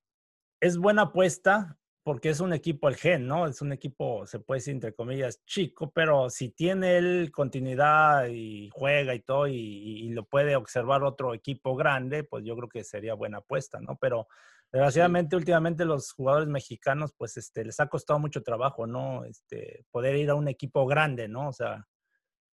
es 0.61 0.77
buena 0.77 1.03
apuesta 1.03 1.77
porque 2.03 2.29
es 2.29 2.39
un 2.39 2.53
equipo 2.53 2.87
el 2.87 2.95
gen, 2.95 3.27
¿no? 3.27 3.45
Es 3.45 3.61
un 3.61 3.71
equipo, 3.71 4.25
se 4.25 4.39
puede 4.39 4.59
decir 4.59 4.73
entre 4.73 4.95
comillas, 4.95 5.43
chico, 5.45 5.91
pero 5.91 6.29
si 6.29 6.49
tiene 6.49 6.97
él 6.97 7.29
continuidad 7.31 8.27
y 8.27 8.69
juega 8.71 9.13
y 9.13 9.19
todo 9.19 9.47
y, 9.47 9.55
y 9.55 10.09
lo 10.09 10.23
puede 10.25 10.55
observar 10.55 11.03
otro 11.03 11.33
equipo 11.33 11.75
grande, 11.75 12.23
pues 12.23 12.45
yo 12.45 12.55
creo 12.55 12.69
que 12.69 12.83
sería 12.83 13.13
buena 13.13 13.39
apuesta, 13.39 13.79
¿no? 13.81 13.97
Pero 13.97 14.27
Desgraciadamente, 14.71 15.35
últimamente 15.35 15.83
los 15.83 16.11
jugadores 16.11 16.47
mexicanos, 16.47 17.13
pues, 17.17 17.37
este, 17.37 17.65
les 17.65 17.79
ha 17.79 17.87
costado 17.87 18.19
mucho 18.19 18.43
trabajo, 18.43 18.85
¿no? 18.85 19.25
Este, 19.25 19.85
poder 19.89 20.15
ir 20.15 20.29
a 20.29 20.35
un 20.35 20.47
equipo 20.47 20.85
grande, 20.85 21.27
¿no? 21.27 21.49
O 21.49 21.53
sea, 21.53 21.87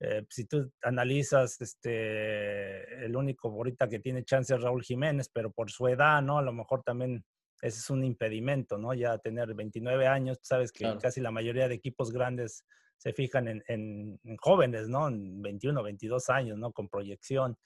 eh, 0.00 0.24
si 0.30 0.46
tú 0.46 0.70
analizas, 0.82 1.60
este, 1.60 3.04
el 3.04 3.16
único 3.16 3.48
ahorita 3.48 3.88
que 3.88 3.98
tiene 3.98 4.24
chance 4.24 4.54
es 4.54 4.62
Raúl 4.62 4.82
Jiménez, 4.82 5.30
pero 5.32 5.50
por 5.50 5.70
su 5.70 5.88
edad, 5.88 6.22
¿no? 6.22 6.38
A 6.38 6.42
lo 6.42 6.52
mejor 6.52 6.82
también 6.82 7.24
ese 7.62 7.78
es 7.78 7.90
un 7.90 8.04
impedimento, 8.04 8.78
¿no? 8.78 8.92
Ya 8.94 9.16
tener 9.18 9.54
29 9.54 10.06
años, 10.06 10.38
sabes 10.42 10.72
que 10.72 10.96
casi 11.00 11.20
la 11.20 11.30
mayoría 11.30 11.68
de 11.68 11.74
equipos 11.74 12.12
grandes 12.12 12.64
se 12.98 13.12
fijan 13.12 13.48
en, 13.48 13.62
en, 13.68 14.20
en 14.24 14.36
jóvenes, 14.36 14.88
¿no? 14.88 15.08
En 15.08 15.40
21, 15.42 15.82
22 15.82 16.28
años, 16.28 16.58
¿no? 16.58 16.72
Con 16.72 16.88
proyección. 16.88 17.58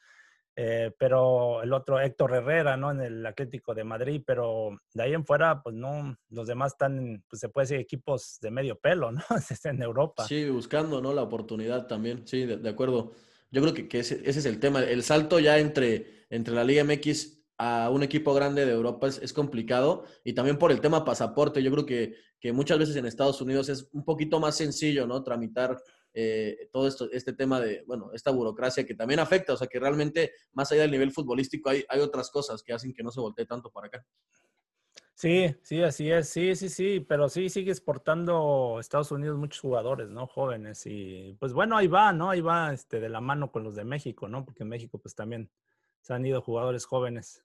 Eh, 0.62 0.94
pero 0.98 1.62
el 1.62 1.72
otro 1.72 1.98
Héctor 1.98 2.34
Herrera, 2.34 2.76
¿no? 2.76 2.90
En 2.90 3.00
el 3.00 3.24
Atlético 3.24 3.74
de 3.74 3.82
Madrid, 3.82 4.22
pero 4.26 4.78
de 4.92 5.02
ahí 5.02 5.14
en 5.14 5.24
fuera, 5.24 5.62
pues 5.62 5.74
no, 5.74 6.14
los 6.28 6.46
demás 6.46 6.72
están, 6.72 7.24
pues 7.30 7.40
se 7.40 7.48
puede 7.48 7.64
decir 7.64 7.80
equipos 7.80 8.36
de 8.42 8.50
medio 8.50 8.78
pelo, 8.78 9.10
¿no? 9.10 9.22
en 9.64 9.82
Europa. 9.82 10.26
Sí, 10.28 10.50
buscando, 10.50 11.00
¿no? 11.00 11.14
La 11.14 11.22
oportunidad 11.22 11.86
también, 11.86 12.26
sí, 12.26 12.44
de, 12.44 12.68
acuerdo. 12.68 13.12
Yo 13.50 13.62
creo 13.62 13.72
que, 13.72 13.88
que 13.88 14.00
ese, 14.00 14.20
ese, 14.22 14.40
es 14.40 14.44
el 14.44 14.60
tema. 14.60 14.80
El 14.80 15.02
salto 15.02 15.38
ya 15.38 15.58
entre, 15.58 16.26
entre 16.28 16.52
la 16.52 16.62
Liga 16.62 16.84
MX 16.84 17.38
a 17.56 17.88
un 17.88 18.02
equipo 18.02 18.34
grande 18.34 18.66
de 18.66 18.72
Europa 18.72 19.08
es, 19.08 19.16
es, 19.22 19.32
complicado 19.32 20.04
y 20.24 20.34
también 20.34 20.58
por 20.58 20.72
el 20.72 20.82
tema 20.82 21.06
pasaporte. 21.06 21.62
Yo 21.62 21.70
creo 21.70 21.86
que, 21.86 22.16
que 22.38 22.52
muchas 22.52 22.78
veces 22.78 22.96
en 22.96 23.06
Estados 23.06 23.40
Unidos 23.40 23.70
es 23.70 23.88
un 23.92 24.04
poquito 24.04 24.38
más 24.38 24.58
sencillo, 24.58 25.06
¿no? 25.06 25.22
Tramitar 25.22 25.80
eh, 26.12 26.68
todo 26.72 26.88
esto, 26.88 27.10
este 27.12 27.32
tema 27.32 27.60
de, 27.60 27.84
bueno, 27.86 28.10
esta 28.12 28.30
burocracia 28.30 28.84
que 28.84 28.94
también 28.94 29.20
afecta, 29.20 29.52
o 29.52 29.56
sea 29.56 29.68
que 29.68 29.78
realmente 29.78 30.32
más 30.52 30.70
allá 30.72 30.82
del 30.82 30.90
nivel 30.90 31.12
futbolístico 31.12 31.70
hay, 31.70 31.84
hay 31.88 32.00
otras 32.00 32.30
cosas 32.30 32.62
que 32.62 32.72
hacen 32.72 32.92
que 32.92 33.02
no 33.02 33.10
se 33.10 33.20
voltee 33.20 33.46
tanto 33.46 33.70
para 33.70 33.86
acá. 33.86 34.06
Sí, 35.20 35.54
sí, 35.62 35.82
así 35.82 36.10
es, 36.10 36.30
sí, 36.30 36.54
sí, 36.56 36.70
sí, 36.70 37.00
pero 37.00 37.28
sí 37.28 37.50
sigue 37.50 37.70
exportando 37.70 38.78
Estados 38.80 39.12
Unidos 39.12 39.36
muchos 39.36 39.60
jugadores, 39.60 40.08
¿no? 40.08 40.26
Jóvenes 40.26 40.86
y 40.86 41.36
pues 41.38 41.52
bueno, 41.52 41.76
ahí 41.76 41.88
va, 41.88 42.10
¿no? 42.14 42.30
Ahí 42.30 42.40
va 42.40 42.72
este, 42.72 43.00
de 43.00 43.10
la 43.10 43.20
mano 43.20 43.52
con 43.52 43.62
los 43.62 43.74
de 43.74 43.84
México, 43.84 44.28
¿no? 44.28 44.46
Porque 44.46 44.62
en 44.62 44.70
México 44.70 44.98
pues 44.98 45.14
también 45.14 45.50
se 46.00 46.14
han 46.14 46.24
ido 46.24 46.40
jugadores 46.40 46.86
jóvenes. 46.86 47.44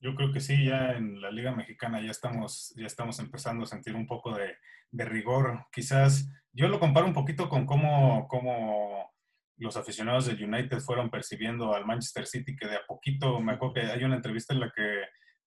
Yo 0.00 0.14
creo 0.14 0.32
que 0.32 0.40
sí, 0.40 0.66
ya 0.66 0.92
en 0.92 1.20
la 1.20 1.30
Liga 1.30 1.54
Mexicana 1.54 2.00
ya 2.00 2.10
estamos, 2.10 2.74
ya 2.76 2.86
estamos 2.86 3.18
empezando 3.18 3.64
a 3.64 3.66
sentir 3.66 3.94
un 3.94 4.06
poco 4.06 4.34
de, 4.34 4.56
rigor. 4.92 5.66
Quizás 5.72 6.28
yo 6.52 6.68
lo 6.68 6.80
comparo 6.80 7.06
un 7.06 7.12
poquito 7.12 7.48
con 7.48 7.66
cómo, 7.66 8.26
cómo 8.28 9.10
los 9.58 9.76
aficionados 9.76 10.26
del 10.26 10.42
United 10.42 10.80
fueron 10.80 11.10
percibiendo 11.10 11.74
al 11.74 11.86
Manchester 11.86 12.26
City, 12.26 12.56
que 12.56 12.66
de 12.66 12.76
a 12.76 12.86
poquito, 12.86 13.40
me 13.40 13.52
acuerdo 13.52 13.74
que 13.74 13.80
hay 13.80 14.04
una 14.04 14.16
entrevista 14.16 14.54
en 14.54 14.60
la 14.60 14.72
que 14.74 15.02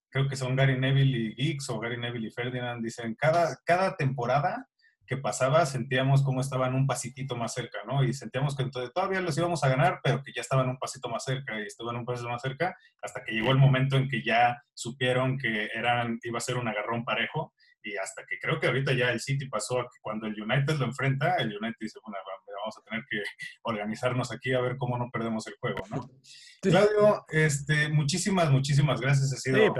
creo 0.09 0.27
que 0.27 0.35
son 0.35 0.55
Gary 0.55 0.79
Neville 0.79 1.17
y 1.17 1.35
Geeks 1.35 1.69
o 1.69 1.79
Gary 1.79 1.97
Neville 1.97 2.27
y 2.27 2.31
Ferdinand, 2.31 2.83
dicen, 2.83 3.15
cada, 3.15 3.57
cada 3.65 3.95
temporada 3.95 4.67
que 5.09 5.17
pasaba 5.17 5.65
sentíamos 5.65 6.21
como 6.21 6.39
estaban 6.39 6.75
un 6.75 6.85
pasitito 6.85 7.35
más 7.35 7.55
cerca, 7.55 7.79
¿no? 7.87 8.03
Y 8.03 8.13
sentíamos 8.13 8.55
que 8.55 8.69
todavía 8.93 9.21
los 9.21 9.35
íbamos 9.35 9.63
a 9.63 9.69
ganar, 9.69 10.01
pero 10.03 10.21
que 10.21 10.31
ya 10.31 10.41
estaban 10.41 10.69
un 10.69 10.77
pasito 10.77 11.09
más 11.09 11.23
cerca 11.23 11.59
y 11.59 11.63
estaban 11.63 11.95
un 11.95 12.05
pasito 12.05 12.29
más 12.29 12.43
cerca, 12.43 12.77
hasta 13.01 13.23
que 13.23 13.31
llegó 13.31 13.49
el 13.51 13.57
momento 13.57 13.97
en 13.97 14.07
que 14.07 14.23
ya 14.23 14.61
supieron 14.75 15.39
que 15.39 15.69
eran, 15.73 16.19
iba 16.21 16.37
a 16.37 16.41
ser 16.41 16.57
un 16.57 16.67
agarrón 16.67 17.03
parejo 17.03 17.55
y 17.81 17.97
hasta 17.97 18.23
que 18.29 18.37
creo 18.39 18.59
que 18.59 18.67
ahorita 18.67 18.93
ya 18.93 19.09
el 19.09 19.19
City 19.19 19.47
pasó 19.47 19.79
a 19.79 19.83
que 19.85 19.97
cuando 19.99 20.27
el 20.27 20.39
United 20.39 20.75
lo 20.75 20.85
enfrenta, 20.85 21.37
el 21.37 21.57
United 21.57 21.77
dice, 21.79 21.99
bueno, 22.05 22.19
vamos 22.61 22.77
a 22.77 22.81
tener 22.87 23.03
que 23.09 23.23
organizarnos 23.63 24.31
aquí 24.31 24.53
a 24.53 24.61
ver 24.61 24.77
cómo 24.77 24.95
no 24.99 25.09
perdemos 25.11 25.47
el 25.47 25.55
juego, 25.59 25.83
¿no? 25.89 26.07
Claudio, 26.61 27.25
este, 27.29 27.89
muchísimas, 27.89 28.51
muchísimas 28.51 29.01
gracias. 29.01 29.33
Ha 29.33 29.37
sido 29.37 29.73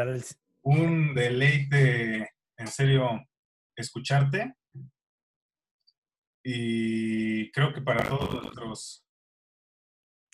un 0.64 1.14
deleite, 1.14 2.32
en 2.58 2.68
serio, 2.68 3.28
escucharte. 3.76 4.56
Y 6.52 7.52
creo 7.52 7.72
que 7.72 7.82
para 7.82 8.04
todos 8.10 8.34
nosotros... 8.34 9.06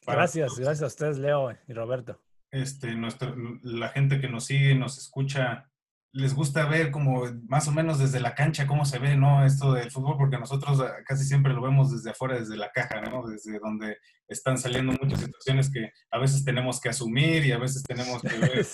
gracias, 0.08 0.58
gracias 0.58 0.82
a 0.82 0.86
ustedes, 0.86 1.18
Leo 1.18 1.52
y 1.68 1.74
Roberto. 1.74 2.22
Este, 2.52 2.96
nuestro, 2.96 3.36
la 3.64 3.90
gente 3.90 4.22
que 4.22 4.30
nos 4.30 4.46
sigue, 4.46 4.76
nos 4.76 4.98
escucha, 4.98 5.70
les 6.14 6.34
gusta 6.34 6.68
ver 6.68 6.90
como 6.90 7.26
más 7.50 7.68
o 7.68 7.74
menos 7.74 8.00
desde 8.00 8.22
la 8.22 8.34
cancha 8.34 8.66
cómo 8.66 8.86
se 8.86 8.98
ve, 8.98 9.18
¿no? 9.18 9.46
Esto 9.46 9.74
del 9.74 9.92
fútbol, 9.92 10.16
porque 10.18 10.38
nosotros 10.38 10.80
ah, 10.80 11.04
casi 11.06 11.26
siempre 11.26 11.52
lo 11.52 11.62
vemos 11.62 11.92
desde 11.92 12.12
afuera, 12.12 12.40
desde 12.40 12.56
la 12.56 12.72
caja, 12.72 13.02
¿no? 13.02 13.28
Desde 13.28 13.60
donde 13.60 13.98
están 14.30 14.58
saliendo 14.58 14.94
muchas 14.94 15.20
situaciones 15.20 15.70
que 15.70 15.92
a 16.12 16.18
veces 16.18 16.46
tenemos 16.46 16.80
que 16.80 16.90
asumir 16.90 17.46
y 17.46 17.52
a 17.52 17.58
veces 17.58 17.84
tenemos 17.84 18.22
que 18.22 18.38
ver 18.38 18.66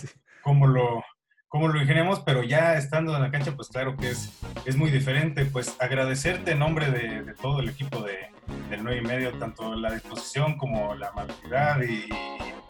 cómo 0.44 0.68
lo, 0.68 1.04
cómo 1.52 1.68
lo 1.68 1.82
ingeniamos, 1.82 2.22
pero 2.22 2.44
ya 2.44 2.78
estando 2.78 3.14
en 3.14 3.22
la 3.22 3.30
cancha, 3.30 3.54
pues 3.54 3.68
claro 3.68 3.98
que 3.98 4.10
es, 4.10 4.32
es 4.66 4.78
muy 4.78 4.90
diferente. 4.90 5.46
Pues 5.46 5.76
agradecerte 5.80 6.52
en 6.52 6.60
nombre 6.60 6.90
de, 6.90 7.34
todo 7.42 7.60
el 7.60 7.68
equipo 7.68 8.02
de, 8.02 8.30
del 8.70 8.84
9 8.84 9.02
y 9.04 9.06
medio, 9.06 9.38
tanto 9.38 9.76
la 9.76 9.92
disposición 9.92 10.58
como 10.58 10.96
la 10.96 11.10
amabilidad 11.10 11.82
y 11.82 12.08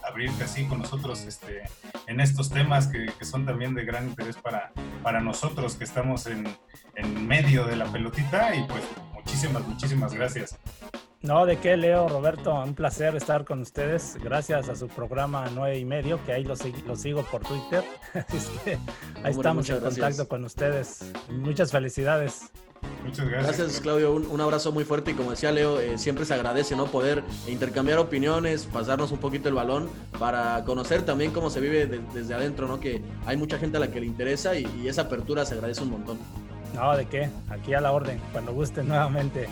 abrirte 0.03 0.45
así 0.45 0.65
con 0.65 0.79
nosotros 0.79 1.21
este, 1.21 1.61
en 2.07 2.19
estos 2.19 2.49
temas 2.49 2.87
que, 2.87 3.05
que, 3.19 3.23
son 3.23 3.45
también 3.45 3.75
de 3.75 3.85
gran 3.85 4.07
interés 4.07 4.35
para, 4.37 4.71
para 5.03 5.21
nosotros 5.21 5.75
que 5.75 5.83
estamos 5.83 6.25
en, 6.25 6.47
en 6.95 7.27
medio 7.27 7.65
de 7.65 7.75
la 7.75 7.85
pelotita 7.85 8.55
y 8.55 8.63
pues 8.63 8.83
muchísimas, 9.13 9.67
muchísimas 9.67 10.15
gracias. 10.15 10.57
No, 11.23 11.45
de 11.45 11.57
qué, 11.57 11.77
Leo, 11.77 12.07
Roberto, 12.07 12.51
un 12.63 12.73
placer 12.73 13.15
estar 13.15 13.45
con 13.45 13.61
ustedes. 13.61 14.17
Gracias 14.23 14.69
a 14.69 14.75
su 14.75 14.87
programa 14.87 15.45
9 15.53 15.77
y 15.77 15.85
medio, 15.85 16.19
que 16.25 16.33
ahí 16.33 16.43
lo, 16.43 16.55
lo 16.87 16.95
sigo 16.95 17.21
por 17.23 17.43
Twitter. 17.43 17.83
ahí 19.23 19.31
estamos 19.31 19.69
en 19.69 19.79
contacto 19.81 20.27
con 20.27 20.43
ustedes. 20.45 21.11
Muchas 21.29 21.71
felicidades. 21.71 22.49
Muchas 23.05 23.29
gracias. 23.29 23.57
Gracias, 23.57 23.81
Claudio. 23.81 24.13
Un, 24.13 24.41
abrazo 24.41 24.71
muy 24.71 24.83
fuerte 24.83 25.11
y 25.11 25.13
como 25.13 25.29
decía 25.29 25.51
Leo, 25.51 25.79
eh, 25.79 25.99
siempre 25.99 26.25
se 26.25 26.33
agradece 26.33 26.75
no 26.75 26.87
poder 26.87 27.23
intercambiar 27.47 27.99
opiniones, 27.99 28.65
pasarnos 28.65 29.11
un 29.11 29.19
poquito 29.19 29.47
el 29.47 29.53
balón 29.53 29.89
para 30.17 30.63
conocer 30.65 31.03
también 31.03 31.31
cómo 31.31 31.51
se 31.51 31.59
vive 31.59 31.85
desde 31.85 32.33
adentro, 32.33 32.67
¿no? 32.67 32.79
Que 32.79 32.99
hay 33.27 33.37
mucha 33.37 33.59
gente 33.59 33.77
a 33.77 33.79
la 33.79 33.91
que 33.91 33.99
le 33.99 34.07
interesa 34.07 34.55
y, 34.55 34.65
y 34.81 34.87
esa 34.87 35.03
apertura 35.03 35.45
se 35.45 35.53
agradece 35.53 35.83
un 35.83 35.91
montón. 35.91 36.17
No, 36.73 36.97
¿de 36.97 37.05
qué? 37.05 37.29
Aquí 37.49 37.75
a 37.75 37.81
la 37.81 37.91
orden, 37.91 38.19
cuando 38.31 38.53
gusten 38.53 38.87
nuevamente. 38.87 39.47